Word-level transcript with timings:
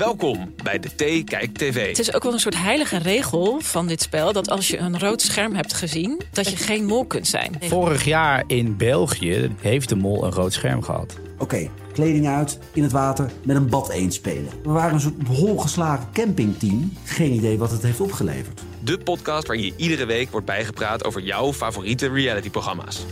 Welkom 0.00 0.54
bij 0.62 0.78
de 0.78 0.88
T 0.88 1.24
Kijk 1.24 1.56
TV. 1.56 1.88
Het 1.88 1.98
is 1.98 2.14
ook 2.14 2.22
wel 2.22 2.32
een 2.32 2.40
soort 2.40 2.58
heilige 2.58 2.98
regel 2.98 3.60
van 3.60 3.86
dit 3.86 4.02
spel... 4.02 4.32
dat 4.32 4.50
als 4.50 4.68
je 4.68 4.78
een 4.78 4.98
rood 4.98 5.22
scherm 5.22 5.54
hebt 5.54 5.74
gezien, 5.74 6.20
dat 6.32 6.50
je 6.50 6.56
geen 6.56 6.84
mol 6.84 7.04
kunt 7.04 7.26
zijn. 7.26 7.56
Vorig 7.60 8.04
jaar 8.04 8.44
in 8.46 8.76
België 8.76 9.50
heeft 9.60 9.88
de 9.88 9.96
mol 9.96 10.24
een 10.24 10.32
rood 10.32 10.52
scherm 10.52 10.82
gehad. 10.82 11.18
Oké, 11.38 11.70
kleding 11.92 12.26
uit, 12.26 12.58
in 12.72 12.82
het 12.82 12.92
water, 12.92 13.30
met 13.44 13.56
een 13.56 13.68
bad 13.68 13.90
eend 13.90 14.14
spelen. 14.14 14.50
We 14.62 14.70
waren 14.70 14.94
een 14.94 15.00
soort 15.00 15.26
holgeslagen 15.26 16.08
campingteam. 16.12 16.92
Geen 17.04 17.32
idee 17.32 17.58
wat 17.58 17.70
het 17.70 17.82
heeft 17.82 18.00
opgeleverd. 18.00 18.60
De 18.84 18.98
podcast 18.98 19.46
waarin 19.46 19.64
je 19.64 19.72
iedere 19.76 20.04
week 20.04 20.30
wordt 20.30 20.46
bijgepraat 20.46 21.04
over 21.04 21.22
jouw 21.22 21.52
favoriete 21.52 22.08
realityprogramma's. 22.08 23.06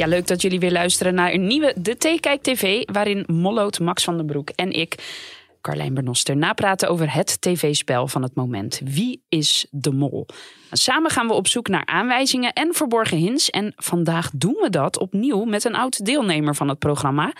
Ja, 0.00 0.06
leuk 0.06 0.26
dat 0.26 0.42
jullie 0.42 0.60
weer 0.60 0.72
luisteren 0.72 1.14
naar 1.14 1.32
een 1.32 1.46
nieuwe 1.46 1.74
De 1.78 1.96
Theekijk 1.96 2.42
TV... 2.42 2.82
waarin 2.92 3.24
Molloot, 3.26 3.80
Max 3.80 4.04
van 4.04 4.16
den 4.16 4.26
Broek 4.26 4.50
en 4.50 4.72
ik, 4.72 4.94
Carlijn 5.60 5.94
Bernoster... 5.94 6.36
napraten 6.36 6.88
over 6.88 7.14
het 7.14 7.40
tv-spel 7.40 8.06
van 8.08 8.22
het 8.22 8.34
moment. 8.34 8.80
Wie 8.84 9.24
is 9.28 9.66
de 9.70 9.92
mol? 9.92 10.26
Samen 10.70 11.10
gaan 11.10 11.26
we 11.26 11.32
op 11.32 11.48
zoek 11.48 11.68
naar 11.68 11.86
aanwijzingen 11.86 12.52
en 12.52 12.74
verborgen 12.74 13.16
hints... 13.16 13.50
en 13.50 13.72
vandaag 13.76 14.30
doen 14.34 14.58
we 14.60 14.70
dat 14.70 14.98
opnieuw 14.98 15.44
met 15.44 15.64
een 15.64 15.74
oud 15.74 16.04
deelnemer 16.04 16.54
van 16.54 16.68
het 16.68 16.78
programma... 16.78 17.32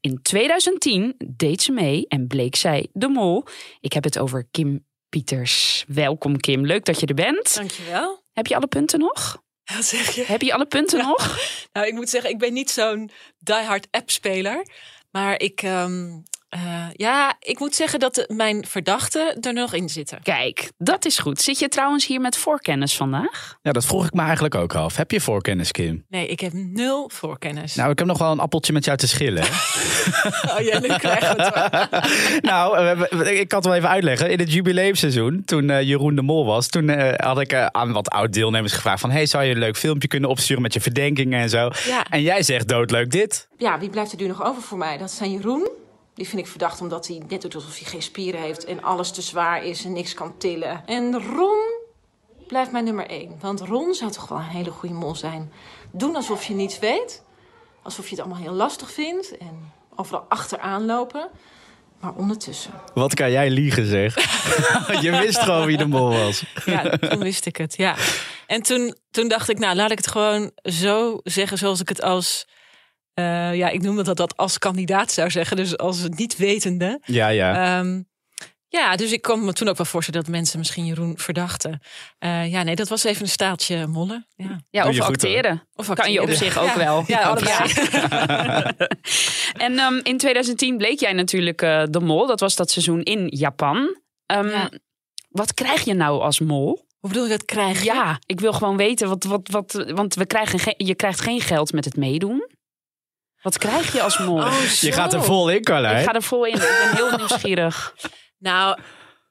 In 0.00 0.22
2010 0.22 1.14
deed 1.36 1.62
ze 1.62 1.72
mee 1.72 2.04
en 2.08 2.26
bleek 2.26 2.56
zij 2.56 2.88
de 2.92 3.08
mol. 3.08 3.44
Ik 3.80 3.92
heb 3.92 4.04
het 4.04 4.18
over 4.18 4.46
Kim 4.50 4.84
Pieters. 5.08 5.84
Welkom 5.88 6.36
Kim, 6.36 6.66
leuk 6.66 6.84
dat 6.84 7.00
je 7.00 7.06
er 7.06 7.14
bent. 7.14 7.54
Dankjewel. 7.54 8.22
Heb 8.32 8.46
je 8.46 8.56
alle 8.56 8.66
punten 8.66 8.98
nog? 8.98 9.42
Zeg 9.80 10.14
je? 10.14 10.24
Heb 10.24 10.42
je 10.42 10.54
alle 10.54 10.66
punten 10.66 10.98
nog? 10.98 11.22
Nou, 11.72 11.86
ik 11.86 11.92
moet 11.94 12.08
zeggen, 12.08 12.30
ik 12.30 12.38
ben 12.38 12.52
niet 12.52 12.70
zo'n 12.70 13.10
diehard 13.38 13.86
app-speler. 13.90 14.66
Maar 15.10 15.40
ik, 15.40 15.62
ehm, 15.62 16.18
eh, 16.54 16.86
ja, 16.92 17.34
ik 17.40 17.58
moet 17.58 17.74
zeggen 17.74 17.98
dat 18.00 18.14
de- 18.14 18.30
mijn 18.34 18.66
verdachten 18.68 19.40
er 19.40 19.52
nog 19.52 19.72
in 19.74 19.88
zitten. 19.88 20.18
Kijk, 20.22 20.70
dat 20.78 21.04
is 21.04 21.18
goed. 21.18 21.40
Zit 21.40 21.58
je 21.58 21.68
trouwens 21.68 22.06
hier 22.06 22.20
met 22.20 22.36
voorkennis 22.36 22.96
vandaag? 22.96 23.54
Ja, 23.62 23.72
dat 23.72 23.84
vroeg 23.86 24.06
ik 24.06 24.12
me 24.12 24.22
eigenlijk 24.22 24.54
ook 24.54 24.74
af. 24.74 24.96
Heb 24.96 25.10
je 25.10 25.20
voorkennis, 25.20 25.70
Kim? 25.70 26.04
Nee, 26.08 26.26
ik 26.26 26.40
heb 26.40 26.52
nul 26.52 27.10
voorkennis. 27.12 27.74
Nou, 27.74 27.90
ik 27.90 27.98
heb 27.98 28.08
nog 28.08 28.18
wel 28.18 28.30
een 28.32 28.38
appeltje 28.40 28.72
met 28.72 28.84
jou 28.84 28.96
te 28.96 29.08
schillen. 29.08 29.42
hè? 29.42 29.48
Oh 30.54 30.60
ja, 30.60 30.78
nu 30.78 30.88
krijgen 30.88 31.36
we 31.36 31.42
het 31.42 31.54
wel. 31.54 32.00
nou, 32.40 33.00
ik 33.28 33.48
kan 33.48 33.58
het 33.58 33.66
wel 33.68 33.76
even 33.76 33.88
uitleggen. 33.88 34.30
In 34.30 34.38
het 34.38 34.52
jubileumseizoen, 34.52 35.42
toen 35.44 35.70
eh, 35.70 35.82
Jeroen 35.82 36.14
de 36.14 36.22
Mol 36.22 36.44
was, 36.46 36.68
toen 36.68 36.88
eh, 36.88 37.26
had 37.28 37.40
ik 37.40 37.52
eh, 37.52 37.66
aan 37.66 37.92
wat 37.92 38.10
oud-deelnemers 38.10 38.72
gevraagd 38.72 39.00
van, 39.00 39.10
hey, 39.10 39.26
zou 39.26 39.44
je 39.44 39.50
een 39.52 39.58
leuk 39.58 39.76
filmpje 39.76 40.08
kunnen 40.08 40.30
opsturen 40.30 40.62
met 40.62 40.72
je 40.72 40.80
verdenkingen 40.80 41.40
en 41.40 41.48
zo? 41.48 41.70
Ja. 41.86 42.04
En 42.10 42.22
jij 42.22 42.42
zegt 42.42 42.68
doodleuk 42.68 43.10
dit. 43.10 43.48
Ja, 43.56 43.78
wie 43.78 43.90
blijft 43.90 44.12
er 44.12 44.18
nu 44.18 44.26
nog 44.26 44.44
over 44.44 44.62
voor 44.62 44.78
mij? 44.78 44.98
Dat 44.98 45.10
zijn 45.10 45.32
Jeroen. 45.32 45.68
Die 46.14 46.28
vind 46.28 46.40
ik 46.40 46.46
verdacht 46.46 46.80
omdat 46.80 47.06
hij 47.06 47.22
net 47.28 47.42
doet 47.42 47.54
alsof 47.54 47.78
hij 47.78 47.88
geen 47.88 48.02
spieren 48.02 48.40
heeft... 48.40 48.64
en 48.64 48.82
alles 48.82 49.10
te 49.10 49.22
zwaar 49.22 49.64
is 49.64 49.84
en 49.84 49.92
niks 49.92 50.14
kan 50.14 50.38
tillen. 50.38 50.82
En 50.86 51.22
Ron 51.22 51.82
blijft 52.46 52.72
mijn 52.72 52.84
nummer 52.84 53.06
één. 53.06 53.36
Want 53.40 53.60
Ron 53.60 53.94
zou 53.94 54.10
toch 54.10 54.28
wel 54.28 54.38
een 54.38 54.44
hele 54.44 54.70
goede 54.70 54.94
mol 54.94 55.14
zijn. 55.14 55.52
Doen 55.92 56.16
alsof 56.16 56.44
je 56.44 56.54
niets 56.54 56.78
weet. 56.78 57.22
Alsof 57.82 58.04
je 58.04 58.10
het 58.10 58.24
allemaal 58.24 58.42
heel 58.42 58.52
lastig 58.52 58.90
vindt. 58.90 59.38
En 59.38 59.72
overal 59.96 60.24
achteraan 60.28 60.84
lopen. 60.84 61.28
Maar 62.00 62.12
ondertussen... 62.14 62.72
Wat 62.94 63.14
kan 63.14 63.30
jij 63.30 63.50
liegen, 63.50 63.86
zeg. 63.86 64.14
je 65.04 65.10
wist 65.10 65.38
gewoon 65.38 65.66
wie 65.66 65.76
de 65.76 65.86
mol 65.86 66.10
was. 66.10 66.44
Ja, 66.64 66.96
toen 66.96 67.18
wist 67.18 67.46
ik 67.46 67.56
het, 67.56 67.76
ja. 67.76 67.96
En 68.46 68.62
toen, 68.62 68.96
toen 69.10 69.28
dacht 69.28 69.48
ik, 69.48 69.58
nou, 69.58 69.76
laat 69.76 69.90
ik 69.90 69.96
het 69.96 70.06
gewoon 70.06 70.50
zo 70.62 71.20
zeggen 71.22 71.58
zoals 71.58 71.80
ik 71.80 71.88
het 71.88 72.02
als... 72.02 72.46
eh, 73.14 73.54
ja, 73.54 73.68
ik 73.68 73.82
noemde 73.82 74.02
dat 74.02 74.16
dat 74.16 74.36
als 74.36 74.58
kandidaat 74.58 75.12
zou 75.12 75.30
zeggen. 75.30 75.56
Dus 75.56 75.76
als 75.76 76.08
niet 76.08 76.36
wetende. 76.36 77.00
Ja, 77.04 77.28
ja. 77.28 77.78
Ehm, 77.78 78.02
ja, 78.68 78.96
dus 78.96 79.12
ik 79.12 79.22
kon 79.22 79.44
me 79.44 79.52
toen 79.52 79.68
ook 79.68 79.76
wel 79.76 79.86
voorstellen 79.86 80.20
dat 80.22 80.30
mensen 80.30 80.58
misschien 80.58 80.86
Jeroen 80.86 81.18
verdachten. 81.18 81.80
Eh, 82.18 82.50
ja, 82.52 82.62
nee, 82.62 82.74
dat 82.74 82.88
was 82.88 83.04
even 83.04 83.22
een 83.22 83.28
staaltje 83.28 83.86
mollen. 83.86 84.26
Ja. 84.36 84.60
Ja, 84.70 84.88
of 84.88 84.94
je 84.94 85.00
goed, 85.00 85.14
acteren. 85.14 85.62
Of 85.74 85.88
Kan 85.94 86.12
je 86.12 86.22
op 86.22 86.30
zich 86.30 86.58
ook 86.58 86.66
Ja. 86.66 86.76
wel. 86.76 87.04
Ja, 87.06 87.20
allebei. 87.22 87.72
en 89.66 89.78
ehm, 89.78 90.00
in 90.02 90.18
2010 90.18 90.76
bleek 90.76 91.00
jij 91.00 91.12
natuurlijk 91.12 91.62
eh, 91.62 91.82
de 91.90 92.00
mol. 92.00 92.26
Dat 92.26 92.40
was 92.40 92.56
dat 92.56 92.70
seizoen 92.70 93.02
in 93.02 93.26
Japan. 93.30 93.96
Ehm, 94.26 94.48
Ja. 94.48 94.70
Wat 95.28 95.54
krijg 95.54 95.84
je 95.84 95.94
nou 95.94 96.20
als 96.22 96.40
mol? 96.40 96.86
Hoe 96.98 97.10
bedoel 97.12 97.24
je 97.24 97.30
dat 97.30 97.44
krijgen? 97.44 97.84
Ja, 97.84 98.18
ik 98.26 98.40
wil 98.40 98.52
gewoon 98.52 98.76
weten, 98.76 99.08
wat, 99.08 99.24
wat, 99.24 99.48
wat, 99.50 99.84
want 99.94 100.14
we 100.14 100.26
krijgen 100.26 100.74
je 100.76 100.94
krijgt 100.94 101.20
geen 101.20 101.40
geld 101.40 101.72
met 101.72 101.84
het 101.84 101.96
meedoen. 101.96 102.48
Wat 103.44 103.58
krijg 103.58 103.92
je 103.92 104.02
als 104.02 104.18
mol? 104.18 104.36
Oh, 104.42 104.60
je 104.80 104.92
gaat 104.92 105.12
er 105.12 105.22
vol 105.24 105.50
in, 105.50 105.62
Carlijn. 105.62 105.98
ik 105.98 106.04
ga 106.04 106.14
er 106.14 106.22
vol 106.22 106.44
in. 106.44 106.54
Ik 106.54 106.60
ben 106.60 106.94
heel 106.96 107.16
nieuwsgierig. 107.18 107.94
Nou, 108.38 108.78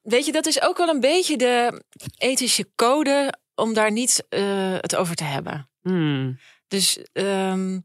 weet 0.01 0.25
je, 0.25 0.31
dat 0.31 0.45
is 0.45 0.61
ook 0.61 0.77
wel 0.77 0.87
een 0.89 0.99
beetje 0.99 1.37
de 1.37 1.83
ethische 2.17 2.69
code 2.75 3.33
om 3.55 3.73
daar 3.73 3.91
niet 3.91 4.25
eh, 4.29 4.73
het 4.79 4.95
over 4.95 5.15
te 5.15 5.23
hebben. 5.23 5.69
Hmm, 5.81 6.39
Dus 6.67 6.99
ehm, 7.13 7.79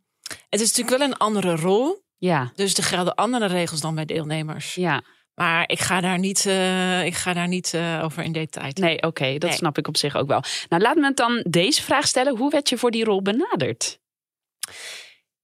het 0.49 0.61
is 0.61 0.69
natuurlijk 0.69 0.99
wel 0.99 1.09
een 1.09 1.17
andere 1.17 1.57
rol. 1.57 2.03
Ja, 2.19 2.53
Dus 2.55 2.75
er 2.75 2.83
gelden 2.85 3.15
andere 3.15 3.47
regels 3.47 3.81
dan 3.81 3.95
bij 3.95 4.05
deelnemers. 4.05 4.75
ja. 4.75 5.03
Maar 5.35 5.69
ik 5.69 5.81
ga 5.81 6.01
daar 6.01 6.19
niet, 6.19 6.47
eh, 6.47 7.05
ik 7.05 7.15
ga 7.15 7.33
daar 7.33 7.49
niet 7.49 7.75
eh, 7.75 8.01
over 8.05 8.23
in 8.25 8.33
detail. 8.33 8.73
Nee, 8.75 9.03
oké, 9.03 9.33
dat 9.39 9.49
Nee. 9.51 9.59
snap 9.59 9.79
ik 9.79 9.89
op 9.89 9.97
zich 9.97 10.17
ook 10.17 10.29
wel. 10.29 10.43
Nou, 10.69 10.83
laat 10.83 10.97
me 10.97 11.15
dan 11.15 11.45
deze 11.51 11.83
vraag 11.83 12.07
stellen. 12.07 12.37
Hoe 12.37 12.51
werd 12.51 12.69
je 12.69 12.79
voor 12.79 12.91
die 12.91 13.05
rol 13.05 13.23
benaderd? 13.23 13.99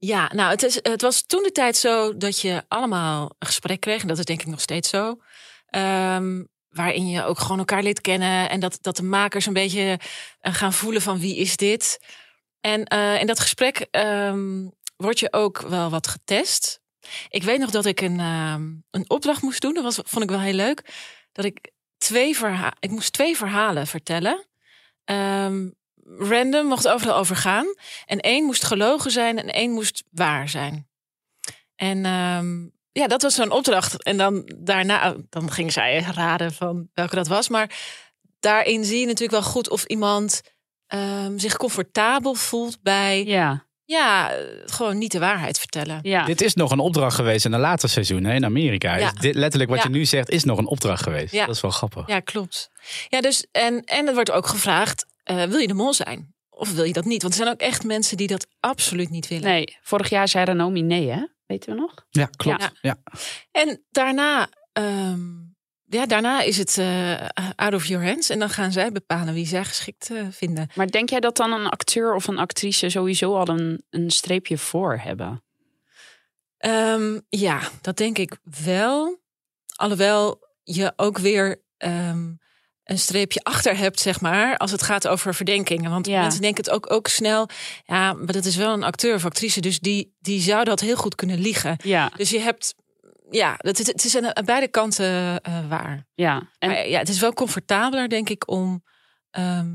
Ja, 0.04 0.30
nou, 0.34 0.50
het, 0.50 0.62
is, 0.62 0.74
het 0.82 1.00
was 1.00 1.22
toen 1.22 1.42
de 1.42 1.52
tijd 1.52 1.76
zo 1.76 2.16
dat 2.16 2.40
je 2.40 2.62
allemaal 2.68 3.22
een 3.38 3.46
gesprek 3.46 3.80
kreeg. 3.80 4.02
En 4.02 4.08
dat 4.08 4.18
is 4.18 4.24
denk 4.24 4.40
ik 4.40 4.46
nog 4.46 4.60
steeds 4.60 4.88
zo. 4.88 5.20
Ehm, 5.66 6.44
waarin 6.68 7.08
je 7.08 7.24
ook 7.24 7.38
gewoon 7.38 7.58
elkaar 7.58 7.82
leert 7.82 8.00
kennen. 8.00 8.50
En 8.50 8.60
dat, 8.60 8.78
dat 8.80 8.96
de 8.96 9.02
makers 9.02 9.46
een 9.46 9.52
beetje 9.52 10.00
eh, 10.40 10.54
gaan 10.54 10.72
voelen 10.72 11.02
van 11.02 11.18
wie 11.18 11.36
is 11.36 11.56
dit. 11.56 12.00
En 12.60 12.84
eh, 12.84 13.20
in 13.20 13.26
dat 13.26 13.40
gesprek 13.40 13.86
ehm, 13.90 14.68
word 14.96 15.18
je 15.18 15.32
ook 15.32 15.60
wel 15.60 15.90
wat 15.90 16.06
getest. 16.06 16.80
Ik 17.28 17.42
weet 17.42 17.58
nog 17.58 17.70
dat 17.70 17.86
ik 17.86 18.00
een, 18.00 18.20
ehm, 18.20 18.72
een 18.90 19.10
opdracht 19.10 19.42
moest 19.42 19.60
doen. 19.60 19.74
Dat 19.74 19.82
was, 19.82 19.98
vond 20.02 20.24
ik 20.24 20.30
wel 20.30 20.40
heel 20.40 20.52
leuk. 20.52 20.92
Dat 21.32 21.44
ik 21.44 21.70
twee, 21.98 22.36
verha 22.36 22.74
ik 22.80 22.90
moest 22.90 23.12
twee 23.12 23.36
verhalen 23.36 23.86
vertellen. 23.86 24.46
Random, 26.18 26.66
mocht 26.66 26.88
overal 26.88 27.16
over 27.16 27.36
gaan. 27.36 27.66
En 28.06 28.20
één 28.20 28.44
moest 28.44 28.64
gelogen 28.64 29.10
zijn 29.10 29.38
en 29.38 29.52
één 29.52 29.70
moest 29.70 30.04
waar 30.10 30.48
zijn. 30.48 30.88
En 31.76 32.04
ehm, 32.04 32.62
ja, 32.92 33.06
dat 33.06 33.22
was 33.22 33.34
zo'n 33.34 33.50
opdracht. 33.50 34.02
En 34.02 34.16
dan 34.16 34.50
daarna, 34.56 35.14
dan 35.30 35.50
ging 35.50 35.72
zij 35.72 36.00
raden 36.14 36.52
van 36.52 36.88
welke 36.94 37.14
dat 37.14 37.26
was. 37.28 37.48
Maar 37.48 37.70
daarin 38.40 38.84
zie 38.84 38.98
je 39.00 39.06
natuurlijk 39.06 39.42
wel 39.42 39.50
goed 39.52 39.70
of 39.70 39.84
iemand 39.84 40.40
ehm, 40.86 41.38
zich 41.38 41.56
comfortabel 41.56 42.34
voelt 42.34 42.82
bij, 42.82 43.24
ja, 43.24 43.66
Ja, 43.86 44.32
gewoon 44.64 44.98
niet 44.98 45.12
de 45.12 45.18
waarheid 45.18 45.58
vertellen. 45.58 45.98
ja. 46.02 46.24
Dit 46.24 46.40
is 46.40 46.54
nog 46.54 46.70
een 46.70 46.78
opdracht 46.78 47.14
geweest 47.16 47.44
in 47.44 47.52
een 47.52 47.60
later 47.60 47.88
seizoen 47.88 48.24
hè, 48.24 48.34
in 48.34 48.44
Amerika. 48.44 48.96
Ja. 48.96 49.12
Dit, 49.12 49.34
letterlijk 49.34 49.70
wat 49.70 49.82
Ja. 49.82 49.84
je 49.88 49.90
nu 49.96 50.04
zegt 50.04 50.30
is 50.30 50.44
nog 50.44 50.58
een 50.58 50.66
opdracht 50.66 51.02
geweest. 51.02 51.32
Ja. 51.32 51.46
Dat 51.46 51.54
is 51.54 51.60
wel 51.60 51.70
grappig. 51.70 52.06
Ja, 52.06 52.20
klopt. 52.20 52.70
Ja, 53.08 53.20
dus 53.20 53.46
en, 53.52 53.84
en 53.84 54.06
er 54.06 54.14
wordt 54.14 54.30
ook 54.30 54.46
gevraagd: 54.46 55.06
eh, 55.24 55.42
wil 55.42 55.58
je 55.58 55.66
de 55.66 55.74
mol 55.74 55.92
zijn? 55.92 56.34
Of 56.50 56.72
wil 56.72 56.84
je 56.84 56.92
dat 56.92 57.04
niet? 57.04 57.22
Want 57.22 57.34
er 57.34 57.40
zijn 57.40 57.52
ook 57.54 57.60
echt 57.60 57.84
mensen 57.84 58.16
die 58.16 58.26
dat 58.26 58.46
absoluut 58.60 59.10
niet 59.10 59.28
willen. 59.28 59.44
Nee, 59.44 59.76
vorig 59.82 60.08
jaar 60.08 60.28
zei 60.28 60.44
Ranomi 60.44 60.82
nee, 60.82 61.10
hè? 61.10 61.26
Weten 61.46 61.74
we 61.74 61.80
nog? 61.80 61.94
Ja, 62.10 62.26
klopt. 62.36 62.62
Ja. 62.62 62.70
Ja. 62.80 62.96
En 63.50 63.84
daarna, 63.90 64.48
ehm, 64.72 65.20
ja, 65.84 66.06
daarna 66.06 66.42
is 66.42 66.56
het 66.56 66.78
eh, 66.78 67.28
out 67.54 67.74
of 67.74 67.86
your 67.86 68.06
hands. 68.06 68.30
En 68.30 68.38
dan 68.38 68.50
gaan 68.50 68.72
zij 68.72 68.92
bepalen 68.92 69.34
wie 69.34 69.46
zij 69.46 69.64
geschikt 69.64 70.10
eh, 70.10 70.26
vinden. 70.30 70.68
Maar 70.74 70.90
denk 70.90 71.10
jij 71.10 71.20
dat 71.20 71.36
dan 71.36 71.52
een 71.52 71.68
acteur 71.68 72.14
of 72.14 72.26
een 72.26 72.38
actrice 72.38 72.88
sowieso 72.88 73.34
al 73.34 73.48
een, 73.48 73.84
een 73.90 74.10
streepje 74.10 74.58
voor 74.58 74.98
hebben? 74.98 75.42
Ehm, 76.58 77.20
ja, 77.28 77.60
dat 77.80 77.96
denk 77.96 78.18
ik 78.18 78.38
wel. 78.64 79.22
Alhoewel 79.76 80.48
je 80.62 80.92
ook 80.96 81.18
weer 81.18 81.62
ehm, 81.76 82.32
een 82.84 82.98
streepje 82.98 83.40
achter 83.42 83.76
hebt, 83.76 84.00
zeg 84.00 84.20
maar, 84.20 84.56
als 84.56 84.70
het 84.70 84.82
gaat 84.82 85.08
over 85.08 85.34
verdenkingen. 85.34 85.90
Want 85.90 86.06
Ja. 86.06 86.20
mensen 86.20 86.40
denken 86.40 86.64
het 86.64 86.72
ook, 86.72 86.92
ook 86.92 87.08
snel, 87.08 87.48
ja, 87.84 88.12
maar 88.12 88.32
dat 88.32 88.44
is 88.44 88.56
wel 88.56 88.72
een 88.72 88.82
acteur 88.82 89.14
of 89.14 89.24
actrice, 89.24 89.60
dus 89.60 89.78
die, 89.80 90.14
die 90.20 90.40
zou 90.40 90.64
dat 90.64 90.80
heel 90.80 90.96
goed 90.96 91.14
kunnen 91.14 91.38
liegen. 91.38 91.76
Ja, 91.82 92.10
Dus 92.16 92.30
je 92.30 92.38
hebt, 92.40 92.74
ja, 93.30 93.54
het, 93.58 93.78
is- 93.80 93.86
het 93.86 94.04
is 94.04 94.16
aan 94.16 94.36
aan 94.36 94.44
beide 94.44 94.68
kanten 94.68 95.40
eh, 95.40 95.68
waar. 95.68 96.06
ja. 96.14 96.50
En 96.58 96.68
Maar 96.68 96.88
ja, 96.88 96.98
het 96.98 97.08
is 97.08 97.20
wel 97.20 97.32
comfortabeler, 97.32 98.08
denk 98.08 98.28
ik, 98.28 98.48
om 98.50 98.84
ehm, 99.30 99.70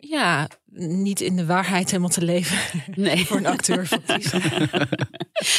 ja, 0.00 0.48
niet 0.72 1.20
in 1.20 1.36
de 1.36 1.46
waarheid 1.46 1.90
helemaal 1.90 2.10
te 2.10 2.24
leven 2.24 2.58
nee. 3.04 3.26
voor 3.26 3.36
een 3.36 3.46
acteur. 3.46 3.88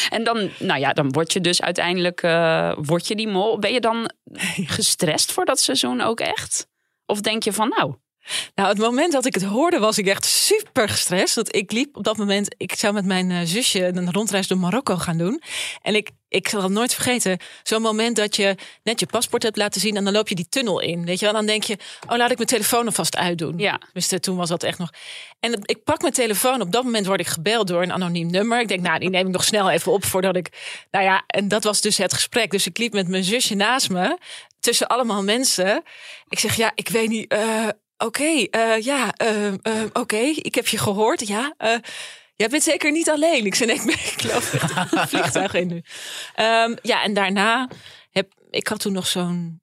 En 0.09 0.23
dan, 0.23 0.49
nou 0.59 0.79
ja, 0.79 0.93
dan 0.93 1.11
word 1.11 1.33
je 1.33 1.41
dus 1.41 1.61
uiteindelijk 1.61 2.21
eh, 2.21 2.73
word 2.81 3.07
je 3.07 3.15
die 3.15 3.27
mol. 3.27 3.59
Ben 3.59 3.73
je 3.73 3.79
dan 3.79 4.11
gestrest 4.77 5.31
voor 5.31 5.45
dat 5.45 5.59
seizoen 5.59 6.01
ook 6.01 6.19
echt? 6.19 6.67
Of 7.05 7.21
denk 7.21 7.43
je 7.43 7.53
van, 7.53 7.69
nou, 7.69 7.95
Nou, 8.55 8.69
het 8.69 8.77
moment 8.77 9.11
dat 9.11 9.25
ik 9.25 9.33
het 9.33 9.43
hoorde, 9.43 9.79
was 9.79 9.97
ik 9.97 10.07
echt 10.07 10.25
super 10.25 10.89
gestrest. 10.89 11.35
Want 11.35 11.55
ik 11.55 11.71
liep 11.71 11.97
op 11.97 12.03
dat 12.03 12.17
moment, 12.17 12.55
ik 12.57 12.73
zou 12.75 12.93
met 12.93 13.05
mijn 13.05 13.31
eh, 13.31 13.39
zusje 13.43 13.85
een 13.85 14.11
rondreis 14.11 14.47
door 14.47 14.57
Marokko 14.57 14.95
gaan 14.95 15.17
doen. 15.17 15.41
En 15.81 15.95
ik, 15.95 16.09
ik 16.29 16.47
zal 16.49 16.61
het 16.63 16.71
nooit 16.71 16.93
vergeten. 16.93 17.37
Zo'n 17.63 17.81
moment 17.81 18.15
dat 18.15 18.35
je 18.35 18.55
net 18.83 18.99
je 18.99 19.05
paspoort 19.05 19.43
hebt 19.43 19.57
laten 19.57 19.81
zien 19.81 19.95
en 19.95 20.03
dan 20.03 20.13
loop 20.13 20.27
je 20.27 20.35
die 20.35 20.49
tunnel 20.49 20.79
in. 20.79 21.05
Weet 21.05 21.19
je 21.19 21.25
wel? 21.25 21.33
Dan 21.33 21.45
denk 21.45 21.63
je, 21.63 21.77
oh 22.07 22.17
laat 22.17 22.31
ik 22.31 22.35
mijn 22.37 22.49
telefoon 22.49 22.85
alvast 22.85 23.15
uitdoen. 23.17 23.57
Ja. 23.57 23.77
Tenminste, 23.77 24.19
toen 24.19 24.35
was 24.37 24.49
dat 24.49 24.63
echt 24.63 24.77
nog. 24.77 24.89
En 25.39 25.59
ik 25.63 25.83
pak 25.83 26.01
mijn 26.01 26.13
telefoon. 26.13 26.61
Op 26.61 26.71
dat 26.71 26.83
moment 26.83 27.05
word 27.05 27.19
ik 27.19 27.27
gebeld 27.27 27.67
door 27.67 27.81
een 27.81 27.93
anoniem 27.93 28.31
nummer. 28.31 28.59
Ik 28.61 28.67
denk, 28.67 28.81
nou, 28.81 28.99
die 28.99 29.09
neem 29.09 29.27
ik 29.27 29.33
nog 29.33 29.43
snel 29.43 29.69
even 29.69 29.91
op 29.91 30.05
voordat 30.05 30.35
ik. 30.35 30.49
Nou 30.91 31.05
ja, 31.05 31.23
en 31.27 31.47
dat 31.47 31.63
was 31.63 31.81
dus 31.81 31.97
het 31.97 32.13
gesprek. 32.13 32.51
Dus 32.51 32.67
ik 32.67 32.77
liep 32.77 32.93
met 32.93 33.07
mijn 33.07 33.23
zusje 33.23 33.55
naast 33.55 33.89
me 33.89 34.17
tussen 34.59 34.87
allemaal 34.87 35.23
mensen. 35.23 35.83
Ik 36.27 36.39
zeg, 36.39 36.55
ja, 36.55 36.71
ik 36.75 36.89
weet 36.89 37.09
niet. 37.09 37.31
eh, 37.31 37.67
Oké, 38.05 38.23
eh, 38.51 38.81
ja, 38.81 39.13
oké, 39.93 40.17
ik 40.17 40.55
heb 40.55 40.67
je 40.67 40.77
gehoord. 40.77 41.27
Ja, 41.27 41.53
jij 42.39 42.49
bent 42.49 42.63
zeker 42.63 42.91
niet 42.91 43.09
alleen. 43.09 43.45
Ik 43.45 43.55
zei, 43.55 43.67
nee, 43.73 43.77
ik, 43.95 44.15
ben, 44.27 44.37
ik 44.37 44.91
een 44.91 45.07
vliegtuig 45.13 45.53
in 45.53 45.67
nu. 45.67 45.81
Ehm, 46.35 46.75
ja, 46.81 47.03
en 47.03 47.13
daarna 47.13 47.69
heb 48.09 48.33
ik 48.49 48.67
had 48.67 48.79
toen 48.79 48.93
nog 48.93 49.07
zo'n 49.07 49.61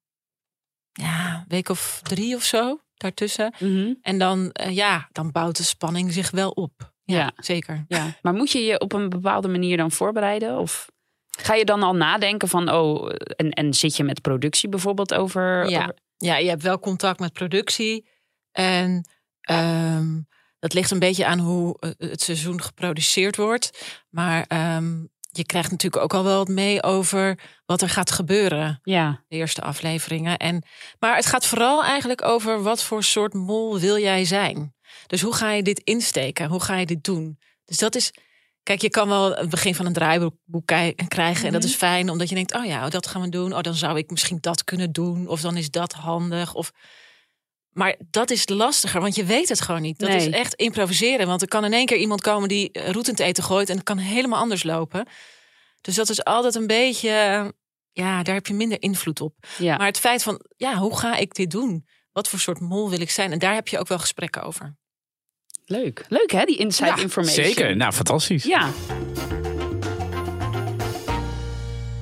ja, 0.92 1.44
week 1.48 1.68
of 1.68 2.00
drie 2.02 2.34
of 2.34 2.42
zo 2.42 2.80
daartussen. 2.94 3.54
Mhm. 3.58 3.92
En 4.02 4.18
dan, 4.18 4.50
eh, 4.52 4.74
ja, 4.74 5.08
dan 5.12 5.32
bouwt 5.32 5.56
de 5.56 5.62
spanning 5.62 6.12
zich 6.12 6.30
wel 6.30 6.50
op. 6.50 6.92
Ja, 7.04 7.16
Ja. 7.18 7.32
zeker. 7.36 7.84
Ja, 7.88 8.16
maar 8.22 8.34
moet 8.34 8.50
je 8.52 8.60
je 8.64 8.80
op 8.80 8.92
een 8.92 9.08
bepaalde 9.08 9.48
manier 9.48 9.76
dan 9.76 9.90
voorbereiden? 9.90 10.58
Of 10.58 10.90
ga 11.38 11.54
je 11.54 11.64
dan 11.64 11.82
al 11.82 11.94
nadenken 11.94 12.48
van, 12.48 12.70
oh, 12.70 13.10
en, 13.36 13.50
en 13.50 13.74
zit 13.74 13.96
je 13.96 14.04
met 14.04 14.20
productie 14.20 14.68
bijvoorbeeld 14.68 15.14
over? 15.14 15.68
Ja. 15.68 15.82
over- 15.82 15.98
Ja, 16.16 16.36
je 16.36 16.48
hebt 16.48 16.62
wel 16.62 16.78
contact 16.78 17.20
met 17.20 17.32
productie. 17.32 18.08
En 18.52 19.08
ehm, 19.40 20.20
dat 20.58 20.72
ligt 20.72 20.90
een 20.90 20.98
beetje 20.98 21.26
aan 21.26 21.38
hoe 21.38 21.76
eh, 21.78 21.90
het 21.98 22.22
seizoen 22.22 22.62
geproduceerd 22.62 23.36
wordt. 23.36 23.98
Maar 24.10 24.44
ehm, 24.48 24.98
je 25.30 25.44
krijgt 25.44 25.70
natuurlijk 25.70 26.02
ook 26.02 26.14
al 26.14 26.24
wel 26.24 26.36
wat 26.36 26.48
mee 26.48 26.82
over 26.82 27.38
wat 27.66 27.82
er 27.82 27.88
gaat 27.88 28.10
gebeuren. 28.10 28.80
ja. 28.82 29.24
De 29.28 29.36
eerste 29.36 29.62
afleveringen. 29.62 30.36
En, 30.36 30.64
maar 30.98 31.16
het 31.16 31.26
gaat 31.26 31.46
vooral 31.46 31.84
eigenlijk 31.84 32.22
over 32.24 32.62
wat 32.62 32.82
voor 32.82 33.02
soort 33.02 33.34
mol 33.34 33.78
wil 33.78 33.98
jij 33.98 34.24
zijn. 34.24 34.74
Dus 35.06 35.22
hoe 35.22 35.34
ga 35.34 35.52
je 35.52 35.62
dit 35.62 35.78
insteken? 35.78 36.48
Hoe 36.48 36.62
ga 36.62 36.76
je 36.76 36.86
dit 36.86 37.04
doen? 37.04 37.38
Dus 37.64 37.76
dat 37.76 37.94
is. 37.94 38.12
Kijk, 38.62 38.80
je 38.80 38.90
kan 38.90 39.08
wel 39.08 39.36
het 39.36 39.50
begin 39.50 39.74
van 39.74 39.86
een 39.86 39.92
draaiboek 39.92 40.66
krijgen. 41.08 41.46
En 41.46 41.52
dat 41.52 41.64
is 41.64 41.74
fijn, 41.74 42.10
omdat 42.10 42.28
je 42.28 42.34
denkt: 42.34 42.54
oh 42.54 42.64
ja, 42.64 42.88
dat 42.88 43.06
gaan 43.06 43.22
we 43.22 43.28
doen. 43.28 43.54
Oh, 43.54 43.60
dan 43.60 43.74
zou 43.74 43.98
ik 43.98 44.10
misschien 44.10 44.38
dat 44.40 44.64
kunnen 44.64 44.92
doen. 44.92 45.28
Of 45.28 45.40
dan 45.40 45.56
is 45.56 45.70
dat 45.70 45.92
handig. 45.92 46.54
Of... 46.54 46.72
Maar 47.76 47.96
dat 48.10 48.30
is 48.30 48.48
lastiger, 48.48 49.00
want 49.00 49.14
je 49.14 49.24
weet 49.24 49.48
het 49.48 49.60
gewoon 49.60 49.82
niet. 49.82 49.98
Dat 49.98 50.08
Nee. 50.08 50.18
is 50.18 50.28
echt 50.28 50.54
improviseren. 50.54 51.26
Want 51.26 51.42
er 51.42 51.48
kan 51.48 51.64
in 51.64 51.72
één 51.72 51.86
keer 51.86 51.96
iemand 51.96 52.20
komen 52.20 52.48
die 52.48 52.70
eh, 52.72 52.90
roet 52.90 53.06
in 53.06 53.10
het 53.12 53.20
eten 53.22 53.44
gooit. 53.44 53.68
En 53.68 53.74
het 53.74 53.84
kan 53.84 53.98
helemaal 53.98 54.38
anders 54.40 54.62
lopen. 54.62 55.06
Dus 55.80 55.94
dat 55.94 56.08
is 56.08 56.24
altijd 56.24 56.54
een 56.54 56.66
beetje. 56.66 57.08
Ja, 57.92 58.22
daar 58.22 58.34
heb 58.34 58.46
je 58.46 58.54
minder 58.54 58.82
invloed 58.82 59.20
op. 59.20 59.34
ja. 59.58 59.76
Maar 59.76 59.86
het 59.86 59.98
feit 59.98 60.22
van, 60.22 60.40
ja, 60.56 60.74
hoe 60.76 60.98
ga 60.98 61.16
ik 61.16 61.34
dit 61.34 61.50
doen? 61.50 61.86
Wat 62.12 62.28
voor 62.28 62.38
soort 62.38 62.60
mol 62.60 62.90
wil 62.90 63.00
ik 63.00 63.10
zijn? 63.10 63.32
En 63.32 63.38
daar 63.38 63.54
heb 63.54 63.68
je 63.68 63.78
ook 63.78 63.88
wel 63.88 63.98
gesprekken 63.98 64.42
over. 64.42 64.76
Leuk. 65.64 66.04
Leuk 66.08 66.30
hè, 66.30 66.44
die 66.44 66.56
inside 66.56 66.86
Ja, 66.88 66.96
information. 66.96 67.44
Zeker, 67.44 67.76
nou 67.76 67.92
fantastisch. 67.92 68.44
Ja. 68.44 68.70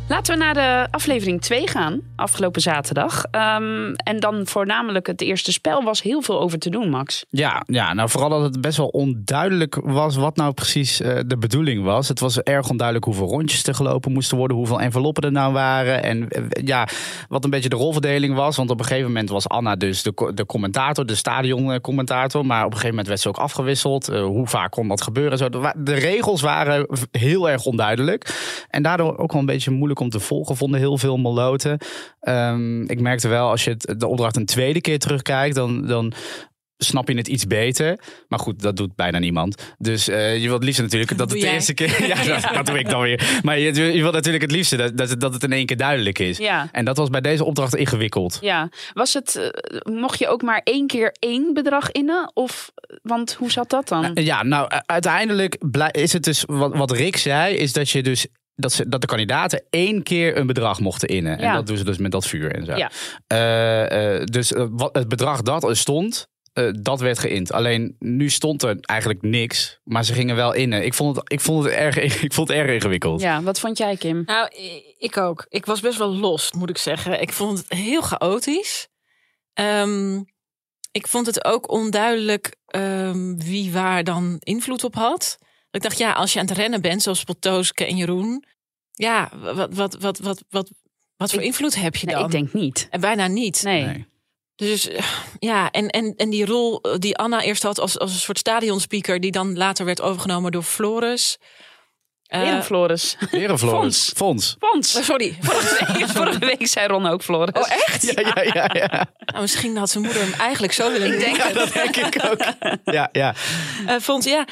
Laten 0.08 0.38
we 0.38 0.44
naar 0.44 0.54
de 0.54 0.86
aflevering 0.90 1.40
2 1.40 1.68
gaan, 1.68 2.00
afgelopen 2.16 2.60
zaterdag. 2.60 3.24
Ehm, 3.30 3.92
en 3.94 4.20
dan 4.20 4.46
voornamelijk 4.46 5.06
het 5.06 5.20
eerste 5.20 5.52
spel 5.52 5.82
was 5.82 6.02
heel 6.02 6.22
veel 6.22 6.40
over 6.40 6.58
te 6.58 6.70
doen, 6.70 6.90
Max. 6.90 7.24
Ja, 7.30 7.62
ja, 7.66 7.92
nou 7.94 8.08
vooral 8.08 8.28
dat 8.28 8.42
het 8.42 8.60
best 8.60 8.76
wel 8.76 8.86
onduidelijk 8.86 9.80
was 9.84 10.16
wat 10.16 10.36
nou 10.36 10.52
precies 10.52 11.00
eh, 11.00 11.18
de 11.26 11.38
bedoeling 11.38 11.84
was. 11.84 12.08
Het 12.08 12.20
was 12.20 12.40
erg 12.40 12.68
onduidelijk 12.68 13.06
hoeveel 13.06 13.26
rondjes 13.26 13.64
er 13.64 13.74
gelopen 13.74 14.12
moesten 14.12 14.36
worden, 14.36 14.56
hoeveel 14.56 14.80
enveloppen 14.80 15.22
er 15.22 15.32
nou 15.32 15.52
waren. 15.52 16.02
En 16.02 16.28
eh, 16.28 16.42
ja, 16.64 16.88
wat 17.28 17.44
een 17.44 17.50
beetje 17.50 17.68
de 17.68 17.76
rolverdeling 17.76 18.34
was. 18.34 18.56
Want 18.56 18.70
op 18.70 18.78
een 18.78 18.86
gegeven 18.86 19.08
moment 19.08 19.30
was 19.30 19.48
Anna 19.48 19.76
dus 19.76 20.02
de, 20.02 20.30
de 20.34 20.46
commentator, 20.46 21.06
de 21.06 21.14
stadioncommentator. 21.14 22.46
Maar 22.46 22.64
op 22.64 22.72
een 22.72 22.78
gegeven 22.78 22.90
moment 22.90 23.08
werd 23.08 23.20
ze 23.20 23.28
ook 23.28 23.38
afgewisseld. 23.38 24.08
Eh, 24.08 24.22
hoe 24.24 24.46
vaak 24.46 24.70
kon 24.70 24.88
dat 24.88 25.02
gebeuren? 25.02 25.38
Zo, 25.38 25.48
de, 25.48 25.72
de 25.76 25.94
regels 25.94 26.40
waren 26.40 26.86
heel 27.10 27.50
erg 27.50 27.64
onduidelijk. 27.64 28.34
En 28.68 28.82
daardoor 28.82 29.18
ook 29.18 29.32
wel 29.32 29.40
een 29.40 29.46
beetje 29.46 29.70
moeilijk 29.70 29.92
om 30.00 30.10
te 30.10 30.20
volgen, 30.20 30.56
vonden 30.56 30.80
heel 30.80 30.98
veel 30.98 31.16
moloten. 31.16 31.78
Ehm, 32.20 32.82
ik 32.82 33.00
merkte 33.00 33.28
wel, 33.28 33.50
als 33.50 33.64
je 33.64 33.70
het, 33.70 33.94
de 34.00 34.06
opdracht 34.06 34.36
een 34.36 34.46
tweede 34.46 34.80
keer 34.80 34.98
terugkijkt, 34.98 35.54
dan, 35.54 35.86
dan 35.86 36.12
snap 36.78 37.08
je 37.08 37.16
het 37.16 37.28
iets 37.28 37.46
beter. 37.46 37.98
Maar 38.28 38.38
goed, 38.38 38.62
dat 38.62 38.76
doet 38.76 38.94
bijna 38.96 39.18
niemand. 39.18 39.74
Dus 39.78 40.08
eh, 40.08 40.42
je 40.42 40.48
wilt 40.48 40.64
liefst 40.64 40.80
natuurlijk 40.80 41.16
dat 41.18 41.30
het 41.30 41.40
de 41.40 41.46
eerste 41.50 41.74
keer... 41.74 42.06
Ja, 42.06 42.24
dat, 42.40 42.54
dat 42.54 42.66
doe 42.66 42.78
ik 42.78 42.88
dan 42.88 43.00
weer. 43.00 43.40
Maar 43.42 43.58
je, 43.58 43.72
je 43.92 44.00
wilt 44.00 44.12
natuurlijk 44.14 44.42
het 44.42 44.52
liefste 44.52 44.76
dat, 44.76 44.96
dat, 44.96 45.08
het- 45.10 45.20
dat 45.20 45.32
het 45.34 45.42
in 45.42 45.52
één 45.52 45.66
keer 45.66 45.76
duidelijk 45.76 46.18
is. 46.18 46.38
Ja. 46.38 46.68
En 46.72 46.84
dat 46.84 46.96
was 46.96 47.08
bij 47.10 47.20
deze 47.20 47.44
opdracht 47.44 47.74
ingewikkeld. 47.76 48.38
Ja, 48.40 48.68
was 48.92 49.12
het, 49.14 49.36
eh, 49.36 49.92
mocht 49.94 50.18
je 50.18 50.28
ook 50.28 50.42
maar 50.42 50.60
één 50.64 50.86
keer 50.86 51.14
één 51.18 51.54
bedrag 51.54 51.90
innen? 51.92 52.30
Of, 52.34 52.72
want 53.02 53.34
hoe 53.34 53.50
zat 53.50 53.70
dat 53.70 53.88
dan? 53.88 54.10
Ja, 54.14 54.42
nou, 54.42 54.68
uiteindelijk 54.86 55.58
is 55.90 56.12
het 56.12 56.22
dus... 56.24 56.42
Wat, 56.46 56.76
wat 56.76 56.90
Rick 56.90 57.16
zei, 57.16 57.54
is 57.56 57.72
dat 57.72 57.90
je 57.90 58.02
dus... 58.02 58.26
Dat, 58.56 58.72
ze, 58.72 58.88
dat 58.88 59.00
de 59.00 59.06
kandidaten 59.06 59.64
één 59.70 60.02
keer 60.02 60.36
een 60.36 60.46
bedrag 60.46 60.80
mochten 60.80 61.08
innen. 61.08 61.38
En 61.38 61.54
dat 61.54 61.66
doen 61.66 61.76
ze 61.76 61.84
dus 61.84 61.98
met 61.98 62.12
dat 62.12 62.26
vuur 62.26 62.54
en 62.54 62.64
zo. 62.64 62.76
Ja. 62.76 62.90
Eh, 63.26 64.14
eh, 64.14 64.24
dus 64.24 64.52
eh, 64.52 64.66
wat, 64.70 64.94
het 64.96 65.08
bedrag 65.08 65.42
dat 65.42 65.64
er 65.64 65.76
stond, 65.76 66.28
eh, 66.54 66.68
dat 66.80 67.00
werd 67.00 67.18
geïnd. 67.18 67.52
Alleen 67.52 67.96
nu 67.98 68.30
stond 68.30 68.62
er 68.62 68.76
eigenlijk 68.80 69.22
niks, 69.22 69.80
maar 69.84 70.04
ze 70.04 70.12
gingen 70.12 70.36
wel 70.36 70.52
innen. 70.52 70.84
Ik 70.84 70.94
vond 70.94 71.16
het, 71.16 71.32
ik 71.32 71.40
vond 71.40 71.64
het, 71.64 71.72
erg, 71.72 71.96
ik 72.22 72.32
vond 72.32 72.48
het 72.48 72.56
erg 72.56 72.70
ingewikkeld. 72.70 73.20
Ja, 73.20 73.42
wat 73.42 73.60
vond 73.60 73.78
jij, 73.78 73.96
Kim? 73.96 74.22
Nou, 74.26 74.48
ik 74.98 75.16
ook. 75.16 75.46
Ik 75.48 75.66
was 75.66 75.80
best 75.80 75.98
wel 75.98 76.16
los, 76.16 76.52
moet 76.52 76.70
ik 76.70 76.78
zeggen. 76.78 77.20
Ik 77.20 77.32
vond 77.32 77.58
het 77.58 77.72
heel 77.78 78.02
chaotisch. 78.02 78.88
Ehm, 79.54 80.22
ik 80.92 81.06
vond 81.06 81.26
het 81.26 81.44
ook 81.44 81.70
onduidelijk 81.70 82.56
ehm, 82.66 83.36
wie 83.36 83.72
waar 83.72 84.04
dan 84.04 84.36
invloed 84.38 84.84
op 84.84 84.94
had. 84.94 85.38
Ik 85.74 85.82
dacht, 85.82 85.98
ja, 85.98 86.12
als 86.12 86.32
je 86.32 86.38
aan 86.40 86.46
het 86.46 86.56
rennen 86.56 86.80
bent, 86.80 87.02
zoals 87.02 87.24
Potooske 87.24 87.84
en 87.86 87.96
Jeroen. 87.96 88.44
Ja, 88.92 89.30
wat, 89.54 89.68
wat, 89.74 89.96
wat, 90.00 90.18
wat, 90.18 90.42
wat, 90.48 90.70
wat 91.16 91.30
voor 91.30 91.40
Ik- 91.40 91.46
invloed 91.46 91.74
heb 91.74 91.96
je 91.96 92.06
Nee, 92.06 92.14
dan? 92.14 92.24
ik 92.24 92.30
denk 92.30 92.52
niet. 92.52 92.86
En 92.90 93.00
bijna 93.00 93.26
niet. 93.26 93.62
Nee. 93.62 93.84
Nee. 93.84 94.06
Dus 94.56 94.88
eh, 94.88 95.04
ja, 95.38 95.70
en, 95.70 95.88
en, 95.88 96.14
en 96.16 96.30
die 96.30 96.46
rol 96.46 96.80
eh, 96.80 96.98
die 96.98 97.16
Anna 97.16 97.42
eerst 97.42 97.62
had 97.62 97.78
als, 97.78 97.98
als 97.98 98.12
een 98.12 98.18
soort 98.18 98.38
stadionspeaker, 98.38 99.20
die 99.20 99.30
dan 99.30 99.56
later 99.56 99.84
werd 99.84 100.00
overgenomen 100.00 100.52
door 100.52 100.62
Floris. 100.62 101.38
Eh, 102.24 102.40
Weer 102.42 102.52
een 102.52 102.62
Floris. 102.64 103.16
Weer 103.30 103.50
een 103.50 103.58
Floris. 103.58 104.12
Fons. 104.16 104.56
Fons. 104.58 104.96
oh, 104.96 105.02
sorry. 105.02 105.36
Nee, 105.92 106.06
Vorige 106.06 106.38
week 106.38 106.66
zei 106.66 106.86
Ron 106.86 107.06
ook 107.06 107.22
Floris. 107.22 107.54
Oh, 107.62 107.70
echt? 107.72 108.02
Ja, 108.02 108.30
ja, 108.34 108.42
ja. 108.42 108.70
ja. 108.72 109.06
Nou, 109.24 109.40
misschien 109.40 109.76
had 109.76 109.90
zijn 109.90 110.04
moeder 110.04 110.22
hem 110.22 110.32
eigenlijk 110.32 110.72
zo 110.72 110.92
willen 110.92 111.12
Ik 111.12 111.18
denk 111.18 111.36
noemen. 111.36 111.54
Dat 111.54 111.72
denk 111.72 111.96
ik 111.96 112.24
ook. 112.24 112.44
Ja, 112.94 113.08
ja. 113.12 113.34
Eh, 113.86 113.94
vond, 113.98 114.24
ja. 114.24 114.46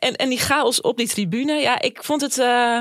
En, 0.00 0.14
en 0.16 0.28
die 0.28 0.38
chaos 0.38 0.80
op 0.80 0.96
die 0.96 1.08
tribune. 1.08 1.52
Ja, 1.52 1.80
ik 1.80 2.04
vond 2.04 2.20
het, 2.20 2.38
eh, 2.38 2.80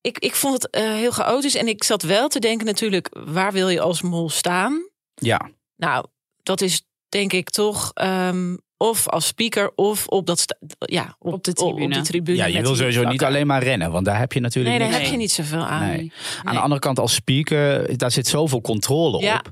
ik, 0.00 0.18
ik 0.18 0.34
vond 0.34 0.54
het 0.62 0.70
eh, 0.70 0.82
heel 0.82 1.10
chaotisch. 1.10 1.54
En 1.54 1.68
ik 1.68 1.84
zat 1.84 2.02
wel 2.02 2.28
te 2.28 2.38
denken 2.40 2.66
natuurlijk, 2.66 3.08
waar 3.24 3.52
wil 3.52 3.68
je 3.68 3.80
als 3.80 4.02
mol 4.02 4.30
staan? 4.30 4.88
ja. 5.14 5.50
Nou, 5.76 6.06
dat 6.42 6.60
is 6.60 6.82
denk 7.08 7.32
ik 7.32 7.50
toch 7.50 7.90
ehm, 7.94 8.56
of 8.76 9.08
als 9.08 9.26
speaker 9.26 9.72
of 9.74 10.06
op, 10.06 10.26
dat 10.26 10.44
ja, 10.78 11.16
op, 11.18 11.32
Op 11.32 11.44
de 11.44 11.52
tribune. 11.52 11.84
Op 11.84 11.92
de 11.92 12.00
tribune 12.02 12.36
ja, 12.36 12.44
je 12.46 12.60
wil 12.62 12.74
sowieso 12.76 13.02
niet 13.04 13.24
alleen 13.24 13.46
maar 13.46 13.62
rennen, 13.62 13.90
want 13.92 14.04
daar 14.04 14.18
heb 14.18 14.32
je 14.32 14.40
natuurlijk 14.40 14.78
Nee, 14.78 14.82
daar 14.88 14.92
niks 14.98 15.02
heb 15.02 15.12
je 15.12 15.22
niet 15.22 15.32
zoveel 15.32 15.64
aan. 15.66 15.86
Nee. 15.88 16.12
Aan 16.42 16.54
de 16.54 16.60
andere 16.60 16.80
kant 16.80 16.98
als 16.98 17.14
speaker, 17.14 17.96
daar 17.98 18.10
zit 18.10 18.26
zoveel 18.26 18.60
controle 18.60 19.20
Ja. 19.22 19.36
op. 19.38 19.50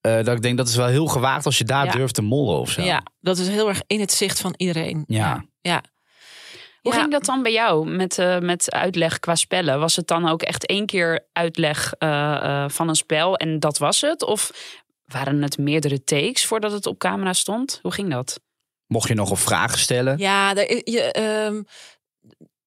eh, 0.00 0.14
dat 0.24 0.28
ik 0.36 0.42
denk 0.42 0.56
dat 0.56 0.68
is 0.68 0.76
wel 0.76 0.86
heel 0.86 1.06
gewaagd 1.06 1.46
als 1.46 1.58
je 1.58 1.64
daar 1.64 1.84
Ja. 1.84 1.92
durft 1.92 2.14
te 2.14 2.22
mollen 2.22 2.58
of 2.60 2.70
zo. 2.70 2.82
Ja, 2.82 3.02
dat 3.20 3.38
is 3.38 3.48
heel 3.48 3.68
erg 3.68 3.80
in 3.86 4.00
het 4.00 4.12
zicht 4.12 4.40
van 4.40 4.54
iedereen. 4.56 5.04
Ja. 5.06 5.44
ja. 5.60 5.82
Hoe 6.88 6.96
Ja. 6.96 7.02
ging 7.02 7.12
dat 7.12 7.24
dan 7.24 7.42
bij 7.42 7.52
jou 7.52 7.88
met, 7.88 8.18
eh, 8.18 8.38
met 8.38 8.70
uitleg 8.72 9.18
qua 9.20 9.34
spellen? 9.34 9.80
Was 9.80 9.96
het 9.96 10.06
dan 10.06 10.28
ook 10.28 10.42
echt 10.42 10.66
één 10.66 10.86
keer 10.86 11.26
uitleg 11.32 11.92
eh, 11.98 12.34
eh, 12.64 12.70
van 12.70 12.88
een 12.88 12.94
spel 12.94 13.36
en 13.36 13.60
dat 13.60 13.78
was 13.78 14.00
het? 14.00 14.22
Of 14.22 14.50
waren 15.04 15.42
het 15.42 15.58
meerdere 15.58 16.04
takes 16.04 16.46
voordat 16.46 16.72
het 16.72 16.86
op 16.86 16.98
camera 16.98 17.32
stond? 17.32 17.78
Hoe 17.82 17.92
ging 17.92 18.10
dat? 18.10 18.40
Mocht 18.86 19.08
je 19.08 19.14
nog 19.14 19.30
op 19.30 19.38
vragen 19.38 19.78
stellen? 19.78 20.18
Ja, 20.18 20.54
is- 20.54 20.80
je, 20.92 21.00
ehm, 21.12 21.62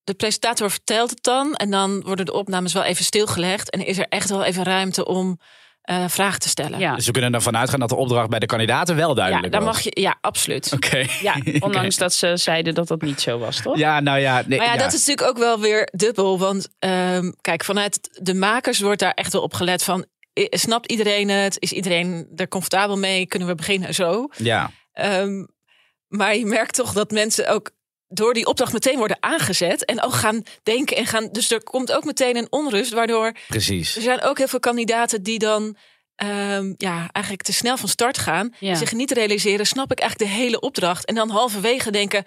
de 0.04 0.14
presentator 0.14 0.72
vertelt 0.72 1.10
het 1.10 1.24
dan. 1.24 1.54
En 1.56 1.72
dan 1.72 2.02
worden 2.02 2.26
de 2.26 2.34
opnames 2.34 2.74
wel 2.74 2.84
even 2.84 3.06
stilgelegd. 3.06 3.70
En 3.70 3.86
is 3.86 3.98
er 3.98 4.08
echt 4.10 4.30
wel 4.30 4.44
even 4.44 4.64
ruimte 4.64 5.06
om 5.06 5.40
eh, 5.92 6.04
vragen 6.08 6.40
te 6.40 6.50
stellen. 6.50 6.80
Ja, 6.80 6.96
Dus 6.96 7.06
we 7.06 7.12
kunnen 7.12 7.34
ervan 7.34 7.58
uitgaan 7.58 7.80
dat 7.80 7.90
de 7.90 7.96
opdracht 7.96 8.30
bij 8.30 8.40
de 8.40 8.46
kandidaten 8.46 8.96
wel 8.96 9.10
ja 9.10 9.14
duidelijk 9.16 9.52
daar 9.54 9.64
was. 9.64 9.74
mag 9.74 9.84
je. 9.84 10.02
Ja, 10.02 10.18
absoluut. 10.22 10.72
Oké. 10.74 11.06
ja 11.22 11.36
ondanks 11.60 11.98
dat 11.98 12.14
ze 12.14 12.38
zeiden 12.38 12.74
dat 12.74 12.88
dat 12.88 13.02
niet 13.02 13.22
zo 13.22 13.40
was, 13.40 13.62
toch? 13.62 13.78
Ja, 13.78 14.00
nou 14.00 14.20
ja. 14.20 14.44
Nee, 14.46 14.58
Maar 14.58 14.68
ja, 14.68 14.74
ja. 14.74 14.80
dat 14.80 14.94
is 14.94 15.06
natuurlijk 15.06 15.28
ook 15.28 15.38
wel 15.38 15.60
weer 15.60 15.90
dubbel. 15.92 16.40
Want 16.40 16.68
ehm, 16.80 17.32
kijk, 17.42 17.64
vanuit 17.64 18.20
de 18.22 18.34
makers 18.34 18.80
wordt 18.80 19.00
daar 19.00 19.14
echt 19.14 19.34
wel 19.34 19.42
op 19.42 19.54
gelet 19.54 19.84
van... 19.84 20.06
Snapt 20.34 20.92
iedereen 20.92 21.30
het? 21.30 21.56
Is 21.60 21.72
iedereen 21.72 22.28
er 22.36 22.48
comfortabel 22.48 22.98
mee? 22.98 23.26
Kunnen 23.28 23.48
we 23.48 23.56
beginnen 23.56 23.94
zo? 23.94 24.28
Ja. 24.38 24.72
Ehm, 24.94 25.46
maar 26.08 26.36
je 26.36 26.46
merkt 26.46 26.76
toch 26.76 26.94
dat 26.94 27.12
mensen 27.12 27.48
ook 27.48 27.72
door 28.14 28.34
die 28.34 28.46
opdracht 28.46 28.74
meteen 28.74 28.98
worden 28.98 29.18
aangezet. 29.20 29.86
En 29.86 30.02
ook 30.02 30.14
gaan 30.14 30.44
denken 30.64 30.98
en 30.98 31.06
gaan. 31.06 31.30
Dus 31.32 31.52
er 31.52 31.64
komt 31.64 31.92
ook 31.92 32.04
meteen 32.04 32.36
een 32.38 32.48
onrust, 32.50 32.92
waardoor 32.92 33.32
Precies. 33.48 33.96
er 33.96 34.02
zijn 34.02 34.22
ook 34.22 34.38
heel 34.38 34.48
veel 34.48 34.60
kandidaten 34.60 35.24
die 35.24 35.40
dan. 35.40 35.76
ehm, 36.16 36.74
ja, 36.78 37.10
eigenlijk 37.12 37.46
te 37.46 37.54
snel 37.54 37.78
van 37.78 37.90
start 37.90 38.18
gaan. 38.18 38.54
Ja. 38.60 38.76
Zich 38.76 38.92
niet 38.94 39.12
realiseren, 39.12 39.66
snap 39.68 39.92
ik 39.92 40.00
eigenlijk 40.00 40.32
de 40.32 40.38
hele 40.38 40.60
opdracht. 40.60 41.06
En 41.06 41.16
dan 41.16 41.30
halverwege 41.30 41.92
denken: 41.92 42.24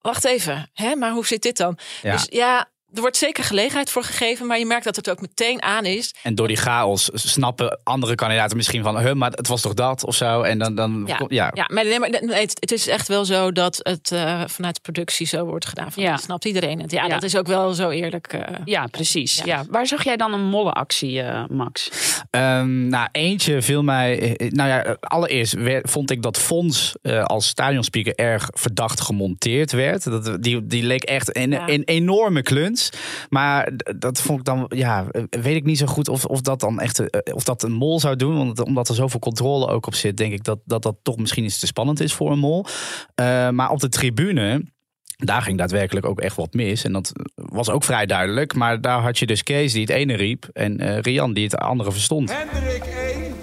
wacht 0.00 0.24
even, 0.24 0.70
hè, 0.72 0.96
maar 0.96 1.10
hoe 1.10 1.26
zit 1.26 1.42
dit 1.42 1.56
dan? 1.56 1.78
Ja. 2.02 2.12
Dus 2.12 2.26
ja, 2.30 2.70
er 2.94 3.00
wordt 3.00 3.16
zeker 3.16 3.44
gelegenheid 3.44 3.90
voor 3.90 4.02
gegeven, 4.04 4.46
maar 4.46 4.58
je 4.58 4.66
merkt 4.66 4.84
dat 4.84 4.96
het 4.96 5.10
ook 5.10 5.20
meteen 5.20 5.62
aan 5.62 5.84
is. 5.84 6.14
En 6.22 6.34
door 6.34 6.48
die 6.48 6.56
chaos 6.56 7.10
snappen 7.14 7.78
andere 7.82 8.14
kandidaten 8.14 8.56
misschien 8.56 8.82
van, 8.82 8.98
huh, 8.98 9.12
maar 9.12 9.30
het 9.30 9.48
was 9.48 9.60
toch 9.60 9.74
dat 9.74 10.04
of 10.04 10.14
zo. 10.14 10.42
En 10.42 10.58
dan, 10.58 10.74
dan 10.74 11.02
Ja, 11.06 11.20
ja. 11.28 11.50
ja 11.54 11.68
maar, 11.72 11.84
nee, 11.84 11.98
maar 11.98 12.10
nee, 12.10 12.40
het, 12.40 12.56
het 12.60 12.72
is 12.72 12.88
echt 12.88 13.08
wel 13.08 13.24
zo 13.24 13.52
dat 13.52 13.78
het 13.82 14.12
eh, 14.12 14.42
vanuit 14.46 14.74
de 14.74 14.80
productie 14.80 15.26
zo 15.26 15.44
wordt 15.44 15.66
gedaan. 15.66 15.92
Van, 15.92 16.02
Ja. 16.02 16.10
dat 16.10 16.22
Snapt 16.22 16.44
iedereen 16.44 16.80
het? 16.80 16.90
Ja, 16.90 17.02
Ja. 17.04 17.08
dat 17.08 17.22
is 17.22 17.36
ook 17.36 17.46
wel 17.46 17.72
zo 17.72 17.88
eerlijk. 17.90 18.26
eh. 18.32 18.40
Ja, 18.64 18.86
precies. 18.86 19.34
Ja. 19.36 19.44
Ja. 19.44 19.64
Waar 19.70 19.86
zag 19.86 20.04
jij 20.04 20.16
dan 20.16 20.32
een 20.32 20.44
mollenactie, 20.44 21.20
eh, 21.22 21.44
Max? 21.48 21.90
Ehm, 22.30 22.88
nou, 22.88 23.08
eentje 23.12 23.62
viel 23.62 23.82
mij. 23.82 24.36
Nou 24.48 24.68
ja, 24.68 24.96
allereerst 25.00 25.52
werd- 25.52 25.90
vond 25.90 26.10
ik 26.10 26.22
dat 26.22 26.38
Fons 26.38 26.94
eh, 27.02 27.24
als 27.24 27.46
stadionspeaker 27.46 28.14
erg 28.14 28.48
verdacht 28.52 29.00
gemonteerd 29.00 29.72
werd. 29.72 30.04
Dat, 30.04 30.42
die, 30.42 30.66
die 30.66 30.82
leek 30.82 31.02
echt 31.04 31.36
een, 31.36 31.50
Ja. 31.50 31.68
een 31.68 31.82
enorme 31.84 32.42
kluns. 32.42 32.83
Maar 33.28 33.72
dat 33.96 34.20
vond 34.20 34.38
ik 34.38 34.44
dan, 34.44 34.66
ja, 34.68 35.06
eh, 35.10 35.22
weet 35.30 35.56
ik 35.56 35.64
niet 35.64 35.78
zo 35.78 35.86
goed 35.86 36.08
of, 36.08 36.24
of 36.24 36.40
dat 36.40 36.60
dan 36.60 36.80
echt 36.80 36.98
eh, 37.10 37.34
of 37.34 37.44
dat 37.44 37.62
een 37.62 37.72
mol 37.72 38.00
zou 38.00 38.16
doen. 38.16 38.36
Want 38.36 38.64
omdat 38.64 38.88
er 38.88 38.94
zoveel 38.94 39.20
controle 39.20 39.66
ook 39.66 39.86
op 39.86 39.94
zit, 39.94 40.16
denk 40.16 40.32
ik 40.32 40.44
dat 40.44 40.58
dat, 40.64 40.82
dat 40.82 40.96
toch 41.02 41.16
misschien 41.16 41.44
iets 41.44 41.58
te 41.58 41.66
spannend 41.66 42.00
is 42.00 42.12
voor 42.12 42.30
een 42.30 42.38
mol. 42.38 42.66
Eh, 43.14 43.48
maar 43.48 43.70
op 43.70 43.80
de 43.80 43.88
tribune. 43.88 44.72
Daar 45.16 45.42
ging 45.42 45.58
daadwerkelijk 45.58 46.06
ook 46.06 46.20
echt 46.20 46.36
wat 46.36 46.54
mis. 46.54 46.84
En 46.84 46.92
dat 46.92 47.12
was 47.34 47.70
ook 47.70 47.84
vrij 47.84 48.06
duidelijk. 48.06 48.54
Maar 48.54 48.80
daar 48.80 49.00
had 49.00 49.18
je 49.18 49.26
dus 49.26 49.42
Kees 49.42 49.72
die 49.72 49.80
het 49.80 49.90
ene 49.90 50.14
riep. 50.14 50.48
En 50.52 50.80
eh, 50.80 50.98
Rian 51.00 51.32
die 51.32 51.44
het 51.44 51.56
andere 51.56 51.92
verstond. 51.92 52.32
Hendrik 52.32 52.84
1, 52.84 53.34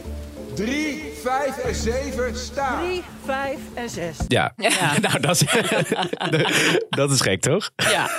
3, 0.55 1.01
5 1.23 1.57
en 1.57 1.75
7 1.75 2.37
staan. 2.37 2.83
3, 2.83 3.03
5 3.25 3.57
en 3.73 3.89
6. 3.89 4.17
Ja, 4.27 4.53
Ja. 4.57 4.99
nou 5.01 5.19
dat 5.19 5.41
is, 5.41 5.45
dat 6.89 7.11
is 7.11 7.21
gek 7.21 7.41
toch? 7.41 7.71
Ja, 7.75 8.09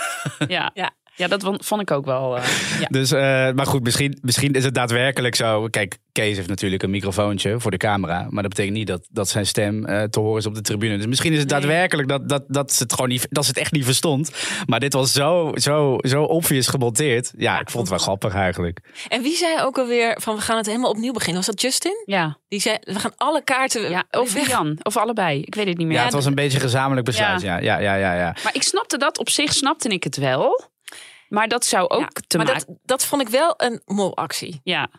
ja. 0.49 0.71
Ja. 0.75 0.91
ja 1.17 1.29
dat 1.29 1.43
vond- 1.65 1.81
ik 1.81 1.91
ook 1.91 2.05
wel. 2.05 2.37
eh, 2.37 2.45
ja. 2.81 2.87
Dus, 2.91 3.13
eh, 3.13 3.21
maar 3.53 3.67
goed, 3.67 3.83
misschien, 3.83 4.19
misschien 4.23 4.53
is 4.53 4.65
het 4.65 4.75
daadwerkelijk 4.75 5.35
zo. 5.35 5.67
Kijk, 5.71 5.99
Kees 6.13 6.37
heeft 6.37 6.49
natuurlijk 6.49 6.83
een 6.83 6.91
microfoontje 6.91 7.61
voor 7.61 7.71
de 7.71 7.77
camera. 7.77 8.27
Maar 8.31 8.43
dat 8.43 8.51
betekent 8.51 8.77
niet 8.77 8.87
dat, 8.87 9.07
dat 9.11 9.29
zijn 9.29 9.47
stem 9.47 9.85
eh, 9.87 10.03
te 10.03 10.21
horen 10.21 10.39
is 10.39 10.47
op 10.47 10.55
de 10.55 10.61
tribune. 10.61 10.97
Dus 10.97 11.07
misschien 11.07 11.33
is 11.33 11.39
het 11.39 11.51
Nee. 11.51 11.61
daadwerkelijk 11.61 12.09
dat, 12.09 12.29
dat, 12.29 12.45
dat, 12.49 12.73
ze 12.73 12.83
het 12.83 12.93
gewoon 12.93 13.09
niet, 13.09 13.27
dat 13.31 13.45
ze 13.45 13.51
het 13.51 13.59
echt 13.59 13.73
niet 13.73 13.85
verstond. 13.85 14.31
Maar 14.67 14.81
dit 14.81 14.93
was 14.93 15.13
zo, 15.13 15.51
zo, 15.55 15.97
zo 16.01 16.23
obvious 16.23 16.67
gemonteerd. 16.69 17.33
Ja, 17.37 17.61
ik 17.61 17.71
vond 17.71 17.89
het 17.89 17.97
wel 17.97 17.99
grappig 18.07 18.35
eigenlijk. 18.35 18.79
En 19.09 19.23
wie 19.23 19.37
zei 19.37 19.61
ook 19.63 19.79
alweer 19.79 20.17
van 20.21 20.35
we 20.35 20.41
gaan 20.41 20.57
het 20.57 20.67
helemaal 20.67 20.91
opnieuw 20.91 21.13
beginnen? 21.13 21.37
Was 21.37 21.47
dat 21.47 21.61
Justin? 21.63 22.03
ja. 22.07 22.41
Die 22.49 22.61
zei 22.61 22.77
we 22.81 22.99
gaan 22.99 23.13
alle 23.17 23.45
kaarten 23.45 23.91
ja. 23.91 24.05
Of 24.11 24.33
weg. 24.33 24.49
Jan, 24.49 24.79
of 24.83 24.97
allebei. 24.97 25.41
Ik 25.43 25.55
weet 25.55 25.67
het 25.67 25.77
niet 25.77 25.87
meer. 25.87 25.97
Ja, 25.97 26.05
het 26.05 26.13
was 26.13 26.25
een 26.25 26.35
beetje 26.35 26.57
een 26.57 26.63
gezamenlijk 26.65 27.07
besluit. 27.07 27.41
Ja, 27.41 27.59
ja, 27.59 27.79
ja, 27.79 27.95
ja. 27.95 28.15
ja. 28.15 28.37
Maar 28.45 28.55
ik 28.55 28.63
snapte 28.63 28.99
dat, 28.99 29.19
op 29.19 29.29
zich 29.29 29.53
snapte 29.53 29.89
ik 29.89 30.05
het 30.05 30.17
wel. 30.17 30.71
Maar 31.33 31.49
dat 31.49 31.65
zou 31.65 31.89
ook 31.89 32.01
Ja, 32.01 32.09
te 32.27 32.37
maar 32.37 32.47
maken... 32.47 32.67
dat, 32.67 32.77
dat 32.83 33.05
vond 33.05 33.23
ik 33.23 33.29
wel 33.29 33.55
een 33.57 33.83
molactie. 33.85 34.61
Ja, 34.65 34.91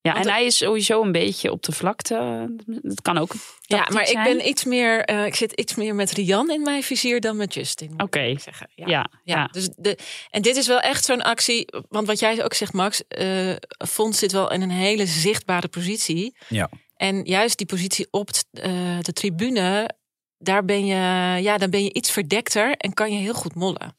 ja 0.00 0.12
Want 0.12 0.26
en 0.26 0.32
hij 0.32 0.44
is 0.44 0.56
sowieso 0.56 1.02
een 1.02 1.12
beetje 1.12 1.52
op 1.52 1.62
de 1.62 1.72
vlakte. 1.72 2.46
Dat 2.66 3.02
kan 3.02 3.18
ook. 3.18 3.32
Ja, 3.60 3.88
maar 3.92 4.08
ik 4.10 4.20
ben 4.24 4.48
iets 4.48 4.64
meer, 4.64 5.04
eh, 5.04 5.26
ik 5.26 5.34
zit 5.34 5.52
iets 5.52 5.74
meer 5.74 5.94
met 5.94 6.10
Rian 6.12 6.50
in 6.50 6.62
mijn 6.62 6.82
vizier 6.82 7.20
dan 7.20 7.36
met 7.36 7.54
Justin. 7.54 7.94
Oké. 7.96 8.20
ik 8.20 8.40
zeggen. 8.40 8.68
Ja, 8.74 8.86
Ja. 8.86 9.10
ja. 9.24 9.34
Ja, 9.34 9.46
dus 9.46 9.68
de, 9.76 9.98
en 10.30 10.42
dit 10.42 10.56
is 10.56 10.66
wel 10.66 10.80
echt 10.80 11.04
zo'n 11.04 11.22
actie. 11.22 11.64
Want 11.88 12.06
wat 12.06 12.18
jij 12.18 12.44
ook 12.44 12.54
zegt, 12.54 12.72
Max, 12.72 13.02
eh 13.08 13.54
Fons 13.88 14.18
zit 14.18 14.32
wel 14.32 14.52
in 14.52 14.62
een 14.62 14.70
hele 14.70 15.06
zichtbare 15.06 15.68
positie. 15.68 16.36
Ja. 16.48 16.70
En 16.96 17.24
juist 17.24 17.58
die 17.58 17.66
positie 17.66 18.06
op 18.10 18.30
t- 18.30 18.46
eh, 18.52 18.98
de 19.00 19.12
tribune, 19.12 19.90
daar 20.38 20.64
ben, 20.64 20.86
je, 20.86 20.94
ja, 21.42 21.58
dan 21.58 21.70
ben 21.70 21.84
je 21.84 21.92
iets 21.92 22.10
verdekter 22.10 22.72
en 22.76 22.94
kan 22.94 23.12
je 23.12 23.18
heel 23.18 23.34
goed 23.34 23.54
mollen. 23.54 23.96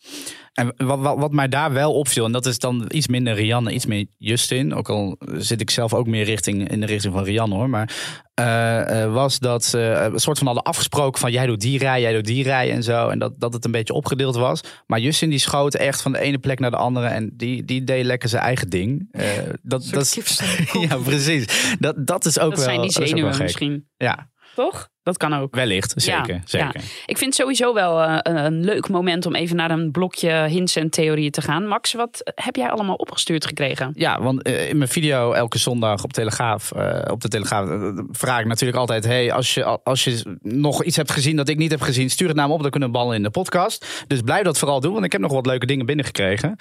En 0.53 0.73
wat, 0.77 0.99
wat, 0.99 1.17
wat 1.17 1.31
mij 1.31 1.47
daar 1.47 1.73
wel 1.73 1.93
opviel, 1.93 2.25
en 2.25 2.31
dat 2.31 2.45
is 2.45 2.59
dan 2.59 2.85
iets 2.89 3.07
minder 3.07 3.33
Rianne, 3.33 3.71
iets 3.71 3.85
meer 3.85 4.05
Justin. 4.17 4.73
Ook 4.73 4.89
al 4.89 5.17
zit 5.37 5.61
ik 5.61 5.69
zelf 5.69 5.93
ook 5.93 6.07
meer 6.07 6.23
richting, 6.23 6.69
in 6.69 6.79
de 6.79 6.85
richting 6.85 7.13
van 7.13 7.23
Rianne 7.23 7.55
hoor. 7.55 7.69
Maar 7.69 7.91
eh, 8.33 9.03
eh, 9.03 9.13
was 9.13 9.39
dat 9.39 9.63
ze 9.63 10.09
een 10.13 10.19
soort 10.19 10.37
van 10.37 10.47
hadden 10.47 10.65
afgesproken 10.65 11.19
van 11.19 11.31
jij 11.31 11.45
doet 11.45 11.61
die 11.61 11.79
rij, 11.79 12.01
jij 12.01 12.13
doet 12.13 12.25
die 12.25 12.43
rij 12.43 12.71
en 12.71 12.83
zo. 12.83 13.09
En 13.09 13.19
dat, 13.19 13.39
dat 13.39 13.53
het 13.53 13.65
een 13.65 13.71
beetje 13.71 13.93
opgedeeld 13.93 14.35
was. 14.35 14.61
Maar 14.87 14.99
Justin 14.99 15.29
die 15.29 15.39
schoot 15.39 15.75
echt 15.75 16.01
van 16.01 16.11
de 16.11 16.19
ene 16.19 16.37
plek 16.37 16.59
naar 16.59 16.71
de 16.71 16.77
andere. 16.77 17.07
En 17.07 17.31
die, 17.33 17.65
die 17.65 17.83
deed 17.83 18.05
lekker 18.05 18.29
zijn 18.29 18.43
eigen 18.43 18.69
ding. 18.69 19.07
Eh, 19.11 19.25
dat, 19.61 19.87
dat 19.91 20.01
is, 20.01 20.39
ja, 20.89 20.97
precies. 20.97 21.75
Dat, 21.79 22.07
dat 22.07 22.25
is 22.25 22.39
ook 22.39 22.49
Dat 22.49 22.59
wel. 22.59 22.67
zijn 22.67 22.81
die 22.81 22.87
dat 22.87 22.97
ook 22.97 23.07
wel 23.07 23.07
zenuwen 23.07 23.43
misschien. 23.43 23.87
Ja, 23.97 24.29
Toch? 24.55 24.89
Dat 25.03 25.17
kan 25.17 25.33
ook. 25.33 25.55
wellicht. 25.55 25.93
Zeker. 25.95 26.33
Ja, 26.33 26.41
zeker. 26.45 26.79
ja. 26.79 26.87
Ik 27.05 27.17
vind 27.17 27.19
het 27.19 27.35
sowieso 27.35 27.73
wel 27.73 28.01
eh, 28.01 28.17
een, 28.21 28.45
een 28.45 28.63
leuk 28.63 28.89
moment 28.89 29.25
om 29.25 29.35
even 29.35 29.55
naar 29.55 29.71
een 29.71 29.91
blokje 29.91 30.31
hints 30.31 30.75
en 30.75 30.89
theorieën 30.89 31.31
te 31.31 31.41
gaan. 31.41 31.67
Max, 31.67 31.93
wat 31.93 32.31
heb 32.35 32.55
jij 32.55 32.69
allemaal 32.69 32.95
opgestuurd 32.95 33.45
gekregen? 33.45 33.91
Ja, 33.93 34.21
want 34.21 34.41
eh, 34.41 34.69
in 34.69 34.77
mijn 34.77 34.89
video 34.89 35.31
elke 35.31 35.57
zondag 35.57 36.03
op 36.03 36.13
Telegraaf, 36.13 36.71
eh, 36.71 37.11
op 37.11 37.21
de 37.21 37.27
Telegraaf 37.27 37.69
eh, 37.69 38.03
vraag 38.11 38.39
ik 38.39 38.45
natuurlijk 38.45 38.77
altijd: 38.77 39.05
hey, 39.05 39.33
als 39.33 39.53
je 39.53 39.65
als 39.83 40.03
je 40.03 40.37
nog 40.41 40.83
iets 40.83 40.95
hebt 40.95 41.11
gezien 41.11 41.35
dat 41.35 41.49
ik 41.49 41.57
niet 41.57 41.71
heb 41.71 41.81
gezien, 41.81 42.09
stuur 42.09 42.27
het 42.27 42.37
naar 42.37 42.47
me 42.47 42.53
op. 42.53 42.61
Dan 42.61 42.71
kunnen 42.71 42.89
we 42.89 42.97
ballen 42.97 43.15
in 43.15 43.23
de 43.23 43.29
podcast. 43.29 44.03
Dus 44.07 44.21
blijf 44.21 44.43
dat 44.43 44.59
vooral 44.59 44.79
doen, 44.79 44.93
want 44.93 45.05
ik 45.05 45.11
heb 45.11 45.21
nog 45.21 45.31
wat 45.31 45.45
leuke 45.45 45.65
dingen 45.65 45.85
binnengekregen. 45.85 46.55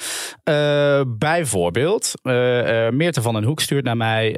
Eh 0.45 1.03
bijvoorbeeld, 1.07 2.13
eh 2.23 2.87
eh 2.87 2.93
Meerte 2.93 3.23
van 3.23 3.35
den 3.35 3.45
Hoek 3.45 3.61
stuurt 3.61 3.85
naar 3.85 3.97
mij. 3.97 4.37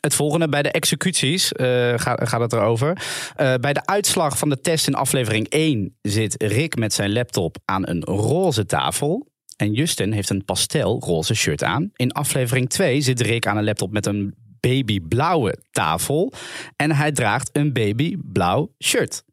Het 0.00 0.14
volgende, 0.14 0.48
bij 0.48 0.62
de 0.62 0.70
executies 0.70 1.52
eh, 1.52 1.92
gaat, 1.96 2.28
gaat 2.28 2.40
het 2.40 2.52
erover. 2.52 3.02
Eh, 3.36 3.54
bij 3.54 3.72
de 3.72 3.86
uitslag 3.86 4.38
van 4.38 4.48
de 4.48 4.60
test 4.60 4.86
in 4.86 4.94
aflevering 4.94 5.48
1 5.48 5.96
zit 6.02 6.42
Rick 6.42 6.76
met 6.76 6.92
zijn 6.92 7.12
laptop 7.12 7.56
aan 7.64 7.88
een 7.88 8.04
roze 8.04 8.66
tafel. 8.66 9.26
En 9.56 9.72
Justin 9.72 10.12
heeft 10.12 10.30
een 10.30 10.44
pastelroze 10.44 11.34
shirt 11.34 11.64
aan. 11.64 11.90
In 11.96 12.12
aflevering 12.12 12.68
2 12.68 13.00
zit 13.00 13.20
Rick 13.20 13.46
aan 13.46 13.56
een 13.56 13.64
laptop 13.64 13.92
met 13.92 14.06
een 14.06 14.34
babyblauwe 14.60 15.58
tafel. 15.70 16.32
En 16.76 16.92
hij 16.92 17.12
draagt 17.12 17.50
een 17.52 17.72
babyblauw 17.72 18.74
shirt. 18.84 19.24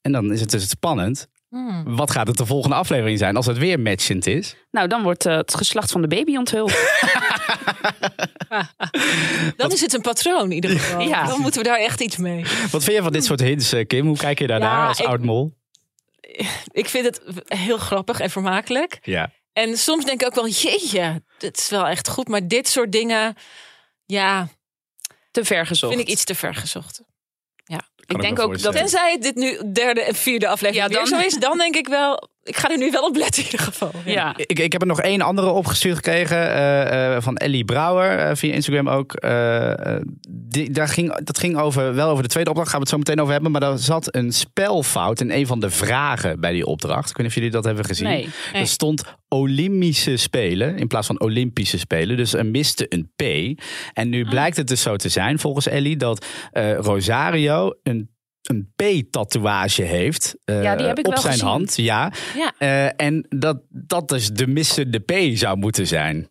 En 0.00 0.12
dan 0.12 0.32
is 0.32 0.40
het 0.40 0.50
dus 0.50 0.68
spannend. 0.68 1.28
Hmm. 1.56 1.96
Wat 1.96 2.10
gaat 2.10 2.26
het 2.26 2.36
de 2.36 2.46
volgende 2.46 2.76
aflevering 2.76 3.18
zijn 3.18 3.36
als 3.36 3.46
het 3.46 3.58
weer 3.58 3.80
matchend 3.80 4.26
is? 4.26 4.56
Nou, 4.70 4.88
dan 4.88 5.02
wordt 5.02 5.26
eh, 5.26 5.36
het 5.36 5.54
geslacht 5.54 5.90
van 5.90 6.00
de 6.00 6.08
baby 6.08 6.36
onthuld. 6.36 6.72
Dan 9.56 9.72
is 9.72 9.80
het 9.80 9.92
een 9.92 10.00
patroon 10.00 10.44
in 10.44 10.52
ieder 10.52 10.70
geval. 10.70 11.00
Ja. 11.00 11.26
Dan 11.26 11.40
moeten 11.40 11.62
we 11.62 11.68
daar 11.68 11.78
echt 11.78 12.00
iets 12.00 12.16
mee. 12.16 12.44
Wat 12.70 12.84
vind 12.84 12.96
je 12.96 13.02
van 13.02 13.12
dit 13.12 13.24
soort 13.24 13.40
hints, 13.40 13.72
eh, 13.72 13.86
Kim? 13.86 14.06
Hoe 14.06 14.16
kijk 14.16 14.38
je 14.38 14.46
daarnaar 14.46 14.78
Ja, 14.80 14.86
als 14.88 15.00
ik- 15.00 15.06
oud-mol? 15.06 15.54
Ik 16.72 16.88
vind 16.88 17.04
het 17.04 17.20
heel 17.46 17.78
grappig 17.78 18.20
en 18.20 18.30
vermakelijk. 18.30 18.98
Ja. 19.02 19.30
En 19.52 19.76
soms 19.78 20.04
denk 20.04 20.20
ik 20.20 20.26
ook 20.26 20.34
wel, 20.34 20.48
jeetje, 20.48 21.22
dit 21.38 21.56
is 21.58 21.68
wel 21.68 21.86
echt 21.86 22.08
goed. 22.08 22.28
Maar 22.28 22.48
dit 22.48 22.68
soort 22.68 22.92
dingen, 22.92 23.34
ja, 24.06 24.48
Te 25.30 25.44
ver 25.44 25.66
gezocht. 25.66 25.92
vind 25.94 26.06
ik 26.08 26.12
iets 26.12 26.24
te 26.24 26.34
ver 26.34 26.54
gezocht. 26.54 27.02
Ik 28.06 28.20
denk 28.20 28.38
ook 28.38 28.62
dat. 28.62 28.72
Tenzij 28.72 29.18
dit 29.20 29.34
nu 29.34 29.72
derde 29.72 30.00
en 30.02 30.14
vierde 30.14 30.48
aflevering 30.48 30.84
Ja, 30.92 31.00
weer 31.00 31.10
dan- 31.10 31.20
zo 31.20 31.26
is, 31.26 31.34
dan 31.34 31.58
denk 31.58 31.76
ik 31.76 31.88
wel, 31.88 32.28
ik 32.46 32.56
ga 32.56 32.70
er 32.70 32.78
nu 32.78 32.90
wel 32.90 33.02
op 33.02 33.16
letten 33.16 33.42
in 33.44 33.50
ieder 33.50 33.66
geval. 33.66 33.90
Ja. 34.04 34.32
Ik, 34.36 34.58
ik 34.58 34.72
heb 34.72 34.80
er 34.80 34.86
nog 34.86 35.00
één 35.00 35.20
andere 35.20 35.48
opgestuurd 35.50 35.96
gekregen 35.96 36.36
eh, 36.36 37.14
eh, 37.16 37.22
van 37.22 37.36
Ellie 37.36 37.64
Brouwer 37.64 38.18
eh, 38.18 38.36
via 38.36 38.54
Instagram 38.54 38.88
ook. 38.88 39.14
Eh, 39.14 39.94
eh, 39.94 40.02
die, 40.28 40.70
daar 40.70 40.88
ging, 40.88 41.14
dat 41.24 41.38
ging 41.38 41.56
over, 41.56 41.94
wel 41.94 42.10
over 42.10 42.22
de 42.22 42.28
tweede 42.28 42.50
opdracht, 42.50 42.70
gaan 42.70 42.80
we 42.80 42.84
het 42.84 42.94
zo 42.94 42.98
meteen 42.98 43.20
over 43.20 43.32
hebben. 43.32 43.50
Maar 43.50 43.60
daar 43.60 43.78
zat 43.78 44.14
een 44.14 44.32
spelfout 44.32 45.20
in 45.20 45.30
een 45.30 45.46
van 45.46 45.60
de 45.60 45.70
vragen 45.70 46.40
bij 46.40 46.52
die 46.52 46.66
opdracht. 46.66 47.10
Ik 47.10 47.16
weet 47.16 47.26
niet 47.26 47.26
of 47.26 47.34
jullie 47.34 47.50
dat 47.50 47.64
hebben 47.64 47.84
gezien. 47.84 48.08
Nee. 48.08 48.28
Nee. 48.52 48.62
Er 48.62 48.68
stond 48.68 49.02
Olympische 49.28 50.16
Spelen 50.16 50.76
in 50.76 50.86
plaats 50.86 51.06
van 51.06 51.20
Olympische 51.20 51.78
Spelen. 51.78 52.16
Dus 52.16 52.32
er 52.32 52.46
miste 52.46 52.86
een 52.88 53.10
P. 53.16 53.22
En 53.92 54.08
nu 54.08 54.24
blijkt 54.24 54.56
het 54.56 54.68
dus 54.68 54.82
zo 54.82 54.96
te 54.96 55.08
zijn, 55.08 55.38
volgens 55.38 55.66
Ellie, 55.66 55.96
dat 55.96 56.26
eh, 56.52 56.76
Rosario 56.76 57.72
een 57.82 58.10
een 58.48 58.72
P-tatoeage 58.76 59.82
heeft 59.82 60.36
eh, 60.44 60.62
Ja, 60.62 60.76
die 60.76 60.86
heb 60.86 60.98
ik 60.98 61.06
op 61.06 61.12
wel 61.12 61.22
zijn 61.22 61.32
gezien. 61.32 61.48
hand. 61.48 61.76
Ja. 61.76 62.12
Ja. 62.36 62.52
Eh, 62.58 63.06
en 63.06 63.26
dat 63.28 63.58
dat 63.68 64.08
dus 64.08 64.28
de 64.30 64.46
missende 64.46 64.98
P 64.98 65.12
zou 65.36 65.56
moeten 65.56 65.86
zijn. 65.86 66.28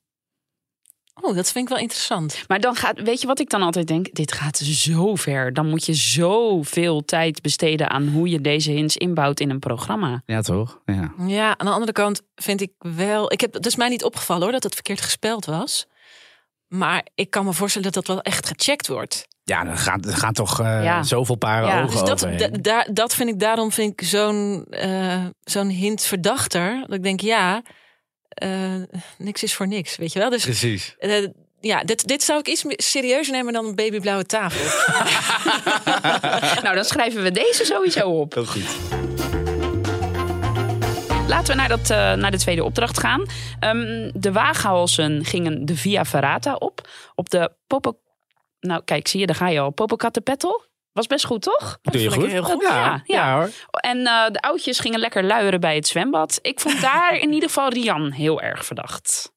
Oh, 1.22 1.36
dat 1.36 1.52
vind 1.52 1.64
ik 1.66 1.74
wel 1.74 1.82
interessant. 1.84 2.44
Maar 2.48 2.60
dan 2.60 2.76
gaat, 2.76 3.02
weet 3.02 3.22
je 3.22 3.28
wat 3.28 3.40
ik 3.40 3.50
dan 3.50 3.62
altijd 3.62 3.88
denk? 3.88 4.14
Dit 4.14 4.32
gaat 4.32 4.58
zo 4.58 5.16
ver. 5.16 5.54
Dan 5.54 5.70
moet 5.70 5.86
je 5.86 5.94
zoveel 5.94 7.06
tijd 7.06 7.42
besteden 7.42 7.90
aan 7.90 8.08
hoe 8.08 8.30
je 8.30 8.42
deze 8.42 8.72
hints 8.72 8.98
inbouwt 8.98 9.40
in 9.40 9.50
een 9.50 9.60
programma. 9.60 10.22
Ja, 10.26 10.42
toch? 10.42 10.82
Ja. 10.86 11.14
Ja, 11.28 11.58
aan 11.58 11.66
de 11.66 11.72
andere 11.72 11.92
kant 11.92 12.22
vind 12.36 12.62
ik 12.62 12.72
wel. 12.78 13.32
Ik 13.32 13.42
heb, 13.42 13.54
het 13.54 13.66
is 13.66 13.76
mij 13.76 13.90
niet 13.90 14.04
opgevallen 14.04 14.44
hoor 14.44 14.52
dat 14.52 14.64
het 14.64 14.74
verkeerd 14.74 15.02
gespeld 15.02 15.46
was. 15.46 15.86
Maar 16.68 17.06
ik 17.16 17.30
kan 17.30 17.46
me 17.46 17.54
voorstellen 17.54 17.92
dat 17.92 18.06
dat 18.06 18.16
wel 18.16 18.22
echt 18.24 18.48
gecheckt 18.48 18.88
wordt. 18.88 19.28
Ja, 19.48 19.64
dan 19.64 19.78
gaan, 19.78 20.04
er 20.04 20.16
gaan 20.18 20.34
toch 20.34 20.60
eh, 20.60 20.84
Ja. 20.84 21.04
zoveel 21.04 21.36
paren 21.36 21.68
Ja, 21.68 21.82
ogen 21.84 22.06
Dus 22.06 22.20
dat, 22.40 22.64
da- 22.64 22.88
dat 22.92 23.16
vind 23.16 23.30
ik, 23.30 23.40
daarom 23.40 23.72
vind 23.72 24.02
ik 24.02 24.08
zo'n 24.08 24.66
eh, 24.70 25.26
zo'n 25.44 25.68
hint 25.68 26.02
verdachter. 26.06 26.80
Dat 26.88 26.94
ik 26.96 27.04
denk, 27.04 27.20
ja, 27.22 27.62
eh, 28.30 28.74
niks 29.18 29.44
is 29.44 29.54
voor 29.56 29.68
niks, 29.68 29.96
weet 29.98 30.14
je 30.14 30.20
wel. 30.20 30.30
Dus 30.30 30.44
Precies. 30.44 30.96
eh, 31.00 31.28
ja, 31.60 31.84
dit, 31.84 32.08
dit 32.08 32.24
zou 32.24 32.40
ik 32.40 32.48
iets 32.48 32.64
meer 32.64 32.80
serieus 32.84 33.30
nemen 33.30 33.54
dan 33.54 33.66
een 33.66 33.76
babyblauwe 33.76 34.26
tafel. 34.26 34.94
nou, 36.64 36.76
dan 36.76 36.84
schrijven 36.86 37.24
we 37.24 37.32
deze 37.32 37.66
sowieso 37.66 38.10
op. 38.10 38.34
Heel 38.34 38.46
goed. 38.46 38.64
Laten 41.28 41.48
we 41.48 41.54
naar, 41.56 41.70
dat, 41.70 41.90
eh, 41.90 42.14
naar 42.14 42.32
de 42.32 42.38
tweede 42.38 42.64
opdracht 42.64 43.00
gaan. 43.00 43.26
Ehm, 43.60 44.12
de 44.14 44.32
waaghalzen 44.32 45.26
gingen 45.26 45.66
de 45.66 45.76
Via 45.76 46.06
Ferrata 46.06 46.54
op. 46.56 46.88
Op 47.16 47.30
de 47.30 47.52
Popo... 47.68 47.98
Nou, 48.66 48.82
kijk, 48.86 49.08
zie 49.08 49.20
je, 49.20 49.26
daar 49.26 49.36
ga 49.36 49.48
je 49.50 49.60
al. 49.60 49.70
Popocatépetl. 49.72 50.48
Was 50.92 51.08
best 51.08 51.26
goed, 51.26 51.42
toch? 51.42 51.78
Doe 51.82 52.02
je 52.02 52.12
goed? 52.12 52.26
heel 52.28 52.44
goed. 52.44 52.62
Ja, 52.62 52.70
Ja, 52.76 52.86
ja. 52.86 53.02
ja 53.06 53.36
hoor. 53.38 53.50
En 53.72 54.06
eh, 54.06 54.32
de 54.32 54.42
oudjes 54.42 54.80
gingen 54.80 55.00
lekker 55.00 55.24
luieren 55.24 55.60
bij 55.60 55.76
het 55.76 55.88
zwembad. 55.88 56.40
Ik 56.42 56.60
vond 56.60 56.82
daar 56.82 57.18
in 57.20 57.34
ieder 57.34 57.50
geval 57.50 57.70
Rian 57.70 58.12
heel 58.12 58.42
erg 58.42 58.66
verdacht. 58.66 59.34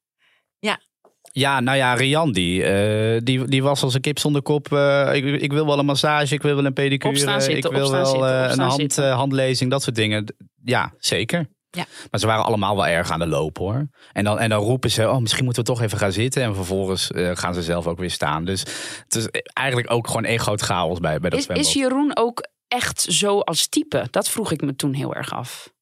Ja, 1.31 1.59
nou 1.59 1.77
ja, 1.77 1.93
Rian 1.93 2.31
die, 2.31 2.63
eh, 2.63 3.21
die, 3.23 3.45
die 3.45 3.63
was 3.63 3.83
als 3.83 3.93
een 3.93 4.01
kip 4.01 4.19
zonder 4.19 4.41
kop. 4.41 4.73
eh, 4.73 5.09
ik, 5.13 5.41
ik 5.41 5.51
wil 5.51 5.65
wel 5.65 5.79
een 5.79 5.85
massage, 5.85 6.33
ik 6.33 6.41
wil 6.41 6.55
wel 6.55 6.65
een 6.65 6.73
pedicure. 6.73 7.13
Opstaan 7.13 7.41
zitten, 7.41 7.71
ik 7.71 7.77
wil 7.77 7.85
opstaan 7.85 8.19
wel 8.19 8.27
eh, 8.27 8.51
een 8.51 8.59
hand, 8.59 8.97
eh, 8.97 9.15
handlezing, 9.15 9.71
dat 9.71 9.83
soort 9.83 9.95
dingen. 9.95 10.35
Ja, 10.63 10.93
zeker. 10.97 11.47
Ja. 11.71 11.85
Maar 12.11 12.19
ze 12.19 12.25
waren 12.25 12.45
allemaal 12.45 12.75
wel 12.75 12.87
erg 12.87 13.11
aan 13.11 13.19
de 13.19 13.27
loop 13.27 13.57
hoor. 13.57 13.87
En 14.11 14.23
dan, 14.23 14.39
en 14.39 14.49
dan 14.49 14.61
roepen 14.63 14.91
ze, 14.91 15.09
oh, 15.09 15.17
misschien 15.17 15.43
moeten 15.43 15.63
we 15.63 15.69
toch 15.69 15.81
even 15.81 15.97
gaan 15.97 16.11
zitten. 16.11 16.43
En 16.43 16.55
vervolgens 16.55 17.11
eh, 17.11 17.31
gaan 17.33 17.53
ze 17.53 17.63
zelf 17.63 17.87
ook 17.87 17.99
weer 17.99 18.11
staan. 18.11 18.45
Dus 18.45 18.59
het 19.03 19.15
is 19.15 19.27
eigenlijk 19.53 19.91
ook 19.91 20.07
gewoon 20.07 20.25
één 20.25 20.39
groot 20.39 20.61
chaos 20.61 20.99
bij, 20.99 21.19
bij 21.19 21.29
dat 21.29 21.39
Is, 21.39 21.45
zwembad. 21.45 21.67
is 21.67 21.73
Jeroen 21.73 22.11
ook 22.17 22.47
echt 22.67 23.01
zo 23.01 23.39
als 23.39 23.67
type? 23.67 24.07
Dat 24.11 24.29
vroeg 24.29 24.51
ik 24.51 24.61
me 24.61 24.75
toen 24.75 24.93
heel 24.93 25.15
erg 25.15 25.33
af. 25.33 25.73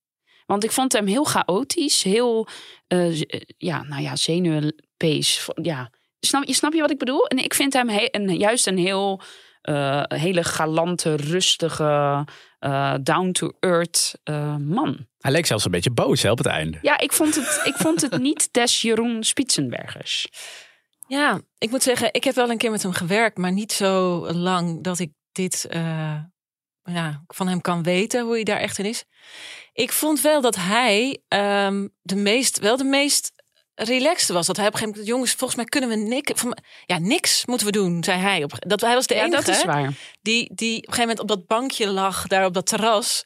Want 0.46 0.64
ik 0.64 0.72
vond 0.72 0.94
hem 0.94 1.06
heel 1.08 1.24
chaotisch, 1.24 2.04
heel, 2.04 2.48
eh, 2.88 3.22
eh, 3.22 3.42
ja, 3.58 3.84
nou 3.84 4.02
ja, 4.02 4.16
zenuwpees. 4.16 5.50
Ja, 5.62 5.92
snap, 6.20 6.44
je, 6.44 6.54
snap 6.54 6.74
je 6.74 6.82
wat 6.82 6.92
ik 6.92 6.98
bedoel? 6.98 7.26
En 7.26 7.38
ik 7.38 7.54
vind 7.54 7.74
hem 7.74 7.90
he- 7.90 8.08
een, 8.12 8.38
juist 8.38 8.68
een 8.68 8.78
heel, 8.78 9.22
hele 10.08 10.44
galante, 10.44 11.16
rustige, 11.16 12.26
eh, 12.60 12.94
down-to-earth 13.02 14.20
eh, 14.24 14.56
man. 14.56 15.08
Hij 15.18 15.32
leek 15.32 15.46
zelfs 15.46 15.66
een 15.66 15.72
beetje 15.72 15.92
boos 15.92 16.22
hè, 16.22 16.32
op 16.32 16.38
het 16.38 16.48
einde. 16.48 16.78
Ja, 16.82 17.00
ik 17.00 17.14
vond 17.14 17.36
het, 17.36 17.62
ik 17.64 17.76
vond 17.76 18.02
het 18.02 18.18
niet 18.18 18.50
des 18.54 18.82
Jeroen 18.82 19.24
Spitsenbergers. 19.24 20.28
Ja, 21.08 21.42
ik 21.58 21.70
moet 21.70 21.84
zeggen, 21.84 22.10
ik 22.14 22.24
heb 22.24 22.36
wel 22.36 22.50
een 22.50 22.58
keer 22.58 22.72
met 22.72 22.84
hem 22.84 22.92
gewerkt, 22.92 23.38
maar 23.38 23.52
niet 23.52 23.72
zo 23.72 24.20
lang 24.32 24.84
dat 24.84 25.00
ik 25.00 25.12
dit 25.32 25.66
eh, 25.66 26.20
ja, 26.84 27.24
van 27.28 27.48
hem 27.48 27.62
kan 27.62 27.84
weten 27.84 28.24
hoe 28.24 28.34
hij 28.34 28.44
daar 28.44 28.60
echt 28.60 28.78
in 28.78 28.86
is. 28.86 29.04
Ik 29.74 29.92
vond 29.92 30.22
wel 30.22 30.42
dat 30.42 30.56
hij 30.56 31.22
ehm, 31.28 31.88
de 32.02 32.16
meest, 32.16 32.60
wel 32.60 32.78
de 32.78 32.84
meest 32.84 33.32
relaxed 33.80 34.28
was. 34.30 34.48
Dat 34.48 34.58
hij 34.58 34.68
op 34.68 34.74
een 34.74 34.80
gegeven 34.80 35.00
moment, 35.00 35.16
jongens, 35.16 35.32
volgens 35.34 35.56
mij 35.60 35.66
kunnen 35.66 35.90
we 35.90 35.96
niks, 35.96 36.32
van, 36.36 36.58
ja, 36.86 36.98
niks 37.00 37.46
moeten 37.46 37.66
we 37.68 37.74
doen, 37.74 38.04
zei 38.04 38.20
hij. 38.20 38.44
Op, 38.44 38.52
dat 38.60 38.82
hij 38.82 38.94
was 38.94 39.08
de 39.08 39.16
Ja, 39.16 39.24
enige 39.24 39.44
dat 39.44 39.56
is 39.56 39.64
waar. 39.64 39.94
die, 40.22 40.52
die 40.56 40.78
op 40.78 40.88
een 40.88 40.94
gegeven 40.94 41.00
moment 41.00 41.20
op 41.20 41.28
dat 41.28 41.48
bankje 41.48 41.88
lag, 41.88 42.28
daar 42.28 42.46
op 42.46 42.54
dat 42.54 42.66
terras. 42.68 43.24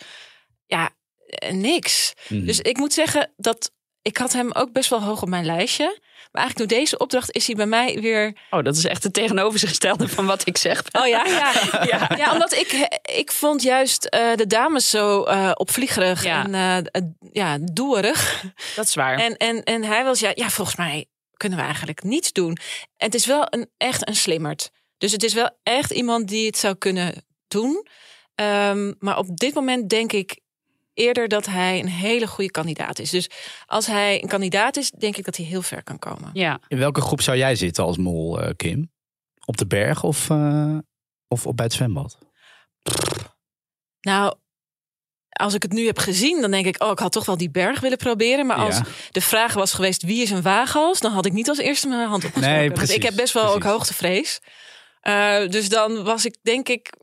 Ja, 0.65 0.89
eh, 1.25 1.53
niks. 1.53 2.13
Mhm. 2.29 2.45
Dus 2.45 2.59
ik 2.59 2.77
moet 2.77 2.93
zeggen 2.93 3.33
dat 3.37 3.71
ik 4.01 4.17
had 4.17 4.33
hem 4.33 4.51
ook 4.51 4.71
best 4.71 4.89
wel 4.89 5.01
hoog 5.03 5.21
op 5.21 5.29
mijn 5.29 5.45
lijstje. 5.45 5.99
Maar 6.31 6.41
eigenlijk 6.41 6.71
door 6.71 6.79
deze 6.79 6.97
opdracht 6.97 7.35
is 7.35 7.47
hij 7.47 7.55
bij 7.55 7.65
mij 7.65 7.99
weer. 8.01 8.35
Oh, 8.49 8.63
dat 8.63 8.75
is 8.75 8.85
echt 8.85 9.03
het 9.03 9.13
tegenovergestelde 9.13 10.07
van 10.07 10.25
wat 10.25 10.47
ik 10.47 10.57
zeg. 10.57 10.83
Oh 10.91 11.07
ja, 11.07 11.25
ja. 11.25 11.51
ja. 11.91 12.11
ja 12.17 12.31
omdat 12.31 12.53
ik, 12.53 12.99
ik 13.15 13.31
vond 13.31 13.61
juist 13.61 14.05
eh, 14.05 14.35
de 14.35 14.47
dames 14.47 14.89
zo 14.89 15.23
eh 15.23 15.51
opvliegerig 15.53 16.23
Ja. 16.23 16.45
en 16.45 16.85
eh, 16.91 17.01
ja, 17.31 17.57
doerig. 17.61 18.43
Dat 18.75 18.85
is 18.85 18.95
waar. 18.95 19.17
En, 19.19 19.37
en, 19.37 19.63
en 19.63 19.83
hij 19.83 20.03
was 20.03 20.19
ja, 20.19 20.31
ja, 20.35 20.49
volgens 20.49 20.77
mij 20.77 21.05
kunnen 21.37 21.57
we 21.57 21.63
eigenlijk 21.63 22.03
niets 22.03 22.31
doen. 22.31 22.57
En 22.97 23.05
het 23.05 23.15
is 23.15 23.25
wel 23.25 23.47
een, 23.49 23.69
echt 23.77 24.07
een 24.07 24.15
slimmerd. 24.15 24.71
Dus 24.97 25.11
het 25.11 25.23
is 25.23 25.33
wel 25.33 25.49
echt 25.63 25.91
iemand 25.91 26.27
die 26.27 26.45
het 26.45 26.57
zou 26.57 26.75
kunnen 26.75 27.25
doen. 27.47 27.87
Ehm, 28.35 28.93
maar 28.99 29.17
op 29.17 29.37
dit 29.37 29.53
moment 29.53 29.89
denk 29.89 30.11
ik 30.11 30.39
eerder 30.93 31.27
dat 31.27 31.45
hij 31.45 31.79
een 31.79 31.87
hele 31.89 32.27
goede 32.27 32.51
kandidaat 32.51 32.99
is. 32.99 33.09
Dus 33.09 33.29
als 33.65 33.85
hij 33.87 34.21
een 34.23 34.27
kandidaat 34.29 34.77
is, 34.77 34.91
denk 34.91 35.17
ik 35.17 35.25
dat 35.25 35.35
hij 35.37 35.45
heel 35.45 35.61
ver 35.61 35.83
kan 35.83 35.99
komen. 35.99 36.29
ja. 36.33 36.59
In 36.67 36.77
welke 36.77 37.01
groep 37.01 37.21
zou 37.21 37.37
jij 37.37 37.55
zitten 37.55 37.83
als 37.83 37.97
mol, 37.97 38.41
eh, 38.41 38.49
Kim? 38.55 38.91
Op 39.45 39.57
de 39.57 39.67
berg 39.67 40.03
of, 40.03 40.29
eh, 40.29 40.77
of 41.27 41.45
op 41.47 41.55
bij 41.55 41.65
het 41.65 41.73
zwembad? 41.73 42.17
Nou, 44.01 44.35
als 45.29 45.53
ik 45.53 45.61
het 45.63 45.71
nu 45.71 45.85
heb 45.85 45.97
gezien, 45.97 46.41
dan 46.41 46.51
denk 46.51 46.65
ik, 46.65 46.83
oh, 46.83 46.91
ik 46.91 46.99
had 46.99 47.11
toch 47.11 47.25
wel 47.25 47.37
die 47.37 47.51
berg 47.51 47.79
willen 47.79 47.97
proberen. 47.97 48.45
Maar 48.45 48.57
als 48.57 48.75
Ja. 48.77 48.83
de 49.11 49.21
vraag 49.21 49.53
was 49.53 49.73
geweest, 49.73 50.03
wie 50.03 50.21
is 50.21 50.29
een 50.31 50.41
waaghals? 50.41 50.99
Dan 50.99 51.11
had 51.11 51.25
ik 51.25 51.33
niet 51.33 51.49
als 51.49 51.57
eerste 51.57 51.87
mijn 51.87 52.07
hand 52.07 52.23
opgestoken. 52.25 52.49
Nee, 52.57 52.61
Want 52.67 52.73
precies, 52.79 52.95
ik 52.95 53.03
heb 53.03 53.15
best 53.15 53.33
wel 53.33 53.53
ook 53.53 53.63
hoogtevrees. 53.63 54.39
Eh, 55.01 55.47
dus 55.49 55.69
dan 55.69 56.03
was 56.03 56.25
ik, 56.25 56.37
denk 56.41 56.69
ik, 56.69 56.93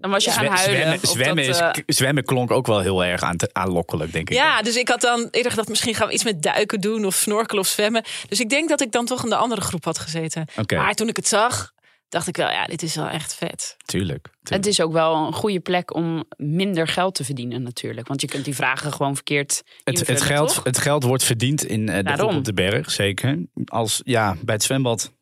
Dan 0.00 0.10
was 0.10 0.24
je 0.24 0.30
gaan 0.30 0.46
huilen. 0.46 0.76
zwemmen, 0.76 0.98
of 1.02 1.10
zwemmen, 1.10 1.46
dat, 1.46 1.54
is, 1.54 1.60
eh, 1.60 1.70
zwemmen 1.86 2.24
klonk 2.24 2.50
ook 2.50 2.66
wel 2.66 2.80
heel 2.80 3.04
erg 3.04 3.22
aan 3.22 3.36
aanlokkelijk, 3.52 4.12
denk 4.12 4.30
ik. 4.30 4.36
ja, 4.36 4.62
dus 4.62 4.76
ik 4.76 4.88
had 4.88 5.00
dan 5.00 5.28
eerder 5.30 5.50
gedacht, 5.50 5.68
misschien 5.68 5.94
gaan 5.94 6.06
we 6.08 6.12
iets 6.12 6.24
met 6.24 6.42
duiken 6.42 6.80
doen 6.80 7.04
of 7.04 7.14
snorkelen 7.14 7.60
of 7.62 7.68
zwemmen. 7.68 8.04
Dus 8.28 8.40
ik 8.40 8.48
denk 8.48 8.68
dat 8.68 8.80
ik 8.80 8.92
dan 8.92 9.06
toch 9.06 9.22
in 9.24 9.28
de 9.30 9.36
andere 9.36 9.60
groep 9.60 9.84
had 9.84 9.98
gezeten. 9.98 10.46
Oké, 10.56 10.76
Maar 10.76 10.94
toen 10.94 11.08
ik 11.08 11.16
het 11.16 11.28
zag, 11.28 11.72
dacht 12.08 12.26
ik 12.28 12.36
wel, 12.36 12.50
ja, 12.50 12.66
dit 12.66 12.82
is 12.82 12.94
wel 12.94 13.08
echt 13.08 13.34
vet. 13.34 13.76
tuurlijk. 13.84 14.28
Het 14.42 14.66
is 14.66 14.80
ook 14.80 14.92
wel 14.92 15.14
een 15.26 15.32
goede 15.32 15.60
plek 15.60 15.94
om 15.94 16.24
minder 16.36 16.88
geld 16.88 17.14
te 17.14 17.24
verdienen 17.24 17.62
natuurlijk. 17.62 18.08
Want 18.08 18.20
je 18.20 18.26
kunt 18.26 18.44
die 18.44 18.54
vragen 18.54 18.92
gewoon 18.92 19.14
verkeerd 19.14 19.62
Het, 19.84 20.22
geld, 20.22 20.54
toch? 20.54 20.64
het 20.64 20.78
geld 20.78 21.02
wordt 21.04 21.24
verdiend 21.24 21.64
in 21.64 21.88
eh, 21.88 21.96
de 21.96 22.02
Daarom. 22.02 22.26
groep 22.26 22.38
op 22.38 22.44
de 22.44 22.54
berg, 22.54 22.90
zeker. 22.90 23.38
Als, 23.64 24.00
ja, 24.04 24.36
bij 24.44 24.54
het 24.54 24.64
zwembad... 24.64 25.12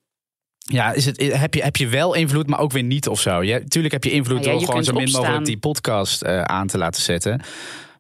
Ja, 0.65 0.93
is 0.93 1.05
het, 1.05 1.23
heb, 1.33 1.55
je, 1.55 1.63
heb 1.63 1.77
je 1.77 1.89
wel 1.89 2.15
invloed, 2.15 2.47
maar 2.47 2.59
ook 2.59 2.73
weer 2.73 2.83
niet 2.83 3.09
of 3.09 3.21
zo. 3.21 3.41
Tuurlijk 3.69 3.93
heb 3.93 4.05
je 4.05 4.11
invloed 4.11 4.37
Nou 4.37 4.45
ja, 4.47 4.51
door 4.51 4.61
je 4.61 4.67
gewoon 4.67 4.85
zo 4.85 4.93
min 4.93 5.11
mogelijk 5.11 5.45
die 5.45 5.59
podcast 5.59 6.23
eh, 6.23 6.43
aan 6.43 6.67
te 6.67 6.79
laten 6.79 7.03
zetten. 7.03 7.43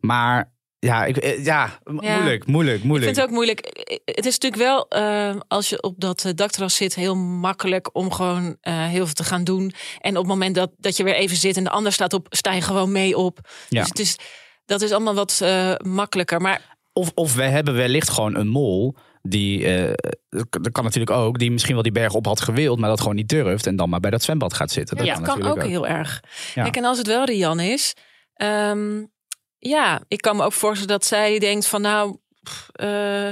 Maar 0.00 0.52
ja, 0.78 1.04
ik, 1.04 1.16
eh, 1.16 1.44
ja, 1.44 1.78
m- 1.84 2.02
Ja. 2.02 2.14
moeilijk, 2.14 2.46
moeilijk, 2.46 2.78
Ik 2.78 2.84
moeilijk. 2.84 3.04
vind 3.04 3.16
het 3.16 3.24
ook 3.26 3.30
moeilijk. 3.34 3.60
Het 4.04 4.26
is 4.26 4.38
natuurlijk 4.38 4.62
wel, 4.62 4.88
eh, 4.88 5.36
als 5.48 5.68
je 5.68 5.82
op 5.82 5.94
dat 6.00 6.32
dakterras 6.34 6.74
zit, 6.74 6.94
heel 6.94 7.16
makkelijk 7.16 7.90
om 7.96 8.12
gewoon 8.12 8.56
heel 8.62 9.04
veel 9.04 9.14
te 9.14 9.24
gaan 9.24 9.44
doen. 9.44 9.72
En 10.00 10.10
op 10.10 10.22
het 10.22 10.26
moment 10.32 10.54
dat, 10.54 10.70
dat 10.76 10.96
je 10.96 11.04
weer 11.04 11.14
even 11.14 11.36
zit 11.36 11.56
en 11.56 11.64
de 11.64 11.70
ander 11.70 11.92
staat 11.92 12.12
op, 12.12 12.26
sta 12.30 12.52
je 12.52 12.60
gewoon 12.62 12.92
mee 12.92 13.16
op. 13.16 13.38
Ja. 13.68 13.80
Dus 13.80 13.88
het 13.88 13.98
is, 13.98 14.16
dat 14.64 14.82
is 14.82 14.90
allemaal 14.92 15.14
wat 15.14 15.42
makkelijker. 15.84 16.40
Maar 16.40 16.76
Of, 16.92 17.10
of 17.14 17.34
wij 17.34 17.50
hebben 17.50 17.74
wellicht 17.74 18.08
gewoon 18.10 18.36
een 18.36 18.48
mol 18.48 18.96
die, 19.22 19.66
eh, 19.66 19.92
dat 20.50 20.72
kan 20.72 20.84
natuurlijk 20.84 21.16
ook, 21.16 21.38
die 21.38 21.50
misschien 21.50 21.74
wel 21.74 21.82
die 21.82 21.92
berg 21.92 22.12
op 22.12 22.26
had 22.26 22.40
gewild, 22.40 22.78
maar 22.78 22.88
dat 22.88 23.00
gewoon 23.00 23.14
niet 23.14 23.28
durft 23.28 23.66
en 23.66 23.76
dan 23.76 23.88
maar 23.88 24.00
bij 24.00 24.10
dat 24.10 24.22
zwembad 24.22 24.54
gaat 24.54 24.70
zitten. 24.70 25.04
ja, 25.04 25.14
Dat 25.14 25.24
dat 25.24 25.38
kan 25.38 25.50
ook, 25.50 25.62
heel 25.62 25.86
erg. 25.86 26.22
Ja. 26.54 26.62
Kijk, 26.62 26.76
en 26.76 26.84
als 26.84 26.98
het 26.98 27.06
wel 27.06 27.24
Rian 27.24 27.60
is, 27.60 27.94
ehm, 28.34 29.04
ja, 29.58 30.00
ik 30.08 30.20
kan 30.20 30.36
me 30.36 30.44
ook 30.44 30.52
voorstellen 30.52 30.98
dat 30.98 31.06
zij 31.06 31.38
denkt 31.38 31.66
van 31.66 31.80
nou, 31.80 32.16
pff, 32.42 32.68
eh, 32.72 33.28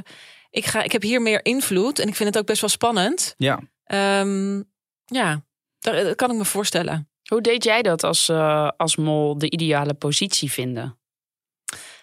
ik, 0.51 0.67
ga, 0.67 0.83
ik 0.83 0.93
heb 0.93 1.03
hier 1.03 1.23
meer 1.23 1.45
invloed 1.45 1.99
en 1.99 2.09
ik 2.09 2.15
vind 2.15 2.29
het 2.29 2.39
ook 2.39 2.47
best 2.47 2.61
wel 2.61 2.71
spannend. 2.71 3.35
Ja. 3.37 3.61
Ehm, 3.85 4.63
ja, 5.05 5.43
dat, 5.79 5.95
dat 6.05 6.15
kan 6.15 6.31
ik 6.31 6.37
me 6.37 6.45
voorstellen. 6.45 7.09
Hoe 7.29 7.41
deed 7.41 7.65
jij 7.65 7.83
dat 7.83 8.05
als, 8.05 8.29
eh, 8.29 8.71
als 8.77 8.97
mol 8.97 9.39
de 9.39 9.51
ideale 9.51 9.95
positie 9.95 10.53
vinden? 10.53 10.99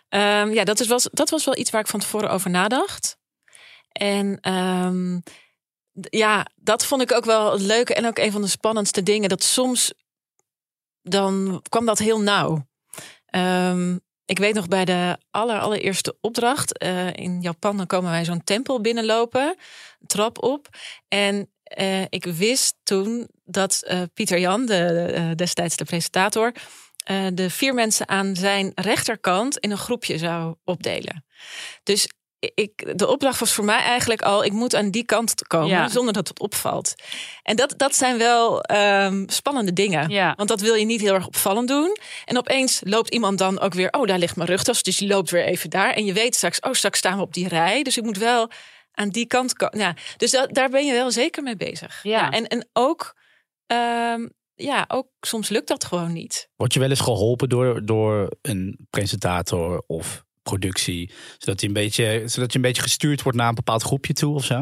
Ehm, 0.10 0.50
ja, 0.54 0.64
dat, 0.64 0.80
is 0.80 0.88
was, 0.88 1.08
dat 1.12 1.30
was 1.30 1.46
wel 1.46 1.58
iets 1.58 1.70
waar 1.72 1.82
ik 1.82 1.88
van 1.88 2.00
tevoren 2.00 2.30
over 2.30 2.50
nadacht. 2.50 3.18
En 4.00 4.38
ehm, 4.42 5.20
ja, 6.10 6.48
dat 6.56 6.86
vond 6.86 7.02
ik 7.02 7.12
ook 7.12 7.26
wel 7.26 7.52
het 7.52 7.62
leuke 7.62 7.94
en 7.94 8.06
ook 8.06 8.18
een 8.18 8.32
van 8.32 8.42
de 8.42 8.48
spannendste 8.48 9.04
dingen. 9.04 9.30
Dat 9.30 9.44
soms 9.44 9.94
dan 11.02 11.62
kwam 11.70 11.86
dat 11.86 12.00
heel 12.00 12.20
nauw. 12.20 12.68
Ehm, 13.26 13.98
ik 14.26 14.40
weet 14.40 14.54
nog 14.54 14.68
bij 14.68 14.86
de 14.86 15.18
aller, 15.32 15.60
allereerste 15.60 16.18
opdracht 16.22 16.78
eh, 16.78 17.14
in 17.14 17.42
Japan, 17.42 17.78
dan 17.78 17.88
komen 17.88 18.12
wij 18.12 18.26
zo'n 18.26 18.44
tempel 18.44 18.82
binnenlopen, 18.82 19.56
trap 20.08 20.44
op. 20.44 20.70
En 21.08 21.50
eh, 21.64 22.02
ik 22.02 22.26
wist 22.26 22.76
toen 22.84 23.28
dat 23.44 23.82
eh, 23.84 24.02
Pieter 24.14 24.40
Jan, 24.40 24.66
de, 24.66 25.34
destijds 25.36 25.76
de 25.76 25.84
presentator, 25.84 26.52
de 27.34 27.50
vier 27.50 27.74
mensen 27.74 28.08
aan 28.08 28.36
zijn 28.36 28.72
rechterkant 28.76 29.58
in 29.58 29.72
een 29.72 29.78
groepje 29.78 30.18
zou 30.18 30.56
opdelen. 30.64 31.26
Dus 31.84 32.10
ik, 32.56 32.98
de 32.98 33.08
opdracht 33.08 33.40
was 33.40 33.54
voor 33.54 33.66
mij 33.66 33.80
eigenlijk 33.80 34.22
al, 34.22 34.44
ik 34.44 34.52
moet 34.52 34.76
aan 34.76 34.92
die 34.92 35.06
kant 35.06 35.48
komen 35.48 35.68
Ja. 35.70 35.88
zonder 35.88 36.14
dat 36.14 36.28
het 36.28 36.40
opvalt. 36.40 36.94
En 37.44 37.56
dat, 37.56 37.74
dat 37.78 37.96
zijn 37.96 38.18
wel 38.18 38.62
ehm, 38.62 39.24
spannende 39.28 39.74
dingen. 39.74 40.10
Ja. 40.10 40.34
Want 40.36 40.50
dat 40.50 40.62
wil 40.62 40.74
je 40.74 40.86
niet 40.86 41.02
heel 41.02 41.14
erg 41.14 41.28
opvallend 41.28 41.68
doen. 41.68 41.98
En 42.26 42.38
opeens 42.38 42.82
loopt 42.84 43.14
iemand 43.14 43.38
dan 43.38 43.60
ook 43.60 43.74
weer, 43.74 43.92
oh 43.92 44.08
daar 44.08 44.20
ligt 44.20 44.36
mijn 44.36 44.50
rugtas. 44.50 44.84
Dus 44.84 44.98
die 44.98 45.08
loopt 45.08 45.30
weer 45.30 45.46
even 45.46 45.70
daar. 45.70 45.94
En 45.94 46.06
je 46.06 46.14
weet 46.14 46.36
straks, 46.36 46.60
oh 46.60 46.74
straks 46.74 46.98
staan 46.98 47.16
we 47.18 47.24
op 47.24 47.34
die 47.34 47.48
rij. 47.48 47.84
Dus 47.84 47.98
ik 47.98 48.04
moet 48.04 48.18
wel 48.18 48.50
aan 48.92 49.10
die 49.10 49.26
kant 49.28 49.54
komen. 49.54 49.80
Ja, 49.80 49.96
dus 50.18 50.32
dat, 50.32 50.54
daar 50.54 50.70
ben 50.70 50.86
je 50.86 50.94
wel 50.94 51.12
zeker 51.12 51.44
mee 51.44 51.56
bezig. 51.58 52.00
Ja. 52.04 52.30
en, 52.32 52.48
en 52.48 52.70
ook, 52.74 53.16
ehm, 53.68 54.28
ja, 54.56 54.86
ook 54.88 55.08
soms 55.22 55.50
lukt 55.50 55.68
dat 55.68 55.86
gewoon 55.86 56.14
niet. 56.14 56.50
Word 56.56 56.74
je 56.74 56.80
wel 56.80 56.90
eens 56.90 57.00
geholpen 57.00 57.50
door, 57.50 57.86
door 57.86 58.30
een 58.42 58.88
presentator 58.90 59.84
of 59.88 60.24
productie, 60.50 61.12
zodat, 61.38 61.60
die 61.60 61.68
een 61.68 61.74
beetje, 61.74 62.24
zodat 62.26 62.52
je 62.52 62.58
een 62.58 62.66
beetje 62.66 62.82
gestuurd 62.82 63.22
wordt 63.22 63.38
naar 63.38 63.50
een 63.50 63.56
bepaald 63.56 63.84
groepje 63.84 64.14
toe 64.14 64.36
of 64.36 64.46
zo? 64.46 64.60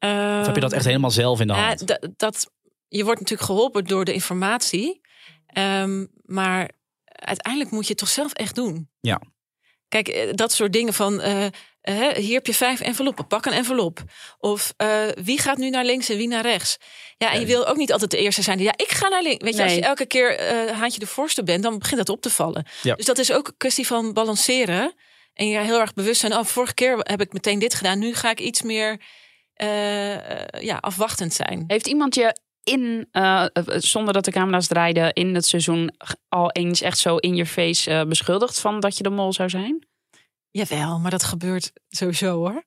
Of 0.00 0.46
heb 0.46 0.54
je 0.54 0.60
dat 0.60 0.72
echt 0.72 0.84
helemaal 0.84 1.10
zelf 1.10 1.40
in 1.40 1.46
de 1.46 1.52
hand? 1.52 1.86
dat, 1.86 2.08
dat, 2.16 2.50
je 2.88 3.04
wordt 3.04 3.20
natuurlijk 3.20 3.48
geholpen 3.48 3.84
door 3.84 4.04
de 4.04 4.12
informatie. 4.12 5.00
Ehm, 5.46 6.06
maar 6.24 6.70
uiteindelijk 7.04 7.70
moet 7.70 7.84
je 7.84 7.90
het 7.90 7.98
toch 7.98 8.08
zelf 8.08 8.32
echt 8.32 8.54
doen. 8.54 8.88
Ja. 9.00 9.20
Kijk, 9.88 10.08
eh, 10.08 10.32
dat 10.32 10.52
soort 10.52 10.72
dingen 10.72 10.94
van... 10.94 11.20
eh, 11.20 11.46
hier 12.14 12.34
heb 12.34 12.46
je 12.46 12.54
vijf 12.54 12.80
enveloppen, 12.80 13.26
pak 13.26 13.46
een 13.46 13.52
envelop. 13.52 14.02
Of 14.38 14.74
eh, 14.76 14.88
wie 15.22 15.38
gaat 15.38 15.58
nu 15.58 15.70
naar 15.70 15.84
links 15.84 16.08
en 16.08 16.16
wie 16.16 16.28
naar 16.28 16.42
rechts? 16.42 16.76
Ja, 17.16 17.32
en 17.32 17.40
je 17.40 17.46
wil 17.46 17.66
ook 17.66 17.76
niet 17.76 17.92
altijd 17.92 18.10
de 18.10 18.18
eerste 18.18 18.42
zijn 18.42 18.56
die... 18.56 18.66
Ja, 18.66 18.72
ik 18.76 18.90
ga 18.90 19.08
naar 19.08 19.22
links. 19.22 19.44
Weet 19.44 19.56
je, 19.56 19.62
als 19.62 19.74
je 19.74 19.80
elke 19.80 20.06
keer 20.06 20.36
eh 20.36 20.78
haantje 20.78 21.00
de 21.00 21.06
voorste 21.06 21.42
bent... 21.42 21.62
dan 21.62 21.78
begint 21.78 21.98
dat 21.98 22.08
op 22.08 22.20
te 22.20 22.30
vallen. 22.30 22.66
Ja. 22.82 22.94
Dus 22.94 23.04
dat 23.04 23.18
is 23.18 23.32
ook 23.32 23.46
een 23.46 23.56
kwestie 23.56 23.86
van 23.86 24.12
balanceren. 24.12 24.94
En 25.34 25.48
je 25.48 25.58
heel 25.58 25.80
erg 25.80 25.94
bewust 25.94 26.20
zijn... 26.20 26.32
Oh, 26.32 26.44
vorige 26.44 26.74
keer 26.74 26.98
heb 26.98 27.20
ik 27.20 27.32
meteen 27.32 27.58
dit 27.58 27.74
gedaan. 27.74 27.98
Nu 27.98 28.14
ga 28.14 28.30
ik 28.30 28.40
iets 28.40 28.62
meer 28.62 29.00
eh, 29.54 30.48
ja, 30.60 30.76
afwachtend 30.76 31.32
zijn. 31.32 31.64
Heeft 31.66 31.86
iemand 31.86 32.14
je 32.14 32.36
in, 32.62 33.08
zonder 33.64 34.14
dat 34.14 34.24
de 34.24 34.30
camera's 34.30 34.66
draaiden, 34.66 35.12
in 35.12 35.34
het 35.34 35.46
seizoen 35.46 35.94
al 36.28 36.50
eens 36.50 36.80
echt 36.80 36.98
zo 36.98 37.16
in 37.16 37.36
je 37.36 37.46
face 37.46 38.04
beschuldigd 38.08 38.60
van 38.60 38.80
dat 38.80 38.96
je 38.96 39.02
de 39.02 39.10
mol 39.10 39.32
zou 39.32 39.48
zijn? 39.48 39.88
Jawel, 40.50 40.98
maar 40.98 41.10
dat 41.10 41.22
gebeurt 41.22 41.72
sowieso 41.88 42.36
hoor. 42.36 42.64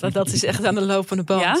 dat, 0.00 0.12
dat 0.12 0.28
is 0.28 0.44
echt 0.44 0.64
aan 0.64 0.74
de 0.74 0.80
lopende 0.80 1.22
band. 1.24 1.40
Ja? 1.40 1.58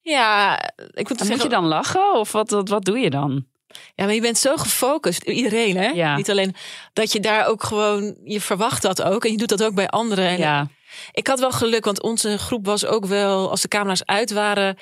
Ja, 0.00 0.60
ik 0.76 1.08
moet 1.08 1.20
En 1.20 1.26
zeggen, 1.26 1.34
moet 1.34 1.42
je 1.42 1.48
dan 1.48 1.64
lachen 1.64 2.14
of 2.14 2.32
wat, 2.32 2.50
wat, 2.50 2.68
wat 2.68 2.84
doe 2.84 2.98
je 2.98 3.10
dan? 3.10 3.46
ja, 3.94 4.04
maar 4.04 4.14
je 4.14 4.20
bent 4.20 4.38
zo 4.38 4.56
gefocust, 4.56 5.22
iedereen 5.22 5.76
hè? 5.76 5.86
Ja. 5.88 6.16
Niet 6.16 6.30
alleen 6.30 6.54
dat 6.92 7.12
je 7.12 7.20
daar 7.20 7.46
ook 7.46 7.62
gewoon, 7.62 8.16
je 8.24 8.40
verwacht 8.40 8.82
dat 8.82 9.02
ook 9.02 9.24
en 9.24 9.30
je 9.30 9.36
doet 9.36 9.48
dat 9.48 9.62
ook 9.62 9.74
bij 9.74 9.88
anderen. 9.88 10.26
En 10.28 10.38
Ja, 10.38 10.68
Ik 11.12 11.26
had 11.26 11.40
wel 11.40 11.50
geluk, 11.50 11.84
want 11.84 12.02
onze 12.02 12.38
groep 12.38 12.66
was 12.66 12.86
ook 12.86 13.06
wel, 13.06 13.50
als 13.50 13.60
de 13.60 13.68
camera's 13.68 14.04
uit 14.04 14.30
waren, 14.32 14.78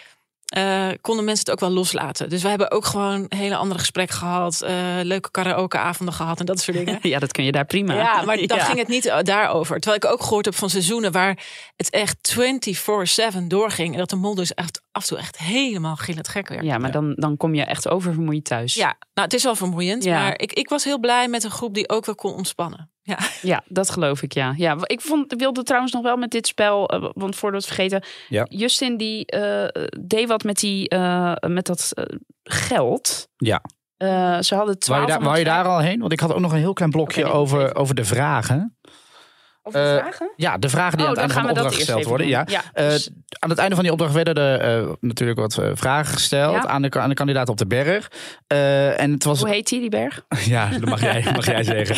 eh, 0.53 0.89
konden 1.01 1.25
mensen 1.25 1.45
het 1.45 1.55
ook 1.55 1.69
wel 1.69 1.71
loslaten. 1.79 2.29
Dus 2.29 2.43
we 2.43 2.49
hebben 2.49 2.71
ook 2.71 2.85
gewoon 2.85 3.27
een 3.29 3.39
hele 3.39 3.57
andere 3.57 3.79
gesprek 3.81 4.11
gehad, 4.11 4.61
eh, 4.63 4.75
leuke 5.03 5.31
karaokeavonden 5.31 6.15
gehad 6.15 6.41
en 6.41 6.47
dat 6.47 6.61
soort 6.61 6.77
dingen. 6.77 6.99
ja, 7.09 7.19
dat 7.19 7.33
kun 7.33 7.45
je 7.45 7.53
daar 7.53 7.65
prima. 7.65 7.95
Ja, 7.95 8.23
maar 8.23 8.37
dan 8.47 8.57
Ja. 8.59 8.65
ging 8.65 8.79
het 8.79 8.89
niet 8.89 9.07
eh, 9.07 9.19
daarover. 9.23 9.81
Terwijl 9.81 10.03
ik 10.05 10.11
ook 10.13 10.23
gehoord 10.23 10.45
heb 10.45 10.55
van 10.55 10.71
seizoenen 10.71 11.13
waar 11.13 11.39
het 11.77 11.91
echt 11.91 12.35
24-7 13.37 13.47
doorging. 13.49 13.93
En 13.93 13.99
dat 13.99 14.11
de 14.11 14.17
mol 14.17 14.35
dus 14.35 14.55
echt 14.55 14.82
af 14.93 15.03
en 15.03 15.09
toe 15.09 15.19
echt 15.19 15.39
helemaal 15.39 15.97
gillend 15.97 16.29
gek 16.29 16.49
werd. 16.49 16.65
Ja, 16.65 16.79
maar 16.79 16.91
Dan, 16.91 17.13
dan 17.15 17.37
kom 17.37 17.55
je 17.55 17.65
echt 17.65 17.89
oververmoeid 17.89 18.45
thuis. 18.45 18.75
Ja, 18.75 18.97
nou 19.15 19.27
het 19.27 19.35
is 19.35 19.45
wel 19.45 19.57
vermoeiend. 19.57 20.05
Ja. 20.05 20.19
Maar 20.19 20.41
ik, 20.41 20.53
ik 20.53 20.69
was 20.69 20.85
heel 20.85 20.99
blij 20.99 21.29
met 21.29 21.45
een 21.45 21.51
groep 21.51 21.75
die 21.75 21.89
ook 21.89 22.07
wel 22.07 22.15
kon 22.15 22.35
ontspannen. 22.35 22.91
Ja, 23.03 23.19
Ja, 23.43 23.63
dat 23.67 23.91
geloof 23.91 24.23
ik, 24.23 24.33
ja. 24.33 24.55
ja 24.57 24.77
ik 24.83 25.01
vond, 25.01 25.35
wilde 25.37 25.63
trouwens 25.63 25.93
nog 25.93 26.03
wel 26.03 26.17
met 26.17 26.31
dit 26.31 26.47
spel, 26.47 26.89
eh, 26.89 27.11
want 27.15 27.37
voordat 27.37 27.65
we 27.65 27.67
het 27.67 27.77
vergeten. 27.77 28.03
Ja. 28.29 28.47
Justin 28.49 28.97
die 28.97 29.27
eh, 29.27 29.85
deed 30.01 30.29
wat 30.29 30.45
met, 30.45 30.59
die, 30.59 30.89
eh, 30.89 31.35
met 31.47 31.67
dat 31.67 31.93
geld. 32.43 33.29
Ja. 33.37 33.63
Eh, 33.97 34.41
ze 34.41 34.55
hadden 34.55 34.77
Wou 34.87 35.01
je, 35.01 35.07
daar, 35.07 35.23
wou 35.23 35.39
je 35.39 35.45
daar 35.45 35.65
al 35.65 35.79
heen? 35.79 36.01
Want 36.01 36.13
ik 36.13 36.21
had 36.21 36.33
ook 36.33 36.41
nog 36.41 36.53
een 36.53 36.59
heel 36.59 36.73
klein 36.73 36.91
blokje 36.91 37.25
over, 37.25 37.63
even. 37.63 37.75
over 37.75 37.95
de 37.95 38.05
vragen. 38.05 38.79
Over 39.65 39.81
Eh, 39.81 39.97
vragen? 39.99 40.31
Ja, 40.37 40.59
de 40.59 40.69
vragen 40.69 40.99
die 40.99 41.07
Oh, 41.07 41.13
aan 41.13 41.23
het 41.23 41.33
einde 41.33 41.35
van 41.35 41.43
de 41.55 41.61
opdracht 41.61 41.75
gesteld 41.75 42.05
worden. 42.05 42.27
Ja. 42.27 42.45
Ja, 42.49 42.63
Eh, 42.73 42.95
aan 43.39 43.51
het 43.51 43.59
einde 43.59 43.75
van 43.75 43.85
die 43.85 43.93
opdracht 43.93 44.13
werden 44.15 44.35
er 44.35 44.61
eh, 44.61 44.89
natuurlijk 45.01 45.39
wat 45.39 45.59
vragen 45.75 46.13
gesteld 46.13 46.55
Ja. 46.55 46.67
aan, 46.67 46.83
de, 46.83 46.91
aan 47.01 47.09
de 47.09 47.15
kandidaat 47.15 47.49
op 47.49 47.57
de 47.57 47.67
berg. 47.67 48.11
En 48.47 49.13
het 49.13 49.25
was 49.25 49.41
Hoe 49.41 49.49
heet 49.49 49.69
die, 49.69 49.81
die 49.81 49.91
berg? 49.91 50.25
Ja, 50.45 50.69
dat 50.69 50.85
mag 50.89 51.01
jij, 51.01 51.25
mag 51.35 51.47
jij 51.47 51.63
zeggen. 51.63 51.97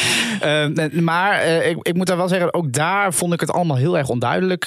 Maar 1.05 1.45
ik, 1.45 1.77
ik 1.83 1.95
moet 1.95 2.07
daar 2.07 2.17
wel 2.17 2.29
zeggen, 2.29 2.55
ook 2.55 2.73
daar 2.73 3.13
vond 3.15 3.33
ik 3.33 3.41
het 3.41 3.53
allemaal 3.53 3.77
heel 3.77 3.99
erg 3.99 4.09
onduidelijk. 4.09 4.67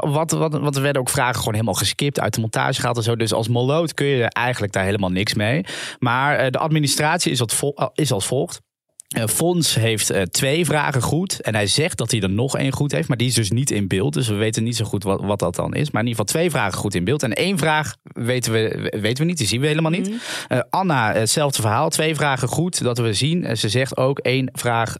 wat, 0.00 0.30
wat, 0.30 0.52
wat 0.58 0.76
er 0.76 0.82
werden 0.82 1.00
ook 1.02 1.08
vragen 1.08 1.38
gewoon 1.38 1.54
helemaal 1.54 1.74
geskipt, 1.74 2.20
uit 2.20 2.34
de 2.34 2.40
montage 2.40 2.78
gehaald 2.80 2.96
en 2.96 3.02
zo. 3.02 3.16
Dus 3.16 3.32
als 3.32 3.48
moloot 3.48 3.94
kun 3.94 4.06
je 4.06 4.24
eigenlijk 4.28 4.72
daar 4.72 4.84
helemaal 4.84 5.10
niks 5.10 5.34
mee. 5.34 5.64
Maar 5.98 6.50
de 6.50 6.58
administratie 6.58 7.32
is, 7.32 7.38
wat 7.38 7.54
vol- 7.54 7.90
is 7.94 8.12
als 8.12 8.26
volgt. 8.26 8.60
Eh, 9.08 9.26
Fons 9.26 9.74
heeft 9.74 10.10
eh, 10.10 10.22
twee 10.22 10.64
vragen 10.64 11.02
goed. 11.02 11.40
En 11.40 11.54
hij 11.54 11.66
zegt 11.66 11.98
dat 11.98 12.10
hij 12.10 12.20
er 12.20 12.30
nog 12.30 12.56
één 12.56 12.72
goed 12.72 12.92
heeft. 12.92 13.08
Maar 13.08 13.16
die 13.16 13.26
is 13.26 13.34
dus 13.34 13.50
niet 13.50 13.70
in 13.70 13.88
beeld. 13.88 14.14
Dus 14.14 14.28
we 14.28 14.34
weten 14.34 14.62
niet 14.62 14.76
zo 14.76 14.84
goed 14.84 15.02
wat, 15.02 15.20
wat 15.20 15.38
dat 15.38 15.54
dan 15.54 15.74
is. 15.74 15.90
Maar 15.90 16.02
in 16.02 16.08
ieder 16.08 16.24
geval 16.24 16.40
twee 16.40 16.50
vragen 16.50 16.78
goed 16.78 16.94
in 16.94 17.04
beeld. 17.04 17.22
En 17.22 17.32
één 17.32 17.58
vraag 17.58 17.96
weten 18.02 18.52
we, 18.52 18.92
weten 19.00 19.22
we 19.22 19.28
niet. 19.28 19.38
Die 19.38 19.46
zien 19.46 19.60
we 19.60 19.66
helemaal 19.66 19.90
niet. 19.90 20.10
Eh, 20.48 20.58
Anna, 20.70 21.12
hetzelfde 21.12 21.62
verhaal. 21.62 21.88
Twee 21.88 22.14
vragen 22.14 22.48
goed 22.48 22.82
dat 22.82 22.98
we 22.98 23.12
zien. 23.12 23.44
En 23.44 23.58
ze 23.58 23.68
zegt 23.68 23.96
ook 23.96 24.18
één 24.18 24.48
vraag 24.52 24.96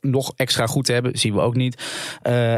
nog 0.00 0.32
extra 0.36 0.66
goed 0.66 0.84
te 0.84 0.92
hebben. 0.92 1.18
Zien 1.18 1.34
we 1.34 1.40
ook 1.40 1.54
niet. 1.54 1.82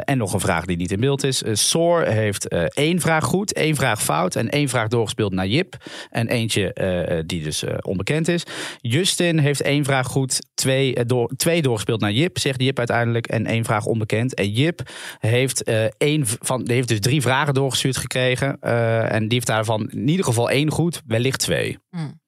En 0.04 0.18
nog 0.18 0.32
een 0.32 0.40
vraag 0.40 0.64
die 0.64 0.76
niet 0.76 0.92
in 0.92 1.00
beeld 1.00 1.24
is. 1.24 1.42
Soor 1.52 2.02
heeft 2.02 2.48
één 2.74 3.00
vraag 3.00 3.24
goed. 3.24 3.52
één 3.52 3.76
vraag 3.76 4.02
fout. 4.02 4.36
En 4.36 4.48
één 4.48 4.68
vraag 4.68 4.88
doorgespeeld 4.88 5.32
naar 5.32 5.46
Jip. 5.46 5.76
En 6.10 6.28
eentje 6.28 7.22
die 7.26 7.42
dus 7.42 7.64
onbekend 7.80 8.28
is. 8.28 8.42
Justin 8.80 9.38
heeft 9.38 9.62
één 9.62 9.84
vraag 9.84 10.06
goed. 10.06 10.46
Twee, 10.54 10.75
eh, 10.84 11.04
door, 11.06 11.30
twee 11.36 11.62
doorgespeeld 11.62 12.00
naar 12.00 12.12
Jip. 12.12 12.38
Zegt 12.38 12.62
Jip 12.62 12.78
uiteindelijk. 12.78 13.26
En 13.26 13.46
één 13.46 13.64
vraag 13.64 13.84
onbekend. 13.84 14.34
En 14.34 14.50
Jip 14.50 14.80
heeft, 15.18 15.62
eh, 15.62 15.84
één 15.98 16.22
van, 16.26 16.64
die 16.64 16.74
heeft 16.74 16.88
dus 16.88 17.00
drie 17.00 17.20
vragen 17.22 17.54
doorgestuurd 17.54 17.96
gekregen. 17.96 18.56
Eh, 18.60 19.12
en 19.12 19.20
die 19.20 19.32
heeft 19.32 19.46
daarvan 19.46 19.90
in 19.90 20.08
ieder 20.08 20.24
geval 20.24 20.50
één 20.50 20.70
goed. 20.70 21.02
Wellicht 21.06 21.38
twee. 21.40 21.78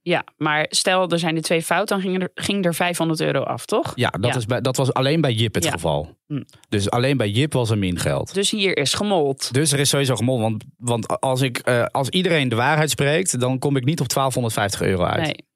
Ja, 0.03 0.25
maar 0.37 0.67
stel 0.69 1.09
er 1.11 1.19
zijn 1.19 1.37
er 1.37 1.43
twee 1.43 1.63
fout, 1.63 1.89
dan 1.89 2.01
ging 2.01 2.23
er, 2.23 2.31
ging 2.35 2.65
er 2.65 2.75
500 2.75 3.21
euro 3.21 3.43
af, 3.43 3.67
toch? 3.67 3.93
Ja, 3.95 4.11
dat, 4.11 4.31
Ja. 4.31 4.37
Is 4.37 4.47
bij, 4.47 4.61
dat 4.61 4.77
was 4.77 4.93
alleen 4.93 5.21
bij 5.21 5.33
Jip 5.33 5.55
het 5.55 5.65
Ja. 5.65 5.71
geval. 5.71 6.17
Hm. 6.27 6.43
Dus 6.69 6.91
alleen 6.91 7.17
bij 7.17 7.29
Jip 7.31 7.53
was 7.53 7.71
er 7.71 7.79
min 7.79 7.99
geld. 7.99 8.35
Dus 8.35 8.51
hier 8.51 8.77
is 8.77 8.95
gemold. 8.95 9.53
Dus 9.53 9.73
er 9.73 9.79
is 9.79 9.89
sowieso 9.89 10.17
gemol. 10.17 10.41
Want, 10.41 10.65
want 10.77 11.21
als, 11.21 11.41
ik, 11.41 11.59
eh, 11.59 11.85
als 11.85 12.09
iedereen 12.09 12.49
de 12.49 12.57
waarheid 12.57 12.91
spreekt, 12.91 13.41
dan 13.41 13.59
kom 13.59 13.77
ik 13.77 13.85
niet 13.85 14.01
op 14.01 14.09
1250 14.09 14.83
euro 14.83 15.05
uit. 15.05 15.23
Nee. 15.23 15.47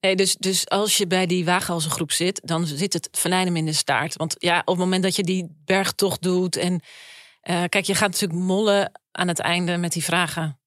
Nee, 0.00 0.16
dus, 0.16 0.36
dus 0.36 0.68
als 0.68 0.96
je 0.96 1.06
bij 1.06 1.26
die 1.26 1.44
wagenhalzengroep 1.44 2.12
zit, 2.12 2.40
dan 2.44 2.66
zit 2.66 2.92
het 2.92 3.08
venijn 3.12 3.46
hem 3.46 3.56
in 3.56 3.66
de 3.66 3.72
staart. 3.72 4.16
Want 4.16 4.34
ja, 4.38 4.58
op 4.58 4.66
het 4.66 4.84
moment 4.84 5.02
dat 5.02 5.16
je 5.16 5.22
die 5.22 5.62
bergtocht 5.64 6.22
doet 6.22 6.56
en 6.56 6.80
eh, 7.40 7.64
kijk, 7.68 7.84
je 7.84 7.94
gaat 7.94 8.10
natuurlijk 8.10 8.40
mollen 8.40 9.00
aan 9.12 9.28
het 9.28 9.38
einde 9.38 9.76
met 9.76 9.92
die 9.92 10.04
vragen. 10.04 10.58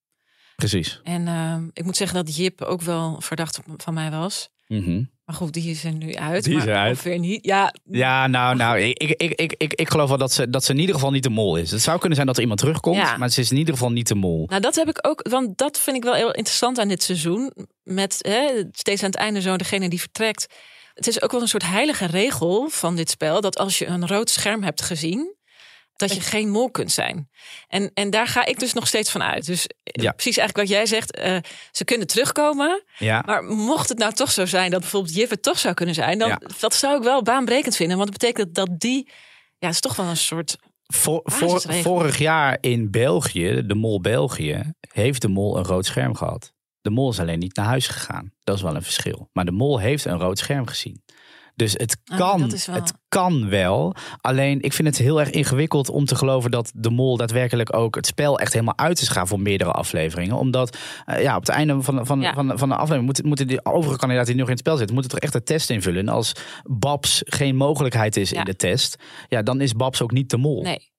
Precies. 0.55 0.99
En 1.03 1.27
eh, 1.27 1.57
ik 1.73 1.83
moet 1.83 1.97
zeggen 1.97 2.25
dat 2.25 2.35
Jip 2.35 2.61
ook 2.61 2.81
wel 2.81 3.21
verdacht 3.21 3.59
van 3.77 3.93
mij 3.93 4.11
was. 4.11 4.49
Mhm. 4.67 5.03
Maar 5.27 5.35
goed, 5.35 5.53
die 5.53 5.69
is 5.69 5.83
er 5.83 5.93
nu 5.93 6.13
uit. 6.13 6.43
Die 6.43 6.57
is 6.57 6.65
maar. 6.65 6.89
Of 6.91 7.03
weer 7.03 7.19
niet. 7.19 7.45
Ja, 7.45 7.73
Ja, 7.83 8.27
nou, 8.27 8.55
nou 8.55 8.79
ik, 8.79 8.97
ik, 8.97 9.11
ik, 9.21 9.31
ik, 9.33 9.53
ik, 9.57 9.73
ik 9.73 9.89
geloof 9.89 10.09
wel 10.09 10.17
dat 10.17 10.31
ze, 10.31 10.49
dat 10.49 10.63
ze 10.63 10.71
in 10.71 10.79
ieder 10.79 10.95
geval 10.95 11.11
niet 11.11 11.23
de 11.23 11.29
mol 11.29 11.55
is. 11.57 11.71
Het 11.71 11.81
zou 11.81 11.97
kunnen 11.97 12.15
zijn 12.15 12.27
dat 12.27 12.35
er 12.35 12.41
iemand 12.41 12.59
terugkomt, 12.59 12.95
Ja. 12.97 13.17
maar 13.17 13.29
ze 13.29 13.41
is 13.41 13.51
in 13.51 13.57
ieder 13.57 13.73
geval 13.73 13.91
niet 13.91 14.07
de 14.07 14.15
mol. 14.15 14.45
Nou, 14.49 14.61
dat 14.61 14.75
heb 14.75 14.89
ik 14.89 15.07
ook, 15.07 15.27
want 15.29 15.57
dat 15.57 15.79
vind 15.79 15.97
ik 15.97 16.03
wel 16.03 16.13
heel 16.13 16.31
interessant 16.33 16.79
aan 16.79 16.87
dit 16.87 17.03
seizoen. 17.03 17.53
Met 17.83 18.17
hè, 18.19 18.63
steeds 18.71 19.03
aan 19.03 19.09
het 19.09 19.19
einde 19.19 19.41
zo 19.41 19.55
degene 19.57 19.89
die 19.89 19.99
vertrekt. 19.99 20.47
Het 20.93 21.07
is 21.07 21.21
ook 21.21 21.31
wel 21.31 21.41
een 21.41 21.47
soort 21.47 21.67
heilige 21.67 22.05
regel 22.05 22.67
van 22.69 22.95
dit 22.95 23.09
spel. 23.09 23.41
Dat 23.41 23.57
als 23.57 23.77
je 23.77 23.85
een 23.85 24.07
rood 24.07 24.29
scherm 24.29 24.63
hebt 24.63 24.81
gezien, 24.81 25.35
dat 25.97 26.13
je 26.13 26.21
geen 26.21 26.49
mol 26.49 26.71
kunt 26.71 26.91
zijn. 26.91 27.29
En, 27.67 27.91
en 27.93 28.09
daar 28.09 28.27
ga 28.27 28.45
ik 28.45 28.59
dus 28.59 28.73
nog 28.73 28.87
steeds 28.87 29.11
van 29.11 29.23
uit. 29.23 29.45
Dus 29.45 29.67
eh, 29.67 30.03
Ja. 30.03 30.11
precies 30.11 30.37
eigenlijk 30.37 30.67
wat 30.69 30.77
jij 30.77 30.85
zegt. 30.85 31.11
eh, 31.15 31.37
ze 31.71 31.83
kunnen 31.83 32.07
terugkomen. 32.07 32.83
Ja. 32.97 33.23
Maar 33.25 33.43
mocht 33.43 33.89
het 33.89 33.97
nou 33.97 34.13
toch 34.13 34.31
zo 34.31 34.45
zijn 34.45 34.71
dat 34.71 34.79
bijvoorbeeld 34.79 35.15
Jip 35.15 35.29
het 35.29 35.41
toch 35.43 35.59
zou 35.59 35.73
kunnen 35.73 35.95
zijn. 35.95 36.17
Dan 36.19 36.27
Ja. 36.29 36.39
dat 36.59 36.73
zou 36.73 36.97
ik 36.97 37.03
wel 37.03 37.21
baanbrekend 37.21 37.75
vinden. 37.75 37.97
Want 37.97 38.11
dat 38.11 38.19
betekent 38.19 38.55
dat 38.55 38.69
die, 38.79 39.09
ja, 39.57 39.67
is 39.69 39.79
toch 39.79 39.95
wel 39.95 40.05
een 40.05 40.17
soort 40.17 40.55
vorig 41.83 42.17
jaar 42.17 42.57
in 42.61 42.91
België, 42.91 43.63
de 43.65 43.75
mol 43.75 44.01
België, 44.01 44.73
heeft 44.93 45.21
de 45.21 45.27
mol 45.27 45.57
een 45.57 45.63
rood 45.63 45.85
scherm 45.85 46.15
gehad. 46.15 46.53
De 46.81 46.89
mol 46.89 47.09
is 47.11 47.19
alleen 47.19 47.39
niet 47.39 47.55
naar 47.55 47.65
huis 47.65 47.87
gegaan. 47.87 48.33
Dat 48.43 48.55
is 48.55 48.61
wel 48.61 48.75
een 48.75 48.83
verschil. 48.83 49.29
Maar 49.33 49.45
de 49.45 49.51
mol 49.51 49.79
heeft 49.79 50.05
een 50.05 50.19
rood 50.19 50.37
scherm 50.39 50.67
gezien. 50.67 51.03
Dus 51.57 51.73
het 51.73 51.97
Ah, 52.05 52.17
kan, 52.17 52.39
wel- 52.39 52.75
het 52.75 52.93
kan 53.07 53.49
wel. 53.49 53.95
Alleen 54.21 54.61
ik 54.61 54.73
vind 54.73 54.87
het 54.87 54.97
heel 54.97 55.19
erg 55.19 55.29
ingewikkeld 55.29 55.89
om 55.89 56.05
te 56.05 56.15
geloven 56.15 56.51
dat 56.51 56.71
de 56.75 56.89
mol 56.89 57.17
daadwerkelijk 57.17 57.75
ook 57.75 57.95
het 57.95 58.05
spel 58.05 58.39
echt 58.39 58.53
helemaal 58.53 58.77
uit 58.77 59.01
is 59.01 59.07
gaan 59.07 59.27
voor 59.27 59.39
meerdere 59.39 59.71
afleveringen. 59.71 60.35
Omdat 60.35 60.77
eh, 61.05 61.21
ja, 61.21 61.35
op 61.35 61.39
het 61.45 61.49
einde 61.49 61.81
van, 61.81 62.05
van, 62.05 62.21
Ja. 62.21 62.33
van, 62.33 62.57
van 62.59 62.69
de 62.69 62.75
aflevering 62.75 63.05
moeten, 63.05 63.27
moeten 63.27 63.47
die 63.47 63.65
overige 63.65 63.97
kandidaten 63.97 64.29
die 64.31 64.39
nog 64.39 64.45
in 64.47 64.51
het 64.55 64.61
spel 64.61 64.77
zitten, 64.77 64.93
moeten 64.95 65.11
toch 65.13 65.21
echt 65.23 65.33
de 65.33 65.43
test 65.43 65.69
invullen. 65.69 65.99
En 66.07 66.13
als 66.13 66.31
Babs 66.63 67.21
geen 67.25 67.55
mogelijkheid 67.55 68.17
is 68.17 68.29
Ja. 68.29 68.39
in 68.39 68.45
de 68.45 68.55
test, 68.55 68.95
ja, 69.27 69.41
dan 69.41 69.61
is 69.61 69.73
Babs 69.73 70.01
ook 70.01 70.11
niet 70.11 70.29
de 70.29 70.37
mol. 70.37 70.61
Nee. 70.61 70.91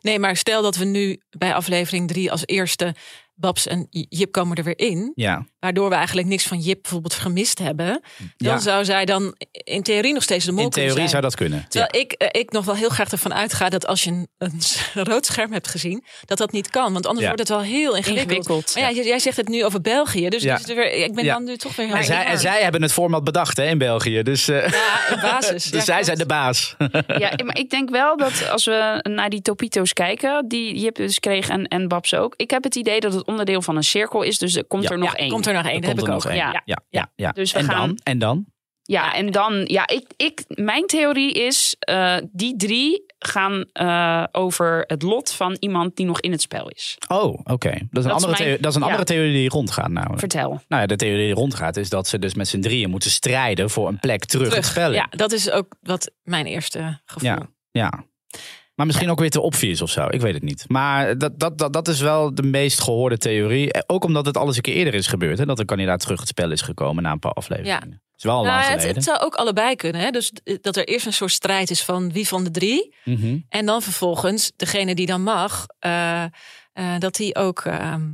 Nee, 0.00 0.18
maar 0.18 0.36
stel 0.36 0.62
dat 0.62 0.76
we 0.76 0.84
nu 0.84 1.20
bij 1.38 1.54
aflevering 1.54 2.08
drie 2.08 2.30
als 2.30 2.42
eerste 2.46 2.94
Babs 3.34 3.66
en 3.66 3.86
Jip 3.90 4.32
komen 4.32 4.56
er 4.56 4.64
weer 4.64 4.78
in. 4.78 5.12
Ja, 5.14 5.46
waardoor 5.60 5.88
we 5.88 5.94
eigenlijk 5.94 6.28
niks 6.28 6.46
van 6.46 6.58
Jip 6.58 6.78
bijvoorbeeld 6.82 7.14
gemist 7.14 7.58
hebben, 7.58 7.86
dan 8.36 8.52
Ja. 8.52 8.58
zou 8.58 8.84
zij 8.84 9.04
dan 9.04 9.34
in 9.52 9.82
theorie 9.82 10.12
nog 10.12 10.22
steeds 10.22 10.44
de 10.44 10.52
mol 10.52 10.64
In 10.64 10.70
kunnen 10.70 10.90
theorie 10.94 11.08
zijn. 11.08 11.22
zou 11.22 11.22
dat 11.22 11.34
kunnen. 11.34 11.66
Terwijl 11.68 12.02
ik, 12.04 12.12
eh, 12.12 12.40
ik 12.40 12.50
nog 12.52 12.64
wel 12.64 12.74
heel 12.74 12.88
graag 12.88 13.10
ervan 13.10 13.34
uitga 13.34 13.68
dat 13.68 13.86
als 13.86 14.04
je 14.04 14.10
een, 14.10 14.28
een 14.38 14.60
rood 15.10 15.26
scherm 15.26 15.52
hebt 15.52 15.68
gezien, 15.68 16.04
dat 16.24 16.38
dat 16.38 16.52
niet 16.52 16.70
kan. 16.70 16.92
Want 16.92 17.06
anders 17.06 17.26
Ja. 17.26 17.32
wordt 17.34 17.48
het 17.48 17.58
wel 17.58 17.66
heel 17.66 17.96
ingewikkeld. 17.96 18.16
Ingewikkeld. 18.28 18.70
Maar 18.74 18.82
ja, 18.84 18.90
jij, 18.96 19.04
jij 19.04 19.18
zegt 19.18 19.36
het 19.36 19.48
nu 19.48 19.64
over 19.64 19.80
België, 19.80 20.28
dus, 20.28 20.42
Ja. 20.42 20.58
er 20.68 20.74
weer- 20.74 20.92
ik 20.92 21.14
ben 21.14 21.24
Ja. 21.24 21.34
dan 21.34 21.44
nu 21.44 21.56
toch 21.56 21.76
weer 21.76 21.86
heel 21.86 21.96
En 21.96 22.04
zij, 22.04 22.24
en 22.24 22.38
zij 22.38 22.62
hebben 22.62 22.82
het 22.82 22.92
format 22.92 23.24
bedacht 23.24 23.56
hè, 23.56 23.64
in 23.66 23.78
België. 23.78 24.22
Dus, 24.22 24.48
eh, 24.48 24.68
Ja, 24.68 25.08
in 25.14 25.20
basis. 25.20 25.64
dus 25.70 25.72
Ja, 25.72 25.80
zij 25.80 25.94
klopt. 25.94 26.04
zijn 26.06 26.18
de 26.18 26.26
baas. 26.26 26.74
Ja, 27.18 27.30
maar 27.44 27.58
ik 27.58 27.70
denk 27.70 27.90
wel 27.90 28.16
dat 28.16 28.48
als 28.50 28.64
we 28.64 29.00
naar 29.10 29.30
die 29.30 29.42
Topito's 29.42 29.92
kijken, 29.92 30.44
die 30.48 30.78
Jip 30.80 30.94
dus 30.96 31.18
kreeg 31.20 31.48
en, 31.48 31.64
en 31.68 31.88
Babs 31.88 32.14
ook. 32.14 32.34
Ik 32.36 32.50
heb 32.50 32.64
het 32.64 32.74
idee 32.74 33.00
dat 33.00 33.12
het 33.14 33.24
onderdeel 33.26 33.62
van 33.62 33.76
een 33.76 33.82
cirkel 33.84 34.22
is, 34.22 34.38
dus 34.38 34.56
er 34.56 34.64
komt 34.64 34.82
Ja. 34.82 34.88
er 34.90 34.98
nog 34.98 35.12
Ja, 35.12 35.18
één. 35.18 35.30
Er 35.50 35.62
nog 35.62 35.66
één, 35.72 35.80
dat 35.80 35.90
heb 35.90 35.98
ik 36.00 36.08
ook. 36.08 36.22
Ja. 36.32 36.62
Ja, 36.64 36.80
ja, 36.88 37.12
ja. 37.14 37.30
Dus 37.32 37.52
we 37.52 37.58
en, 37.58 37.64
gaan- 37.64 37.86
dan? 37.88 37.98
en 38.02 38.18
dan? 38.18 38.44
Ja, 38.82 39.14
en 39.14 39.30
dan, 39.30 39.62
ja, 39.64 39.88
ik, 39.88 40.06
ik, 40.16 40.44
mijn 40.48 40.86
theorie 40.86 41.32
is, 41.32 41.76
eh, 41.78 42.16
die 42.32 42.56
drie 42.56 43.04
gaan 43.18 43.64
eh, 43.72 44.24
over 44.32 44.84
het 44.86 45.02
lot 45.02 45.32
van 45.32 45.56
iemand 45.58 45.96
die 45.96 46.06
nog 46.06 46.20
in 46.20 46.30
het 46.32 46.40
spel 46.40 46.68
is. 46.68 46.98
Oh, 47.08 47.38
oké. 47.44 47.70
Dat 47.90 48.04
is 48.04 48.04
een, 48.04 48.10
andere, 48.10 48.32
mijn- 48.32 48.44
theo- 48.44 48.56
dat 48.60 48.70
is 48.70 48.74
een 48.74 48.80
ja. 48.80 48.86
andere 48.86 49.04
theorie 49.04 49.32
die 49.32 49.48
rondgaat 49.48 49.88
namelijk. 49.90 50.18
Vertel. 50.18 50.48
Nou 50.68 50.80
ja, 50.80 50.86
de 50.86 50.96
theorie 50.96 51.24
die 51.24 51.34
rondgaat 51.34 51.76
is 51.76 51.88
dat 51.88 52.08
ze 52.08 52.18
dus 52.18 52.34
met 52.34 52.48
z'n 52.48 52.60
drieën 52.60 52.90
moeten 52.90 53.10
strijden 53.10 53.70
voor 53.70 53.88
een 53.88 53.98
plek 53.98 54.24
terug, 54.24 54.48
Terug. 54.48 54.64
het 54.64 54.72
spel. 54.74 54.92
Ja, 54.92 55.06
dat 55.10 55.32
is 55.32 55.50
ook 55.50 55.76
wat 55.80 56.10
mijn 56.22 56.46
eerste 56.46 57.00
gevoel. 57.04 57.28
Ja, 57.30 57.38
ja. 57.70 58.04
Maar 58.80 58.88
misschien 58.88 59.10
ook 59.10 59.18
weer 59.18 59.30
te 59.30 59.40
obvious 59.40 59.82
of 59.82 59.90
zo. 59.90 60.06
Ik 60.10 60.20
weet 60.20 60.34
het 60.34 60.42
niet. 60.42 60.64
Maar 60.68 61.18
dat, 61.18 61.38
dat, 61.38 61.58
dat, 61.58 61.72
dat 61.72 61.88
is 61.88 62.00
wel 62.00 62.34
de 62.34 62.42
meest 62.42 62.80
gehoorde 62.80 63.18
theorie. 63.18 63.72
Eh, 63.72 63.82
Ook 63.86 64.04
omdat 64.04 64.26
het 64.26 64.36
alles 64.36 64.56
een 64.56 64.62
keer 64.62 64.74
eerder 64.74 64.94
is 64.94 65.06
gebeurd. 65.06 65.38
Hè? 65.38 65.44
Dat 65.46 65.58
een 65.58 65.66
kandidaat 65.66 66.00
terug 66.00 66.18
het 66.18 66.28
spel 66.28 66.50
is 66.50 66.60
gekomen 66.60 67.02
na 67.02 67.12
een 67.12 67.18
paar 67.18 67.32
afleveringen. 67.32 67.88
Ja. 67.90 67.98
is 68.16 68.22
wel 68.22 68.44
Nou, 68.44 68.62
het, 68.62 68.82
het 68.82 69.04
zou 69.04 69.20
ook 69.20 69.34
allebei 69.34 69.76
kunnen. 69.76 70.00
Hè? 70.00 70.10
Dus 70.10 70.32
eh, 70.44 70.56
dat 70.60 70.76
er 70.76 70.88
eerst 70.88 71.06
een 71.06 71.12
soort 71.12 71.32
strijd 71.32 71.70
is 71.70 71.82
van 71.82 72.12
wie 72.12 72.28
van 72.28 72.44
de 72.44 72.50
drie. 72.50 72.94
Mhm. 73.04 73.38
En 73.48 73.66
dan 73.66 73.82
vervolgens 73.82 74.52
degene 74.56 74.94
die 74.94 75.06
dan 75.06 75.22
mag, 75.22 75.66
eh, 75.78 76.24
dat 76.98 77.14
die 77.14 77.36
ook 77.36 77.60
ehm, 77.60 78.08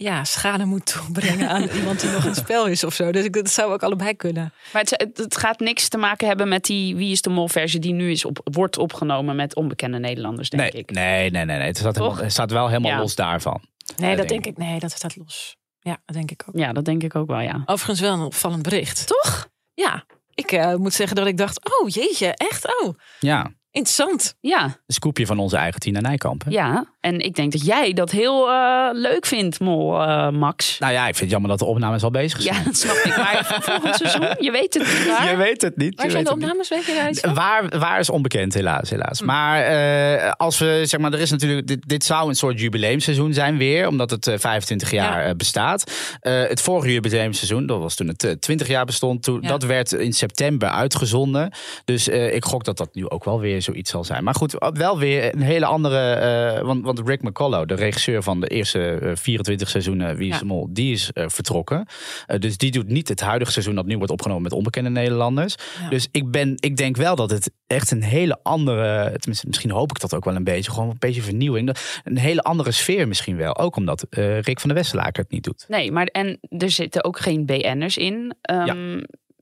ja, 0.00 0.24
schade 0.24 0.64
moet 0.64 0.86
toebrengen 0.86 1.48
aan 1.48 1.62
iemand 1.78 2.00
die 2.00 2.10
nog 2.10 2.22
in 2.22 2.28
het 2.28 2.38
spel 2.38 2.66
is 2.66 2.84
of 2.84 2.94
zo. 2.94 3.12
Dus 3.12 3.24
ik, 3.24 3.32
dat 3.32 3.50
zou 3.50 3.72
ook 3.72 3.82
allebei 3.82 4.14
kunnen. 4.16 4.52
Maar 4.72 4.82
het, 4.82 5.10
het, 5.16 5.36
gaat 5.36 5.58
niks 5.60 5.88
te 5.88 5.96
maken 5.96 6.26
hebben 6.26 6.48
met 6.48 6.64
die 6.64 6.96
Wie 6.96 7.10
is 7.12 7.22
de 7.22 7.30
Mol 7.30 7.48
versie 7.48 7.80
die 7.80 7.92
nu 7.92 8.10
is 8.10 8.24
op, 8.24 8.40
wordt 8.44 8.78
opgenomen 8.78 9.36
met 9.36 9.54
onbekende 9.54 9.98
Nederlanders, 9.98 10.50
denk 10.50 10.62
Nee, 10.62 10.82
ik. 10.82 10.90
nee, 10.90 11.30
nee, 11.30 11.44
nee, 11.44 11.58
nee. 11.58 11.66
Het, 11.66 11.76
staat 11.78 11.96
helemaal, 11.96 12.16
het 12.16 12.32
staat 12.32 12.50
wel 12.50 12.68
helemaal 12.68 12.90
Ja. 12.90 12.98
los 12.98 13.14
daarvan. 13.14 13.60
Nee, 13.96 14.16
dat 14.16 14.28
denk 14.28 14.42
denk 14.44 14.58
ik. 14.58 14.64
Nee, 14.64 14.78
dat 14.78 14.90
staat 14.90 15.16
los. 15.16 15.56
Ja, 15.80 15.98
dat 16.06 16.16
denk 16.16 16.30
ik 16.30 16.42
ook. 16.48 16.56
Ja, 16.58 16.72
dat 16.72 16.84
denk 16.84 17.02
ik 17.02 17.14
ook 17.14 17.26
wel, 17.26 17.40
ja. 17.40 17.62
Overigens 17.66 18.00
wel 18.00 18.12
een 18.12 18.20
opvallend 18.20 18.62
bericht. 18.62 19.06
Toch? 19.06 19.48
Ja, 19.74 20.04
ik 20.34 20.52
eh, 20.52 20.74
moet 20.74 20.92
zeggen 20.94 21.16
dat 21.16 21.26
ik 21.26 21.36
dacht, 21.36 21.80
oh 21.80 21.88
jeetje, 21.88 22.26
echt? 22.36 22.80
Oh, 22.82 22.94
Ja, 23.20 23.52
interessant. 23.70 24.34
Ja, 24.40 24.64
een 24.64 24.74
scoopje 24.86 25.26
van 25.26 25.38
onze 25.38 25.56
eigen 25.56 25.80
Tina 25.80 26.00
Nijkamp. 26.00 26.44
hè? 26.44 26.50
ja. 26.50 26.84
En 27.00 27.20
ik 27.20 27.34
denk 27.34 27.52
dat 27.52 27.64
jij 27.66 27.92
dat 27.92 28.10
heel 28.10 28.48
eh, 28.50 28.88
leuk 28.92 29.26
vindt, 29.26 29.60
Mol, 29.60 30.02
eh, 30.02 30.30
Max. 30.30 30.78
Nou 30.78 30.92
ja, 30.92 31.00
ik 31.00 31.04
vind 31.06 31.20
het 31.20 31.30
jammer 31.30 31.50
dat 31.50 31.58
de 31.58 31.64
opnames 31.64 32.02
al 32.02 32.10
bezig 32.10 32.42
zijn. 32.42 32.54
Ja, 32.54 32.62
dat 32.64 32.76
snap 32.76 32.96
ik. 32.96 33.16
Maar 33.16 33.58
volgend 33.62 33.94
seizoen, 33.96 34.28
je 34.46 34.50
weet 34.50 34.74
het 34.74 34.82
niet 34.82 35.06
waar. 35.08 35.30
Je 35.30 35.36
weet 35.36 35.62
het 35.62 35.76
niet. 35.76 35.94
Waar 35.96 36.04
je 36.06 36.10
zijn 36.12 36.24
de 36.24 36.30
opnames? 36.30 36.68
Weet 36.68 36.86
je 36.86 36.94
daar 36.94 37.08
iets 37.08 37.20
van? 37.20 37.34
Waar, 37.34 37.78
waar 37.78 37.98
is 37.98 38.10
onbekend, 38.10 38.54
helaas. 38.54 38.88
Hm. 38.88 38.94
helaas. 38.94 39.22
Maar 39.22 39.62
eh, 39.62 40.32
als 40.36 40.58
we, 40.58 40.82
zeg 40.84 41.00
maar, 41.00 41.12
er 41.12 41.20
is 41.20 41.30
natuurlijk, 41.30 41.66
dit, 41.66 41.88
dit 41.88 42.04
zou 42.04 42.28
een 42.28 42.34
soort 42.34 42.60
jubileumseizoen 42.60 43.32
zijn 43.34 43.56
weer, 43.56 43.88
omdat 43.88 44.10
het 44.10 44.26
eh, 44.26 44.38
25 44.38 44.90
jaar 44.90 45.26
Ja. 45.26 45.34
bestaat. 45.34 45.92
Eh, 46.20 46.32
het 46.48 46.60
vorige 46.60 46.92
jubileumseizoen, 46.92 47.66
dat 47.66 47.78
was 47.80 47.94
toen 47.94 48.08
het 48.08 48.24
eh, 48.24 48.32
20 48.32 48.68
jaar 48.68 48.84
bestond, 48.84 49.22
toen, 49.22 49.38
Ja. 49.42 49.48
dat 49.48 49.62
werd 49.62 49.92
in 49.92 50.12
september 50.12 50.68
uitgezonden. 50.68 51.52
Dus 51.84 52.08
eh, 52.08 52.34
ik 52.34 52.44
gok 52.44 52.64
dat 52.64 52.76
dat 52.76 52.94
nu 52.94 53.08
ook 53.08 53.24
wel 53.24 53.40
weer 53.40 53.59
zoiets 53.60 53.90
zal 53.90 54.04
zijn. 54.04 54.24
Maar 54.24 54.34
goed, 54.34 54.70
wel 54.72 54.98
weer 54.98 55.34
een 55.34 55.40
hele 55.42 55.66
andere, 55.66 56.12
eh, 56.12 56.62
want, 56.62 56.84
want 56.84 57.00
Rick 57.04 57.22
McCullough, 57.22 57.66
de 57.66 57.74
regisseur 57.74 58.22
van 58.22 58.40
de 58.40 58.46
eerste 58.46 58.98
eh, 58.98 59.16
24 59.16 59.68
seizoenen 59.68 60.16
Wie 60.16 60.28
is 60.28 60.34
Ja. 60.34 60.38
de 60.40 60.44
Mol, 60.46 60.66
die 60.70 60.92
is 60.92 61.12
eh, 61.12 61.24
vertrokken. 61.28 61.86
Eh, 62.26 62.38
dus 62.38 62.56
die 62.56 62.70
doet 62.70 62.88
niet 62.88 63.08
het 63.08 63.20
huidige 63.20 63.52
seizoen 63.52 63.74
dat 63.74 63.86
nu 63.86 63.96
wordt 63.96 64.12
opgenomen 64.12 64.42
met 64.42 64.52
onbekende 64.52 64.90
Nederlanders. 64.90 65.54
Ja. 65.82 65.88
Dus 65.88 66.08
ik, 66.10 66.30
ben, 66.30 66.54
ik 66.60 66.76
denk 66.76 66.96
wel 66.96 67.16
dat 67.16 67.30
het 67.30 67.50
echt 67.66 67.90
een 67.90 68.02
hele 68.02 68.38
andere, 68.42 69.04
tenminste 69.18 69.46
misschien 69.46 69.70
hoop 69.70 69.90
ik 69.90 70.00
dat 70.00 70.14
ook 70.14 70.24
wel 70.24 70.34
een 70.34 70.44
beetje, 70.44 70.70
gewoon 70.70 70.88
een 70.90 70.96
beetje 70.98 71.22
vernieuwing. 71.22 71.76
Een 72.04 72.18
hele 72.18 72.42
andere 72.42 72.70
sfeer 72.70 73.08
misschien 73.08 73.36
wel. 73.36 73.58
Ook 73.58 73.76
omdat 73.76 74.06
eh, 74.10 74.40
Rick 74.40 74.60
van 74.60 74.68
der 74.68 74.78
Westerlaker 74.78 75.22
het 75.22 75.32
niet 75.32 75.44
doet. 75.44 75.64
Nee, 75.68 75.92
maar 75.92 76.06
en 76.06 76.38
er 76.58 76.70
zitten 76.70 77.04
ook 77.04 77.18
geen 77.18 77.46
BN'ers 77.46 77.96
in. 77.96 78.34
Ehm, 78.42 79.00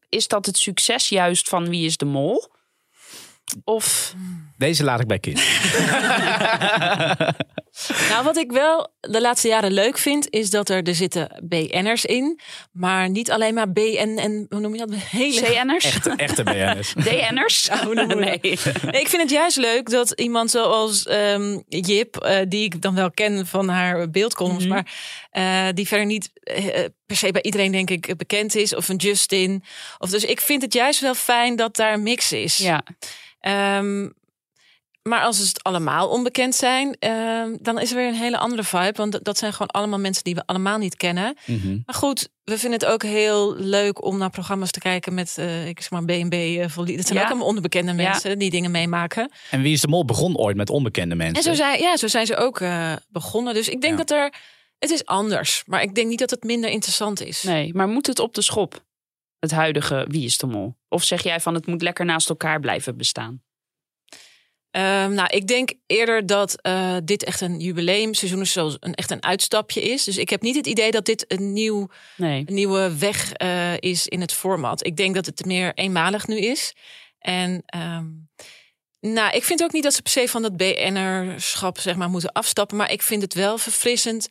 Is 0.08 0.28
dat 0.28 0.46
het 0.46 0.56
succes 0.56 1.08
juist 1.08 1.48
van 1.48 1.68
Wie 1.68 1.84
is 1.84 1.96
de 1.96 2.04
Mol? 2.04 2.48
Of 3.64 4.14
Deze 4.56 4.84
laat 4.84 5.00
ik 5.00 5.06
bij 5.06 5.18
kind. 5.18 5.40
Nou, 8.10 8.24
wat 8.24 8.36
ik 8.36 8.52
wel 8.52 8.88
de 9.00 9.20
laatste 9.20 9.48
jaren 9.48 9.72
leuk 9.72 9.98
vind, 9.98 10.30
is 10.30 10.50
dat 10.50 10.68
er, 10.68 10.82
er 10.82 10.94
zitten 10.94 11.40
BN'ers 11.42 12.04
in. 12.04 12.40
Maar 12.72 13.10
niet 13.10 13.30
alleen 13.30 13.54
maar 13.54 13.72
BN 13.72 14.18
en, 14.20 14.46
hoe 14.48 14.60
noem 14.60 14.72
je 14.74 14.78
dat? 14.86 14.94
Hele 15.10 15.40
CN'ers? 15.42 15.84
Echte, 15.84 16.10
echte 16.16 16.42
BN'ers. 16.42 16.92
DN'ers? 16.92 17.68
nee. 17.94 18.40
Nee, 18.90 19.00
ik 19.00 19.08
vind 19.08 19.22
het 19.22 19.30
juist 19.30 19.56
leuk 19.56 19.90
dat 19.90 20.10
iemand 20.10 20.50
zoals 20.50 21.02
ehm, 21.06 21.58
Jip, 21.68 22.16
eh, 22.16 22.38
die 22.48 22.64
ik 22.64 22.82
dan 22.82 22.94
wel 22.94 23.10
ken 23.10 23.46
van 23.46 23.68
haar 23.68 24.10
beeldcolumns, 24.10 24.64
Mhm. 24.64 24.72
maar 24.72 24.86
eh, 25.30 25.66
die 25.74 25.86
verder 25.88 26.06
niet 26.06 26.30
eh, 26.42 26.84
per 27.06 27.16
se 27.16 27.30
bij 27.32 27.42
iedereen 27.42 27.72
denk 27.72 27.90
ik 27.90 28.16
bekend 28.16 28.54
is, 28.54 28.74
of 28.74 28.88
een 28.88 28.96
Justin. 28.96 29.64
Of 29.98 30.10
dus 30.10 30.24
ik 30.24 30.40
vind 30.40 30.62
het 30.62 30.72
juist 30.72 31.00
wel 31.00 31.14
fijn 31.14 31.56
dat 31.56 31.76
daar 31.76 31.92
een 31.92 32.02
mix 32.02 32.32
is. 32.32 32.56
Ja, 32.56 32.82
Ehm, 33.40 34.08
maar 35.08 35.22
als 35.22 35.38
het 35.38 35.62
allemaal 35.62 36.08
onbekend 36.08 36.54
zijn, 36.54 36.96
ehm, 36.98 37.56
dan 37.60 37.78
is 37.80 37.90
er 37.90 37.96
weer 37.96 38.06
een 38.08 38.14
hele 38.14 38.38
andere 38.38 38.64
vibe. 38.64 38.92
Want 38.94 39.24
dat- 39.24 39.38
zijn 39.38 39.52
gewoon 39.52 39.68
allemaal 39.68 39.98
mensen 39.98 40.24
die 40.24 40.34
we 40.34 40.42
allemaal 40.46 40.78
niet 40.78 40.96
kennen. 40.96 41.36
Mhm. 41.46 41.78
Maar 41.86 41.94
goed, 41.94 42.28
we 42.44 42.58
vinden 42.58 42.78
het 42.80 42.88
ook 42.88 43.02
heel 43.02 43.56
leuk 43.56 44.04
om 44.04 44.18
naar 44.18 44.30
programma's 44.30 44.70
te 44.70 44.78
kijken 44.80 45.14
met, 45.14 45.34
eh, 45.38 45.68
ik 45.68 45.80
zeg 45.80 45.90
maar, 45.90 46.04
B&B. 46.04 46.32
eh, 46.32 46.68
vol- 46.68 46.84
Dat 46.84 47.06
zijn 47.06 47.18
Ja. 47.18 47.22
ook 47.24 47.28
allemaal 47.30 47.46
onbekende 47.46 47.92
Ja. 48.02 48.08
mensen 48.10 48.38
die 48.38 48.50
dingen 48.50 48.70
meemaken. 48.70 49.30
En 49.50 49.62
Wie 49.62 49.72
is 49.72 49.80
de 49.80 49.88
Mol 49.88 50.04
begon 50.04 50.36
ooit 50.36 50.56
met 50.56 50.70
onbekende 50.70 51.14
mensen. 51.14 51.36
En 51.36 51.42
zo 51.42 51.54
zijn, 51.54 51.80
ja, 51.80 51.96
zo 51.96 52.06
zijn 52.06 52.26
ze 52.26 52.36
ook 52.36 52.60
eh, 52.60 52.92
begonnen. 53.08 53.54
Dus 53.54 53.68
ik 53.68 53.80
denk 53.80 53.98
Ja. 53.98 54.04
dat 54.04 54.10
er, 54.10 54.32
het 54.78 54.90
is 54.90 55.04
anders. 55.04 55.62
Maar 55.66 55.82
ik 55.82 55.94
denk 55.94 56.08
niet 56.08 56.18
dat 56.18 56.30
het 56.30 56.42
minder 56.44 56.70
interessant 56.70 57.20
is. 57.22 57.42
nee. 57.42 57.74
Maar 57.74 57.88
moet 57.88 58.06
het 58.06 58.18
op 58.18 58.34
de 58.34 58.42
schop? 58.42 58.84
Het 59.38 59.50
huidige 59.50 60.04
Wie 60.08 60.24
is 60.24 60.38
de 60.38 60.46
Mol? 60.46 60.76
Of 60.88 61.02
zeg 61.04 61.22
jij 61.22 61.40
van 61.40 61.54
het 61.54 61.66
moet 61.66 61.82
lekker 61.82 62.04
naast 62.04 62.28
elkaar 62.28 62.60
blijven 62.60 62.96
bestaan? 62.96 63.42
Ehm, 64.70 65.12
nou, 65.14 65.28
ik 65.28 65.46
denk 65.46 65.72
eerder 65.86 66.26
dat 66.26 66.60
eh, 66.62 66.96
dit 67.04 67.24
echt 67.24 67.40
een 67.40 67.60
jubileumseizoen 67.60 68.40
is, 68.40 68.52
zoals 68.52 68.76
een, 68.80 68.94
echt 68.94 69.10
een 69.10 69.22
uitstapje 69.22 69.82
is. 69.82 70.04
Dus 70.04 70.16
ik 70.16 70.30
heb 70.30 70.42
niet 70.42 70.56
het 70.56 70.66
idee 70.66 70.90
dat 70.90 71.04
dit 71.04 71.24
een, 71.28 71.52
nieuw, 71.52 71.88
Nee. 72.16 72.42
een 72.46 72.54
nieuwe 72.54 72.98
weg 72.98 73.32
eh, 73.32 73.76
is 73.78 74.06
in 74.06 74.20
het 74.20 74.32
format. 74.32 74.86
Ik 74.86 74.96
denk 74.96 75.14
dat 75.14 75.26
het 75.26 75.44
meer 75.44 75.74
eenmalig 75.74 76.26
nu 76.26 76.38
is. 76.38 76.72
En 77.18 77.62
ehm, 77.66 78.06
nou, 79.00 79.36
ik 79.36 79.44
vind 79.44 79.62
ook 79.62 79.72
niet 79.72 79.82
dat 79.82 79.94
ze 79.94 80.02
per 80.02 80.10
se 80.12 80.28
van 80.28 80.42
dat 80.42 80.56
BN'erschap 80.56 81.78
zeg 81.78 81.96
maar, 81.96 82.10
moeten 82.10 82.32
afstappen. 82.32 82.76
Maar 82.76 82.92
ik 82.92 83.02
vind 83.02 83.22
het 83.22 83.34
wel 83.34 83.58
verfrissend 83.58 84.28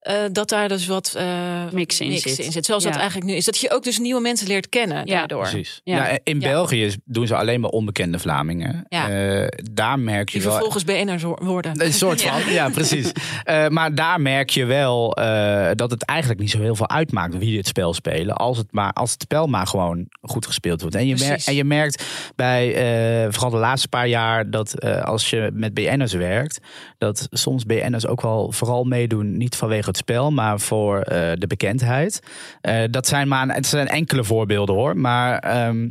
eh, 0.00 0.14
dat 0.32 0.48
daar 0.48 0.68
dus 0.68 0.86
wat 0.86 1.14
eh, 1.16 1.26
Mix 1.72 2.00
in 2.00 2.18
zit. 2.18 2.64
Zoals 2.64 2.84
dat 2.84 2.96
eigenlijk 2.96 3.26
nu 3.26 3.34
is. 3.34 3.44
Dat 3.44 3.58
je 3.58 3.70
ook 3.72 3.84
dus 3.84 3.98
nieuwe 3.98 4.20
mensen 4.20 4.46
leert 4.46 4.68
kennen 4.68 5.06
Ja, 5.06 5.18
daardoor. 5.18 5.40
Precies. 5.40 5.80
Ja. 5.84 5.96
Ja. 5.96 6.18
in 6.24 6.40
Ja. 6.40 6.48
België 6.48 6.94
doen 7.04 7.26
ze 7.26 7.36
alleen 7.36 7.60
maar 7.60 7.70
onbekende 7.70 8.18
Vlamingen. 8.18 8.84
Ja. 8.88 9.08
Eh, 9.10 9.46
daar 9.72 9.98
merk 9.98 10.28
je 10.28 10.34
Die 10.38 10.42
wel. 10.42 10.52
vervolgens 10.52 10.84
BN'ers 10.84 11.22
wo- 11.22 11.38
worden. 11.40 11.84
Een 11.84 11.92
soort 11.92 12.22
van, 12.22 12.52
ja, 12.52 12.68
precies. 12.68 13.12
Eh, 13.44 13.68
maar 13.68 13.94
daar 13.94 14.20
merk 14.20 14.50
je 14.50 14.64
wel 14.64 15.16
eh, 15.16 15.70
dat 15.74 15.90
het 15.90 16.04
eigenlijk 16.04 16.40
niet 16.40 16.50
zo 16.50 16.60
heel 16.60 16.74
veel 16.76 16.88
uitmaakt 16.88 17.38
wie 17.38 17.56
het 17.56 17.66
spel 17.66 17.94
spelen. 17.94 18.36
Als 18.36 18.56
het, 18.58 18.66
maar, 18.72 18.92
als 18.92 19.12
het 19.12 19.22
spel 19.22 19.46
maar 19.46 19.66
gewoon 19.66 20.06
goed 20.22 20.46
gespeeld 20.46 20.80
wordt. 20.80 20.96
En 20.96 21.06
je, 21.06 21.16
merkt, 21.18 21.46
en 21.46 21.54
je 21.54 21.64
merkt 21.64 22.04
bij 22.36 22.74
eh, 22.74 23.32
vooral 23.32 23.50
de 23.50 23.56
laatste 23.56 23.88
paar 23.88 24.08
jaar 24.08 24.50
dat 24.50 24.78
eh, 24.78 25.02
als 25.02 25.30
je 25.30 25.50
met 25.52 25.74
BN'ers 25.74 26.12
werkt, 26.12 26.58
dat 26.98 27.26
soms 27.30 27.64
BN'ers 27.64 28.06
ook 28.06 28.20
wel 28.20 28.52
vooral 28.52 28.84
meedoen, 28.84 29.36
niet 29.36 29.56
vanwege 29.56 29.88
het 29.90 29.98
spel, 29.98 30.30
maar 30.30 30.60
voor 30.60 31.00
eh, 31.00 31.32
de 31.34 31.46
bekendheid. 31.46 32.20
Eh, 32.60 32.84
dat 32.90 33.06
zijn 33.06 33.28
maar 33.28 33.54
het 33.54 33.66
zijn 33.66 33.88
enkele 33.88 34.24
voorbeelden 34.24 34.74
hoor. 34.74 34.96
Maar 34.96 35.38
ehm, 35.38 35.90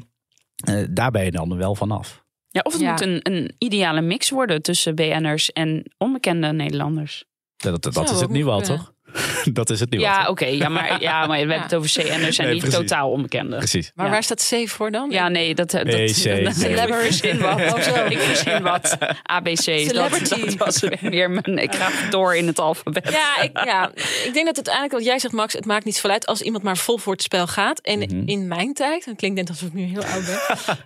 eh, 0.55 0.83
daar 0.89 1.11
ben 1.11 1.23
je 1.23 1.31
dan 1.31 1.57
wel 1.57 1.75
vanaf. 1.75 2.23
Ja, 2.49 2.61
of 2.63 2.73
het 2.73 2.81
Ja. 2.81 2.91
moet 2.91 3.01
een, 3.01 3.19
een 3.23 3.55
ideale 3.57 4.01
mix 4.01 4.29
worden 4.29 4.61
tussen 4.61 4.95
BN'ers 4.95 5.51
en 5.51 5.91
onbekende 5.97 6.51
Nederlanders. 6.51 7.25
Dat, 7.57 7.81
dat, 7.81 7.93
dat 7.93 8.09
is 8.09 8.21
het 8.21 8.29
nu 8.29 8.45
wel, 8.45 8.61
toch? 8.61 8.93
dat 9.59 9.69
is 9.69 9.79
het 9.79 9.89
nu. 9.89 9.99
Ja, 9.99 10.27
oké. 10.29 10.45
ja, 10.45 10.69
maar, 10.69 11.01
ja, 11.01 11.19
maar 11.19 11.29
we 11.29 11.35
hebben 11.37 11.61
het 11.61 11.75
over 11.75 11.89
CN'ers 11.89 12.35
zijn 12.35 12.47
Nee, 12.47 12.55
niet 12.55 12.65
precies. 12.65 12.79
totaal 12.87 13.09
onbekende. 13.11 13.57
Precies. 13.57 13.91
Maar 13.95 14.05
Ja. 14.05 14.11
waar 14.11 14.23
staat 14.23 14.49
C 14.53 14.69
voor 14.69 14.91
dan? 14.91 15.09
Ja, 15.09 15.27
nee, 15.29 15.55
dat... 15.55 15.71
dat, 15.71 15.85
dat, 15.85 15.95
C, 15.95 15.95
dat- 15.95 16.07
ik 16.07 16.93
verzin 16.93 17.39
wat. 17.39 17.57
Oh. 17.99 18.11
Ik 18.11 18.19
verzin 18.19 18.61
wat. 18.63 18.97
ABC. 19.23 19.55
Dat, 19.55 19.65
Celebrity. 19.65 20.45
dat 20.45 20.53
was 20.55 20.79
weer 21.01 21.29
mijn... 21.31 21.57
Ik 21.57 21.75
ga 21.75 22.09
door 22.09 22.35
in 22.35 22.47
het 22.47 22.59
alfabet. 22.59 23.09
Ja, 23.11 23.41
ik, 23.41 23.63
ja, 23.65 23.91
ik 24.25 24.29
denk 24.33 24.45
dat 24.45 24.55
het 24.55 24.69
uiteindelijk, 24.69 24.93
wat 24.93 25.03
jij 25.03 25.19
zegt, 25.19 25.33
Max, 25.33 25.53
het 25.53 25.65
maakt 25.65 25.85
niet 25.85 25.95
zoveel 25.95 26.11
uit 26.11 26.25
als 26.25 26.41
iemand 26.41 26.63
maar 26.63 26.77
vol 26.77 26.97
voor 26.97 27.13
het 27.13 27.21
spel 27.21 27.47
gaat. 27.47 27.79
En 27.79 27.99
Mhm. 27.99 28.21
in 28.27 28.47
mijn 28.47 28.73
tijd, 28.73 29.03
en 29.03 29.09
het 29.09 29.19
klinkt 29.19 29.37
net 29.37 29.49
alsof 29.49 29.67
ik 29.67 29.73
nu 29.73 29.83
heel 29.83 30.03
oud 30.03 30.25
ben, 30.25 30.39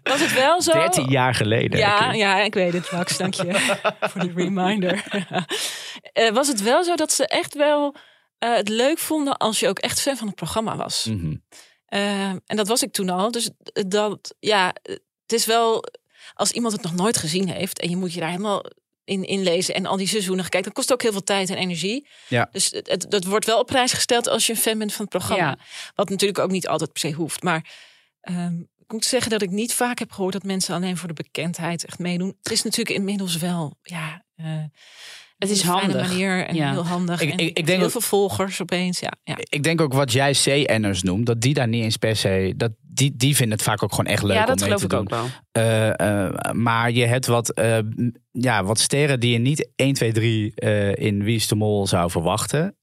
was 0.13 0.19
het 0.21 0.33
wel 0.33 0.61
zo. 0.61 0.71
13 0.71 1.09
jaar 1.09 1.35
geleden. 1.35 1.79
Ja, 1.79 1.97
Kim. 1.97 2.13
ja, 2.19 2.41
ik 2.41 2.53
weet 2.53 2.73
het, 2.73 2.91
Max. 2.91 3.17
Dank 3.17 3.33
je 3.33 3.53
voor 4.01 4.21
de 4.21 4.31
reminder. 4.35 5.03
Eh, 6.13 6.29
was 6.31 6.47
het 6.47 6.61
wel 6.61 6.83
zo 6.83 6.95
dat 6.95 7.11
ze 7.11 7.27
echt 7.27 7.53
wel 7.53 7.95
eh, 8.43 8.55
het 8.55 8.69
leuk 8.69 8.99
vonden 8.99 9.37
als 9.37 9.59
je 9.59 9.67
ook 9.67 9.79
echt 9.79 10.01
fan 10.01 10.17
van 10.17 10.27
het 10.27 10.35
programma 10.35 10.75
was. 10.75 11.05
Mhm. 11.05 11.35
Eh, 11.85 12.29
en 12.29 12.55
dat 12.55 12.67
was 12.67 12.83
ik 12.83 12.91
toen 12.91 13.09
al. 13.09 13.31
Dus 13.31 13.49
dat, 13.87 14.35
ja, 14.39 14.75
het 14.81 15.33
is 15.33 15.45
wel 15.45 15.83
als 16.33 16.51
iemand 16.51 16.73
het 16.73 16.81
nog 16.81 16.93
nooit 16.93 17.17
gezien 17.17 17.49
heeft 17.49 17.79
en 17.79 17.89
je 17.89 17.95
moet 17.95 18.13
je 18.13 18.19
daar 18.19 18.29
helemaal 18.29 18.65
in 19.03 19.23
inlezen 19.23 19.75
en 19.75 19.85
al 19.85 19.97
die 19.97 20.07
seizoenen 20.07 20.43
kijken, 20.43 20.63
dan 20.63 20.73
kost 20.73 20.89
het 20.89 20.97
ook 20.97 21.01
heel 21.01 21.11
veel 21.11 21.23
tijd 21.23 21.49
en 21.49 21.57
energie. 21.57 22.07
Ja. 22.27 22.49
Dus 22.51 22.71
het, 22.71 22.89
het, 22.89 23.05
dat 23.09 23.23
wordt 23.23 23.45
wel 23.45 23.59
op 23.59 23.67
prijs 23.67 23.93
gesteld 23.93 24.27
als 24.27 24.45
je 24.45 24.53
een 24.53 24.59
fan 24.59 24.77
bent 24.77 24.93
van 24.93 25.05
het 25.05 25.13
programma. 25.13 25.47
Ja. 25.47 25.57
Wat 25.95 26.09
natuurlijk 26.09 26.39
ook 26.39 26.51
niet 26.51 26.67
altijd 26.67 26.91
per 26.91 27.01
se 27.01 27.11
hoeft. 27.11 27.43
Maar 27.43 27.71
ehm, 28.21 28.59
ik 28.59 28.91
moet 28.91 29.05
zeggen 29.05 29.31
dat 29.31 29.41
ik 29.41 29.49
niet 29.49 29.73
vaak 29.73 29.99
heb 29.99 30.11
gehoord 30.11 30.33
dat 30.33 30.43
mensen 30.43 30.75
alleen 30.75 30.97
voor 30.97 31.07
de 31.07 31.23
bekendheid 31.23 31.85
echt 31.85 31.99
meedoen. 31.99 32.37
Het 32.41 32.51
is 32.51 32.63
natuurlijk 32.63 32.97
inmiddels 32.97 33.37
wel, 33.37 33.77
ja. 33.81 34.25
eh, 34.35 34.63
Het 35.49 35.57
is 35.57 35.63
een 35.63 35.69
fijne 35.69 35.91
handig. 35.93 36.07
manier 36.09 36.45
en 36.45 36.55
Ja. 36.55 36.71
heel 36.71 36.85
handig. 36.85 37.21
Ik- 37.21 37.31
en 37.31 37.37
ik- 37.37 37.57
ik 37.57 37.65
denk 37.65 37.77
heel 37.77 37.85
ook- 37.85 37.91
veel 37.91 38.01
volgers 38.01 38.61
opeens. 38.61 38.99
Ja, 38.99 39.11
ja. 39.23 39.35
Ik 39.39 39.63
denk 39.63 39.81
ook 39.81 39.93
wat 39.93 40.11
jij 40.11 40.33
CN'ers 40.43 41.03
noemt, 41.03 41.25
dat 41.25 41.41
die 41.41 41.53
daar 41.53 41.67
niet 41.67 41.83
eens 41.83 41.97
per 41.97 42.15
se. 42.15 42.53
Dat, 42.57 42.71
die, 42.81 43.13
die 43.15 43.35
vinden 43.35 43.57
het 43.57 43.65
vaak 43.67 43.83
ook 43.83 43.89
gewoon 43.93 44.11
echt 44.11 44.23
leuk 44.23 44.33
Ja, 44.35 44.41
om 44.41 44.47
dat 44.47 44.55
mee 44.55 44.65
geloof 44.65 44.79
te 44.79 44.85
ik 44.85 44.91
doen. 44.91 44.99
ook 45.01 45.09
wel. 45.09 45.25
Eh, 45.51 46.25
eh, 46.25 46.51
maar 46.51 46.91
je 46.91 47.05
hebt 47.05 47.25
wat, 47.25 47.49
eh, 47.53 47.77
m- 47.95 48.11
ja, 48.31 48.63
wat 48.63 48.79
sterren 48.79 49.19
die 49.19 49.31
je 49.31 49.37
niet 49.39 49.69
1, 49.75 49.93
2, 49.93 50.11
3 50.11 50.51
eh, 50.55 50.95
in 50.95 51.23
Wie 51.23 51.35
is 51.35 51.47
de 51.47 51.55
Mol 51.55 51.87
zou 51.87 52.09
verwachten. 52.11 52.75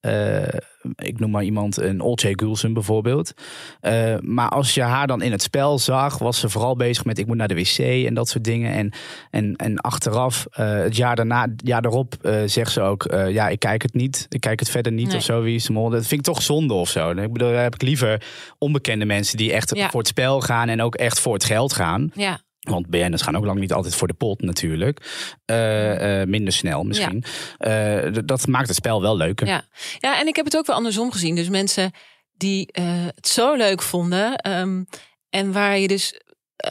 Ik 0.97 1.19
noem 1.19 1.31
maar 1.31 1.43
iemand, 1.45 1.77
een 1.77 2.01
Olcay 2.01 2.33
Gulsen 2.37 2.73
bijvoorbeeld. 2.73 3.33
Eh, 3.81 4.15
maar 4.21 4.49
als 4.49 4.75
je 4.75 4.83
haar 4.83 5.07
dan 5.07 5.23
in 5.23 5.33
het 5.33 5.43
spel 5.43 5.79
zag, 5.79 6.19
was 6.19 6.41
ze 6.41 6.49
vooral 6.49 6.77
bezig 6.77 7.05
met 7.05 7.19
ik 7.19 7.27
moet 7.27 7.37
naar 7.37 7.49
de 7.49 7.55
wc 7.55 7.79
en 8.07 8.15
dat 8.15 8.29
soort 8.29 8.45
dingen. 8.45 8.73
En, 8.73 8.93
en, 9.31 9.57
en 9.57 9.79
achteraf, 9.79 10.47
eh, 10.53 10.73
het 10.73 10.97
jaar 10.97 11.17
daarna, 11.17 11.43
het 11.43 11.61
jaar 11.65 11.83
daarop, 11.83 12.15
eh, 12.23 12.35
zegt 12.47 12.73
ze 12.73 12.81
ook, 12.81 13.03
ja, 13.29 13.49
ik 13.49 13.59
kijk 13.59 13.83
het 13.83 13.95
niet. 13.95 14.27
Ik 14.29 14.41
kijk 14.41 14.61
het 14.61 14.71
verder 14.71 14.93
niet 14.93 15.07
Nee. 15.09 15.17
of 15.17 15.23
zo, 15.23 15.43
Wie 15.43 15.55
is 15.55 15.65
de 15.65 15.73
Mol. 15.73 15.91
Dat 15.91 16.07
vind 16.07 16.21
ik 16.27 16.35
toch 16.35 16.43
zonde 16.43 16.75
of 16.75 16.89
zo. 16.89 17.11
Ik 17.11 17.33
bedoel, 17.33 17.51
daar 17.53 17.63
heb 17.63 17.75
ik 17.75 17.83
liever 17.83 18.23
onbekende 18.59 19.05
mensen 19.05 19.37
die 19.37 19.53
echt 19.53 19.77
Ja. 19.77 19.91
voor 19.91 20.01
het 20.01 20.09
spel 20.09 20.41
gaan 20.41 20.69
en 20.69 20.83
ook 20.83 20.95
echt 20.95 21.21
voor 21.21 21.35
het 21.35 21.45
geld 21.45 21.73
gaan. 21.73 22.11
ja. 22.15 22.41
Want 22.61 22.87
BN'ers 22.91 23.23
gaan 23.23 23.37
ook 23.37 23.45
lang 23.45 23.59
niet 23.59 23.73
altijd 23.73 23.95
voor 23.95 24.09
de 24.09 24.15
pot 24.15 24.41
natuurlijk. 24.43 24.99
Eh, 25.45 26.21
eh, 26.21 26.29
minder 26.29 26.53
snel 26.53 26.83
misschien. 26.85 27.25
Eh, 27.59 28.07
dat 28.25 28.47
maakt 28.47 28.67
het 28.69 28.77
spel 28.77 29.01
wel 29.01 29.17
leuker. 29.17 29.47
Ja. 29.47 29.65
ja, 29.99 30.21
en 30.21 30.27
ik 30.27 30.37
heb 30.37 30.45
het 30.45 30.57
ook 30.57 30.67
wel 30.67 30.77
andersom 30.77 31.13
gezien. 31.13 31.35
Dus 31.35 31.49
mensen 31.49 31.91
die 32.33 32.73
eh, 32.73 32.85
het 33.15 33.29
zo 33.29 33.55
leuk 33.55 33.83
vonden. 33.83 34.37
ehm, 34.37 34.85
en 35.29 35.53
waar 35.53 35.79
je 35.79 35.89
dus 35.89 36.21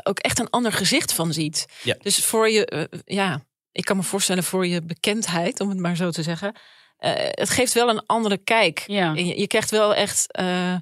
ook 0.04 0.20
echt 0.20 0.40
een 0.40 0.50
ander 0.50 0.72
gezicht 0.72 1.14
van 1.14 1.34
ziet. 1.34 1.66
Ja. 1.84 1.96
Dus 2.02 2.26
voor 2.26 2.50
je, 2.50 2.90
ja, 3.06 3.42
ik 3.72 3.86
kan 3.86 3.98
me 3.98 4.04
voorstellen 4.04 4.44
voor 4.44 4.68
je 4.68 4.82
bekendheid, 4.82 5.60
om 5.60 5.70
het 5.70 5.78
maar 5.80 5.96
zo 5.96 6.10
te 6.12 6.24
zeggen. 6.24 6.56
eh, 6.98 7.12
het 7.16 7.50
geeft 7.50 7.74
wel 7.74 7.90
een 7.90 8.06
andere 8.06 8.38
kijk. 8.38 8.84
Ja. 8.88 9.14
Je, 9.14 9.40
je 9.40 9.48
krijgt 9.48 9.72
wel 9.72 9.96
echt 9.96 10.32
eh, 10.32 10.76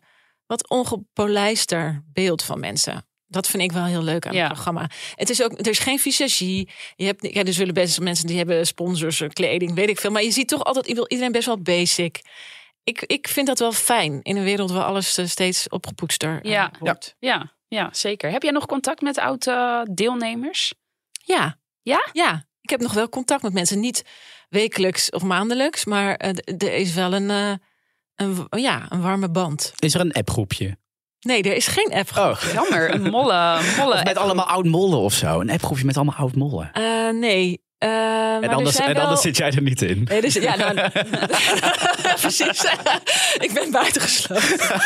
wat 0.46 0.70
ongepolijster 0.70 2.04
beeld 2.14 2.44
van 2.44 2.60
mensen. 2.60 3.06
Dat 3.28 3.48
vind 3.48 3.64
ik 3.64 3.72
wel 3.72 3.86
heel 3.86 4.04
leuk 4.04 4.26
aan 4.28 4.34
Ja. 4.34 4.44
het 4.44 4.54
programma. 4.54 4.90
Het 5.16 5.30
is 5.30 5.44
ook, 5.44 5.60
er 5.60 5.68
is 5.68 5.80
geen 5.80 6.00
visagie. 6.00 6.70
Je 6.96 7.06
hebt, 7.06 7.34
ja, 7.34 7.44
er 7.44 7.54
zullen 7.54 7.74
best 7.74 8.00
mensen 8.00 8.28
die 8.28 8.38
hebben 8.38 8.68
sponsors, 8.68 9.22
eh, 9.22 9.30
kleding, 9.30 9.74
weet 9.76 9.90
ik 9.90 10.00
veel. 10.00 10.12
Maar 10.12 10.24
je 10.24 10.32
ziet 10.32 10.48
toch 10.48 10.64
altijd 10.64 10.88
iedereen 10.88 11.32
best 11.32 11.46
wel 11.46 11.62
basic. 11.62 12.22
Ik, 12.84 13.02
ik 13.02 13.28
vind 13.28 13.48
dat 13.48 13.60
wel 13.60 13.72
fijn 13.72 14.20
in 14.24 14.38
een 14.38 14.44
wereld 14.44 14.72
waar 14.72 14.84
alles 14.84 15.18
eh, 15.18 15.26
steeds 15.26 15.70
opgepoetster 15.70 16.42
eh, 16.44 16.52
Ja. 16.52 16.72
wordt. 16.80 17.16
Ja, 17.20 17.54
ja, 17.68 17.90
zeker. 17.92 18.32
Heb 18.32 18.44
jij 18.44 18.52
nog 18.52 18.66
contact 18.66 19.02
met 19.02 19.18
oud-deelnemers? 19.18 20.74
Ja. 21.24 21.58
Ja? 21.82 22.08
Ja. 22.14 22.46
Ik 22.62 22.70
heb 22.70 22.80
nog 22.80 22.94
wel 22.94 23.10
contact 23.10 23.42
met 23.42 23.54
mensen. 23.54 23.80
Niet 23.80 24.04
wekelijks 24.50 25.10
of 25.10 25.24
maandelijks. 25.24 25.86
Maar 25.86 26.16
er 26.58 26.74
is 26.74 26.94
wel 26.94 27.14
een, 27.14 27.30
eh, 27.30 27.54
een, 28.16 28.48
ja, 28.62 28.86
een 28.90 29.02
warme 29.02 29.30
band. 29.30 29.74
Is 29.80 29.94
er 29.94 30.02
een 30.02 30.14
appgroepje? 30.14 30.78
Nee, 31.28 31.44
er 31.44 31.56
is 31.56 31.68
geen 31.68 31.94
app. 31.94 32.10
Oh. 32.18 32.38
Jammer, 32.54 32.94
een 32.94 33.02
molle. 33.02 33.60
molle 33.78 33.94
Of 33.94 34.04
met 34.04 34.18
allemaal 34.18 34.46
oud 34.46 34.66
mollen 34.66 35.00
of 35.00 35.14
zo. 35.14 35.40
Een 35.40 35.50
appgroepje 35.50 35.86
met 35.86 35.96
allemaal 35.96 36.16
oud 36.16 36.36
mollen. 36.36 36.70
Eh, 36.74 37.10
nee. 37.10 37.62
Eh, 37.78 37.90
En 38.36 38.44
er 38.44 38.50
anders, 38.54 38.76
en 38.80 38.94
wel... 38.94 39.04
anders 39.04 39.22
zit 39.22 39.38
jij 39.38 39.52
er 39.52 39.62
niet 39.62 39.82
in. 39.82 40.04
Nee, 40.10 40.22
dus, 40.22 40.34
ja, 40.34 40.56
nou, 40.56 40.74
precies. 42.22 42.64
ik 43.46 43.52
ben 43.54 43.72
buitengesloten. 43.72 44.82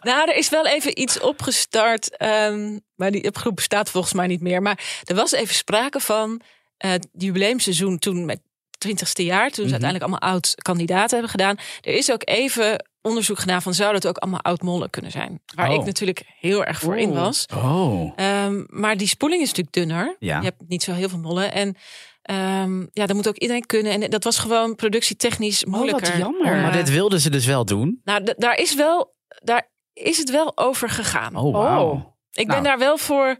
nou, 0.00 0.30
er 0.30 0.36
is 0.36 0.48
wel 0.48 0.66
even 0.66 1.00
iets 1.00 1.20
opgestart. 1.20 2.16
ehm, 2.16 2.78
maar 2.94 3.10
die 3.10 3.26
appgroep 3.26 3.56
bestaat 3.56 3.90
volgens 3.90 4.12
mij 4.12 4.26
niet 4.26 4.40
meer. 4.40 4.62
Maar 4.62 5.00
er 5.04 5.14
was 5.14 5.32
even 5.32 5.54
sprake 5.54 6.00
van 6.00 6.40
eh, 6.76 6.90
het 6.90 7.08
jubileumseizoen 7.12 7.98
toen 7.98 8.24
met 8.24 8.40
20ste 8.88 9.24
jaar. 9.24 9.50
Toen 9.50 9.64
ze 9.66 9.70
uiteindelijk 9.72 10.02
allemaal 10.10 10.30
oud-kandidaten 10.32 11.10
hebben 11.10 11.30
gedaan. 11.30 11.56
Er 11.80 11.94
is 11.94 12.12
ook 12.12 12.22
even 12.28 12.84
onderzoek 13.02 13.38
gedaan 13.38 13.62
van 13.62 13.74
zou 13.74 13.92
dat 13.92 14.06
ook 14.06 14.16
allemaal 14.18 14.40
oud-mollen 14.40 14.90
kunnen 14.90 15.10
zijn. 15.10 15.40
Waar 15.54 15.68
Oh. 15.68 15.74
ik 15.74 15.84
natuurlijk 15.84 16.22
heel 16.40 16.64
erg 16.64 16.78
voor 16.80 16.98
in 16.98 17.12
was. 17.12 17.46
Oh. 17.54 18.12
Ehm, 18.16 18.62
maar 18.66 18.96
die 18.96 19.06
spoeling 19.08 19.42
is 19.42 19.48
natuurlijk 19.48 19.74
dunner. 19.76 20.16
Ja. 20.18 20.38
Je 20.38 20.44
hebt 20.44 20.62
niet 20.68 20.82
zo 20.82 20.92
heel 20.92 21.08
veel 21.08 21.18
mollen. 21.18 21.52
En 21.52 21.76
ehm, 22.22 22.80
ja, 22.92 23.06
dat 23.06 23.16
moet 23.16 23.28
ook 23.28 23.36
iedereen 23.38 23.66
kunnen. 23.66 23.92
En 24.02 24.10
dat 24.10 24.24
was 24.24 24.38
gewoon 24.38 24.74
productietechnisch 24.74 25.64
Oh, 25.64 25.72
moeilijker. 25.72 26.08
wat 26.08 26.18
jammer. 26.18 26.52
Oh, 26.54 26.62
maar 26.62 26.70
Eh, 26.70 26.76
dit 26.76 26.90
wilden 26.90 27.20
ze 27.20 27.30
dus 27.30 27.46
wel 27.46 27.64
doen. 27.64 28.00
nou, 28.04 28.34
daar 28.36 28.56
is 28.56 28.74
wel, 28.74 29.14
daar 29.42 29.70
is 29.92 30.18
het 30.18 30.30
wel 30.30 30.52
over 30.58 30.90
gegaan. 30.90 31.36
Oh. 31.36 31.54
Oh. 31.54 31.92
ik 32.32 32.46
nou. 32.46 32.60
ben 32.60 32.62
daar 32.70 32.78
wel 32.78 32.98
voor 32.98 33.38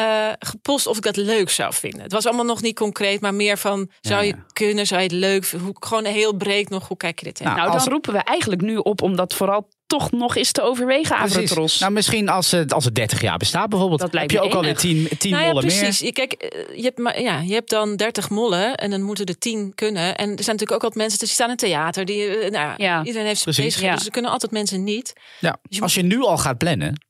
eh, 0.00 0.32
gepost 0.38 0.86
of 0.86 0.96
ik 0.96 1.02
dat 1.02 1.16
leuk 1.16 1.50
zou 1.50 1.72
vinden. 1.74 2.00
Het 2.02 2.12
was 2.12 2.26
allemaal 2.26 2.44
nog 2.44 2.62
niet 2.62 2.74
concreet, 2.76 3.20
maar 3.20 3.34
meer 3.34 3.58
van 3.58 3.90
zou 4.00 4.20
Ja, 4.20 4.26
je 4.26 4.34
ja. 4.36 4.44
kunnen, 4.52 4.86
zou 4.86 5.00
je 5.00 5.06
het 5.06 5.16
leuk 5.16 5.44
vinden? 5.44 5.66
Hoe, 5.68 5.76
gewoon 5.80 6.04
heel 6.04 6.34
breed 6.36 6.68
nog, 6.68 6.88
hoe 6.88 6.96
kijk 6.96 7.18
je 7.18 7.24
dit 7.24 7.34
tegen? 7.34 7.52
Nou, 7.54 7.66
Nou, 7.68 7.78
dan 7.78 7.88
roepen 7.92 8.12
we 8.12 8.18
eigenlijk 8.18 8.60
nu 8.60 8.76
op 8.76 9.02
om 9.02 9.16
dat 9.16 9.34
vooral 9.34 9.68
toch 9.86 10.10
nog 10.10 10.36
eens 10.36 10.52
te 10.52 10.62
overwegen, 10.62 11.16
Avrotros. 11.16 11.78
Nou, 11.78 11.92
misschien 11.92 12.28
als 12.28 12.50
het, 12.50 12.72
als 12.72 12.84
het 12.84 12.94
30 12.94 13.20
jaar 13.20 13.36
bestaat 13.38 13.68
bijvoorbeeld. 13.68 14.00
Dat 14.00 14.12
lijkt 14.12 14.32
heb 14.32 14.40
je 14.42 14.46
ook 14.46 14.54
alweer 14.54 14.70
enig. 14.70 14.80
10, 15.08 15.18
10 15.18 15.30
nou 15.30 15.42
ja, 15.42 15.48
mollen 15.48 15.66
precies. 15.66 16.00
meer. 16.00 16.08
Je, 16.08 16.12
kijk, 16.14 16.32
eh, 16.32 16.76
je 16.76 16.82
hebt, 16.82 16.98
maar, 16.98 17.20
ja, 17.22 17.40
je 17.40 17.54
hebt 17.54 17.70
dan 17.70 17.96
30 17.96 18.30
mollen 18.30 18.74
en 18.74 18.90
dan 18.90 19.02
moeten 19.02 19.24
er 19.26 19.38
10 19.38 19.72
kunnen. 19.74 20.02
En 20.16 20.28
er 20.28 20.44
zijn 20.44 20.56
natuurlijk 20.56 20.72
ook 20.72 20.82
altijd 20.82 20.94
mensen 20.94 21.18
die 21.18 21.28
staan 21.28 21.50
in 21.50 21.56
theater. 21.56 22.04
Die, 22.04 22.26
eh, 22.26 22.50
nou, 22.50 22.72
Ja. 22.76 23.04
Iedereen 23.04 23.26
heeft 23.26 23.40
zijn 23.40 23.54
Precies. 23.54 23.64
bezigheden, 23.64 23.90
Ja. 23.90 23.96
dus 23.96 24.06
er 24.06 24.12
kunnen 24.12 24.30
altijd 24.30 24.52
mensen 24.52 24.84
niet. 24.84 25.12
Ja. 25.40 25.56
je 25.68 25.80
Als 25.80 25.94
je 25.94 26.02
nu 26.02 26.20
al 26.22 26.38
gaat 26.38 26.58
plannen. 26.58 27.08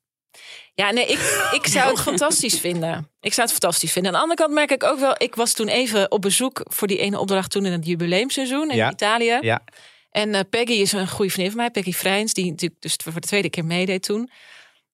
Ja, 0.81 0.91
nee, 0.91 1.07
ik, 1.07 1.49
ik 1.53 1.67
zou 1.67 1.91
het 1.91 2.01
fantastisch 2.11 2.59
vinden. 2.61 3.09
Ik 3.21 3.33
zou 3.33 3.49
het 3.49 3.57
fantastisch 3.59 3.93
vinden. 3.93 4.13
Aan 4.13 4.17
de 4.19 4.23
andere 4.23 4.43
kant 4.43 4.55
merk 4.55 4.71
ik 4.71 4.85
ook 4.85 4.99
wel, 4.99 5.15
ik 5.19 5.35
was 5.35 5.53
toen 5.53 5.69
even 5.69 6.11
op 6.11 6.21
bezoek 6.23 6.61
voor 6.65 6.89
die 6.89 6.99
ene 6.99 7.19
opdracht 7.19 7.51
toen 7.51 7.67
in 7.67 7.73
het 7.73 7.87
jubileumseizoen 7.87 8.71
in 8.71 8.77
Ja. 8.77 8.91
Italië. 8.91 9.39
Ja. 9.41 9.61
En 10.11 10.35
eh, 10.35 10.41
Peggy 10.51 10.73
is 10.73 10.93
een 10.93 11.09
goede 11.09 11.31
vriendin 11.31 11.53
van 11.53 11.61
mij, 11.63 11.71
Peggy 11.71 11.93
Vrijns, 11.93 12.33
die 12.33 12.51
natuurlijk 12.51 12.81
dus 12.81 12.97
voor 13.03 13.13
de 13.21 13.21
tweede 13.21 13.51
keer 13.51 13.65
meedeed 13.65 14.03
toen. 14.03 14.31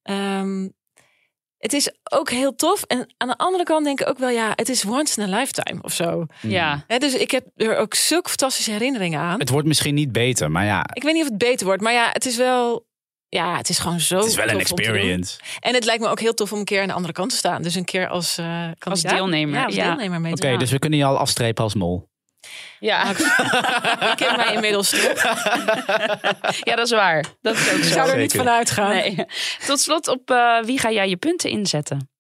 Ehm, 0.03 0.69
het 1.59 1.73
is 1.73 1.91
ook 2.11 2.31
heel 2.31 2.55
tof. 2.55 2.83
En 2.83 3.15
aan 3.17 3.29
de 3.29 3.37
andere 3.37 3.65
kant 3.65 3.85
denk 3.85 4.01
ik 4.01 4.09
ook 4.09 4.19
wel, 4.19 4.29
ja, 4.29 4.53
het 4.55 4.69
is 4.69 4.85
once 4.85 5.21
in 5.21 5.33
a 5.35 5.39
lifetime 5.39 5.83
of 5.83 5.93
zo. 5.93 6.27
ja. 6.43 6.85
Hè, 6.87 6.99
dus 6.99 7.15
ik 7.15 7.31
heb 7.31 7.47
er 7.57 7.77
ook 7.77 7.95
zulke 7.95 8.29
fantastische 8.29 8.71
herinneringen 8.71 9.21
aan. 9.21 9.39
Het 9.39 9.49
wordt 9.49 9.67
misschien 9.67 9.95
niet 9.95 10.13
beter, 10.13 10.51
maar 10.51 10.65
ja, 10.65 10.85
Ik 10.93 11.03
weet 11.03 11.13
niet 11.13 11.23
of 11.23 11.29
het 11.29 11.39
beter 11.39 11.67
wordt, 11.67 11.83
maar 11.83 11.93
ja, 11.93 12.09
het 12.13 12.27
is 12.27 12.37
wel. 12.37 12.87
Ja, 13.37 13.57
het 13.57 13.69
is 13.69 13.79
gewoon 13.79 14.01
zo. 14.01 14.17
het 14.17 14.27
is 14.27 14.35
wel 14.35 14.49
een 14.49 14.61
experience. 14.61 15.39
En 15.61 15.75
het 15.75 15.85
lijkt 15.85 16.03
me 16.03 16.09
ook 16.09 16.21
heel 16.21 16.35
tof 16.35 16.53
om 16.53 16.59
een 16.59 16.65
keer 16.65 16.81
aan 16.81 16.87
de 16.89 16.93
andere 16.93 17.13
kant 17.13 17.31
te 17.31 17.37
staan. 17.37 17.63
Dus 17.63 17.75
een 17.75 17.85
keer 17.85 18.09
als, 18.09 18.39
eh 18.39 18.69
kandidaat. 18.79 19.13
deelnemer, 19.17 19.59
Ja, 19.59 19.65
als 19.65 19.75
ja. 19.75 19.87
deelnemer 19.87 20.21
mee 20.21 20.33
Oké, 20.33 20.57
dus 20.57 20.71
we 20.71 20.79
kunnen 20.79 20.99
je 20.99 21.05
al 21.05 21.19
afstrepen 21.19 21.65
als 21.65 21.75
mol. 21.75 22.09
Ja. 22.81 23.11
Ik 24.11 24.17
ken 24.17 24.37
mij 24.37 24.53
inmiddels 24.55 24.91
toch. 24.91 25.23
ja, 26.69 26.75
dat 26.77 26.85
is 26.87 26.91
waar. 26.91 27.25
Dat 27.43 27.57
is 27.57 27.71
ook 27.73 27.77
Ik 27.79 27.85
zo. 27.85 27.93
zou 27.93 28.09
er 28.11 28.17
niet 28.17 28.31
Zeker. 28.31 28.47
van 28.47 28.55
uitgaan. 28.57 28.89
Nee. 28.91 29.25
Tot 29.67 29.81
slot, 29.81 30.09
op 30.09 30.31
eh, 30.31 30.63
wie 30.63 30.79
ga 30.79 30.91
jij 30.91 31.09
je 31.09 31.17
punten 31.17 31.51
inzetten? 31.51 32.11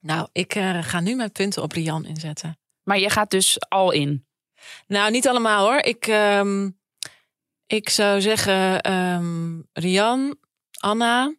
Nou, 0.00 0.28
ik 0.32 0.54
eh, 0.54 0.78
ga 0.82 1.00
nu 1.00 1.14
mijn 1.14 1.32
punten 1.32 1.62
op 1.62 1.72
Rian 1.72 2.04
inzetten. 2.06 2.58
Maar 2.82 2.98
je 2.98 3.10
gaat 3.10 3.30
dus 3.30 3.56
al 3.68 3.90
in. 3.90 4.26
Nou, 4.86 5.10
niet 5.10 5.28
allemaal 5.28 5.66
hoor. 5.66 5.78
Ik, 5.78 6.06
ehm, 6.06 6.68
ik 7.72 7.88
zou 7.88 8.20
zeggen 8.20 8.80
ehm, 8.80 9.60
Rian, 9.72 10.36
Anna. 10.78 11.34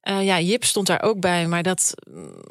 Eh, 0.00 0.24
ja, 0.24 0.40
Jip 0.40 0.64
stond 0.64 0.86
daar 0.86 1.02
ook 1.02 1.20
bij, 1.20 1.46
maar 1.46 1.62
dat, 1.62 1.94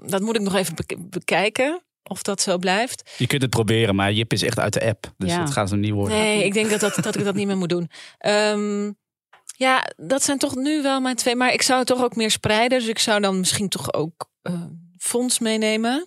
dat 0.05 0.21
moet 0.21 0.35
ik 0.35 0.41
nog 0.41 0.55
even 0.55 0.75
bek- 0.75 1.09
bekijken. 1.09 1.81
of 2.03 2.21
dat 2.21 2.41
zo 2.41 2.57
blijft. 2.57 3.11
Je 3.17 3.27
kunt 3.27 3.41
het 3.41 3.51
proberen, 3.51 3.95
maar 3.95 4.11
Jip 4.13 4.33
is 4.33 4.41
echt 4.41 4.59
uit 4.59 4.73
de 4.73 4.85
app. 4.85 5.13
Dus 5.17 5.29
Ja. 5.31 5.37
dat 5.39 5.51
gaat 5.51 5.69
hem 5.69 5.79
niet 5.79 5.91
worden. 5.91 6.17
Nee, 6.17 6.43
ik 6.43 6.53
denk 6.53 6.69
dat, 6.69 6.79
dat, 6.79 6.95
dat 7.03 7.15
ik 7.15 7.23
dat 7.23 7.35
niet 7.35 7.47
meer 7.47 7.57
moet 7.57 7.69
doen. 7.69 7.89
Ehm, 8.17 8.91
ja, 9.57 9.87
dat 9.97 10.23
zijn 10.23 10.37
toch 10.37 10.55
nu 10.55 10.81
wel 10.81 10.99
mijn 11.01 11.15
twee. 11.15 11.35
Maar 11.35 11.53
ik 11.53 11.61
zou 11.61 11.79
het 11.79 11.87
toch 11.87 12.03
ook 12.03 12.15
meer 12.15 12.31
spreiden. 12.31 12.79
Dus 12.79 12.87
ik 12.87 12.99
zou 12.99 13.21
dan 13.21 13.39
misschien 13.39 13.69
toch 13.69 13.93
ook 13.93 14.29
eh 14.41 14.63
fonds 14.97 15.39
meenemen. 15.39 16.05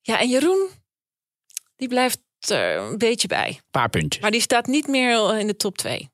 Ja, 0.00 0.20
en 0.20 0.28
Jeroen, 0.28 0.68
die 1.76 1.88
blijft 1.88 2.18
er 2.48 2.76
een 2.78 2.98
beetje 2.98 3.28
bij. 3.28 3.48
Een 3.48 3.60
paar 3.70 3.88
puntjes. 3.88 4.22
Maar 4.22 4.30
die 4.30 4.40
staat 4.40 4.66
niet 4.66 4.86
meer 4.86 5.38
in 5.38 5.46
de 5.46 5.56
top 5.56 5.78
twee. 5.78 6.08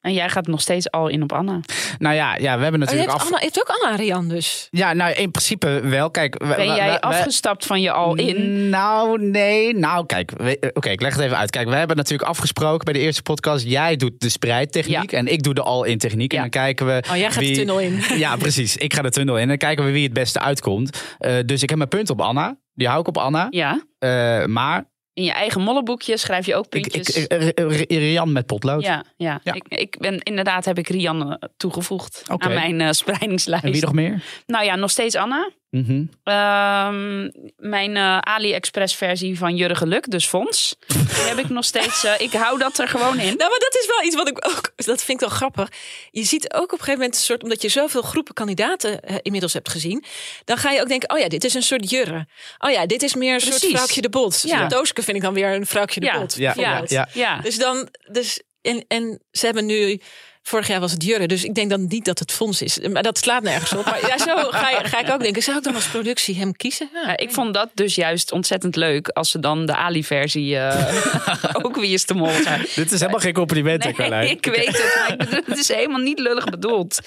En 0.00 0.12
jij 0.12 0.28
gaat 0.28 0.46
nog 0.46 0.60
steeds 0.60 0.90
al 0.90 1.08
in 1.08 1.22
op 1.22 1.32
Anna. 1.32 1.60
Nou 1.98 2.14
ja, 2.14 2.36
ja 2.36 2.56
we 2.56 2.62
hebben 2.62 2.66
Oh, 2.68 2.72
je, 2.72 2.78
natuurlijk 2.78 3.10
hebt 3.10 3.20
af... 3.20 3.24
Anna, 3.26 3.38
je 3.38 3.44
hebt 3.44 3.60
ook 3.60 3.76
Anna 3.76 3.96
Rian 3.96 4.28
dus. 4.28 4.68
Ja, 4.70 4.92
nou 4.92 5.12
in 5.12 5.30
principe 5.30 5.80
wel. 5.84 6.10
Kijk, 6.10 6.38
Ben 6.38 6.66
jij 6.74 7.00
afgestapt 7.00 7.66
van 7.66 7.80
je 7.80 7.92
al 7.92 8.14
in? 8.14 8.68
Nou, 8.68 9.22
nee. 9.22 9.74
Nou, 9.74 10.06
kijk. 10.06 10.32
eh, 10.32 10.68
Oké, 10.72 10.88
ik 10.90 11.00
leg 11.00 11.14
het 11.14 11.22
even 11.24 11.36
uit. 11.36 11.50
Kijk, 11.50 11.68
we 11.68 11.74
hebben 11.74 11.96
natuurlijk 11.96 12.28
afgesproken 12.28 12.84
bij 12.84 12.92
de 12.94 12.98
eerste 13.00 13.22
podcast. 13.22 13.64
Jij 13.66 13.96
doet 13.96 14.20
de 14.20 14.28
spreidtechniek 14.28 15.12
en 15.12 15.26
ik 15.26 15.42
doe 15.42 15.54
de 15.54 15.62
all-in 15.62 15.98
techniek. 15.98 16.32
Ja. 16.32 16.36
En 16.36 16.42
dan 16.50 16.62
kijken 16.62 16.86
we. 16.86 17.02
Oh, 17.10 17.16
jij 17.16 17.30
gaat 17.30 17.38
wie- 17.42 17.48
de 17.52 17.56
tunnel 17.58 17.80
in. 17.80 18.00
Ja, 18.18 18.36
precies. 18.36 18.76
Ik 18.76 18.94
ga 18.94 19.02
de 19.02 19.10
tunnel 19.10 19.34
in. 19.36 19.42
En 19.42 19.48
dan 19.48 19.56
kijken 19.56 19.84
we 19.84 19.90
wie 19.90 20.04
het 20.04 20.12
beste 20.12 20.38
uitkomt. 20.40 21.02
Eh, 21.18 21.34
dus 21.46 21.62
ik 21.62 21.68
heb 21.68 21.78
mijn 21.78 21.90
punt 21.90 22.10
op 22.10 22.20
Anna. 22.20 22.56
Die 22.74 22.86
hou 22.88 23.00
ik 23.00 23.08
op 23.08 23.18
Anna. 23.18 23.46
Ja. 23.50 23.82
Eh, 23.98 24.44
maar 24.44 24.90
In 25.14 25.24
je 25.24 25.32
eigen 25.32 25.60
molleboekje 25.60 26.16
schrijf 26.16 26.46
je 26.46 26.54
ook 26.54 26.64
ik, 26.74 26.86
ik, 26.86 26.92
puntjes. 26.92 27.16
ik- 27.16 27.32
R- 27.58 27.94
Rian 27.94 28.32
met 28.32 28.46
potlood. 28.46 28.82
ja, 28.82 29.04
ja. 29.16 29.40
Ja. 29.44 29.52
Ik, 29.52 29.64
ik 29.68 29.98
ben 29.98 30.18
inderdaad 30.22 30.64
heb 30.64 30.78
ik 30.78 30.88
Rian 30.88 31.38
toegevoegd 31.56 32.22
aan 32.26 32.52
mijn 32.54 32.80
eh, 32.80 32.90
spreidingslijst. 33.02 33.64
En 33.64 33.72
wie 33.72 33.82
nog 33.82 33.92
meer? 33.92 34.24
Nou 34.46 34.64
ja, 34.64 34.76
nog 34.76 34.90
steeds 34.90 35.14
Anna. 35.16 35.50
Mhm. 35.72 36.04
Ehm, 36.24 37.30
mijn 37.56 37.96
eh, 37.96 38.18
AliExpress 38.18 38.94
versie 38.96 39.38
van 39.38 39.56
Jurre 39.56 39.74
Geluk, 39.74 40.10
dus 40.10 40.26
Fons. 40.26 40.76
Die 40.86 41.22
heb 41.22 41.38
ik 41.38 41.48
nog 41.48 41.64
steeds. 41.64 42.04
eh, 42.04 42.12
ik 42.20 42.32
hou 42.32 42.58
dat 42.58 42.78
er 42.78 42.88
gewoon 42.88 43.18
in. 43.18 43.24
Nou, 43.36 43.50
maar 43.50 43.58
dat 43.58 43.76
is 43.80 43.86
wel 43.86 44.02
iets 44.06 44.14
wat 44.14 44.28
ik 44.28 44.46
ook. 44.46 44.72
Dat 44.76 45.02
vind 45.02 45.22
ik 45.22 45.28
wel 45.28 45.36
grappig. 45.36 45.68
Je 46.10 46.24
ziet 46.24 46.52
ook 46.52 46.62
op 46.62 46.70
een 46.72 46.78
gegeven 46.78 46.98
moment 46.98 47.14
een 47.14 47.20
soort. 47.20 47.42
Omdat 47.42 47.62
je 47.62 47.68
zoveel 47.68 48.02
groepen 48.02 48.34
kandidaten 48.34 49.00
eh, 49.02 49.16
inmiddels 49.22 49.52
hebt 49.52 49.68
gezien. 49.68 50.04
Dan 50.44 50.56
ga 50.56 50.70
je 50.70 50.80
ook 50.80 50.88
denken: 50.88 51.10
oh 51.10 51.18
ja, 51.18 51.28
dit 51.28 51.44
is 51.44 51.54
een 51.54 51.62
soort 51.62 51.90
jurre. 51.90 52.26
Oh 52.58 52.70
ja, 52.70 52.86
dit 52.86 53.02
is 53.02 53.14
meer 53.14 53.34
een 53.34 53.40
soort 53.40 53.66
vrouwtje 53.66 54.00
de 54.00 54.08
bot. 54.08 54.42
Ja. 54.46 54.66
Dooske 54.68 55.02
vind 55.02 55.16
ik 55.16 55.22
dan 55.22 55.34
weer 55.34 55.54
een 55.54 55.66
vrouwtje 55.66 56.00
de 56.00 56.06
Ja. 56.06 56.18
bot. 56.20 56.34
Ja, 56.36 56.52
ja. 56.88 57.08
Ja. 57.12 57.38
Dus 57.40 57.58
dan. 57.58 57.88
Dus, 58.10 58.42
en, 58.62 58.84
en 58.88 59.22
ze 59.30 59.44
hebben 59.46 59.66
nu. 59.66 60.00
Vorig 60.44 60.66
jaar 60.66 60.80
was 60.80 60.92
het 60.92 61.04
Jurre, 61.04 61.26
dus 61.26 61.44
ik 61.44 61.54
denk 61.54 61.70
dan 61.70 61.86
niet 61.86 62.04
dat 62.04 62.18
het 62.18 62.32
fonds 62.32 62.62
is. 62.62 62.78
Maar 62.78 63.02
dat 63.02 63.18
slaat 63.18 63.42
nergens 63.42 63.72
op. 63.72 63.84
Maar 63.84 64.06
ja, 64.06 64.18
zo 64.18 64.36
ga, 64.50 64.70
je- 64.70 64.84
ga 64.88 64.98
ik 65.00 65.10
ook 65.10 65.20
denken. 65.22 65.42
Zou 65.42 65.56
ik 65.58 65.62
dan 65.64 65.74
als 65.74 65.86
productie 65.86 66.36
hem 66.36 66.56
kiezen? 66.56 66.88
Ja, 66.92 67.00
Ja, 67.06 67.16
ik 67.16 67.30
vond 67.32 67.54
dat 67.54 67.68
dus 67.74 67.94
juist 67.94 68.32
ontzettend 68.32 68.76
leuk 68.76 69.08
als 69.08 69.30
ze 69.30 69.38
dan 69.38 69.66
de 69.66 69.74
Ali-versie 69.76 70.58
eh, 70.58 71.54
ook 71.64 71.76
wie 71.76 71.92
is 71.92 72.06
de 72.06 72.14
mol 72.14 72.30
zijn. 72.42 72.60
Dit 72.74 72.92
is 72.92 73.00
helemaal 73.00 73.20
geen 73.20 73.32
compliment, 73.32 73.84
Nee, 73.84 73.92
Carlijn. 73.92 74.30
ik 74.30 74.44
weet 74.44 74.66
het, 74.66 75.18
maar 75.18 75.40
het 75.46 75.58
is 75.58 75.68
helemaal 75.68 76.00
niet 76.00 76.18
lullig 76.18 76.44
bedoeld. 76.44 76.98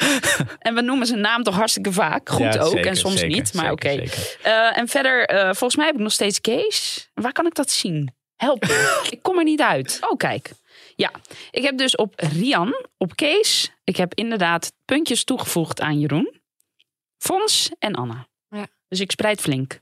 En 0.59 0.75
we 0.75 0.81
noemen 0.81 1.07
zijn 1.07 1.21
naam 1.21 1.43
toch 1.43 1.55
hartstikke 1.55 1.91
vaak. 1.91 2.29
Goed 2.29 2.53
Ja, 2.53 2.59
ook 2.61 2.71
zeker, 2.71 2.87
en 2.87 2.95
soms 2.95 3.19
zeker, 3.19 3.35
niet, 3.37 3.53
maar 3.53 3.71
oké. 3.71 3.89
Eh, 4.41 4.77
en 4.77 4.87
verder, 4.87 5.25
eh, 5.25 5.43
volgens 5.43 5.75
mij 5.75 5.85
heb 5.85 5.95
ik 5.95 6.01
nog 6.01 6.11
steeds 6.11 6.41
Kees. 6.41 7.09
Waar 7.13 7.31
kan 7.31 7.45
ik 7.45 7.55
dat 7.55 7.71
zien? 7.71 8.13
Help 8.35 8.67
me. 8.67 9.01
ik 9.09 9.21
kom 9.21 9.37
er 9.37 9.43
niet 9.43 9.61
uit. 9.61 9.97
Oh, 10.09 10.17
kijk. 10.17 10.49
Ja, 10.95 11.11
ik 11.51 11.63
heb 11.63 11.77
dus 11.77 11.95
op 11.95 12.13
Rian, 12.15 12.85
op 12.97 13.15
Kees, 13.15 13.71
ik 13.83 13.95
heb 13.95 14.13
inderdaad 14.13 14.73
puntjes 14.85 15.23
toegevoegd 15.23 15.81
aan 15.81 15.99
Jeroen, 15.99 16.41
Fons 17.17 17.71
en 17.79 17.95
Anna. 17.95 18.27
Ja. 18.49 18.67
Dus 18.87 18.99
ik 18.99 19.11
spreid 19.11 19.41
flink. 19.41 19.79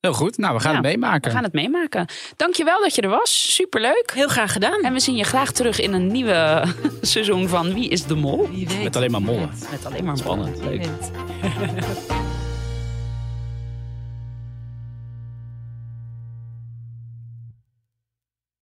Heel 0.00 0.12
goed. 0.12 0.36
Nou, 0.38 0.54
we 0.54 0.60
gaan 0.60 0.70
Ja, 0.70 0.76
het 0.76 0.86
meemaken. 0.86 1.22
We 1.22 1.30
gaan 1.30 1.44
het 1.44 1.52
meemaken. 1.52 2.06
Dankjewel 2.36 2.80
dat 2.80 2.94
je 2.94 3.02
er 3.02 3.08
was. 3.08 3.54
Superleuk. 3.54 4.10
Heel 4.14 4.28
graag 4.28 4.52
gedaan. 4.52 4.80
En 4.80 4.92
we 4.92 5.00
zien 5.00 5.16
je 5.16 5.24
graag 5.24 5.52
terug 5.52 5.80
in 5.80 5.92
een 5.92 6.06
nieuwe 6.06 6.64
seizoen 7.00 7.48
van 7.48 7.74
Wie 7.74 7.88
is 7.88 8.04
de 8.04 8.14
Mol? 8.14 8.48
Met 8.82 8.96
alleen 8.96 9.10
maar 9.10 9.22
mollen. 9.22 9.50
Met 9.70 9.84
alleen 9.84 10.04
maar 10.04 10.16
spannend. 10.16 10.60
Leuk. 10.60 10.86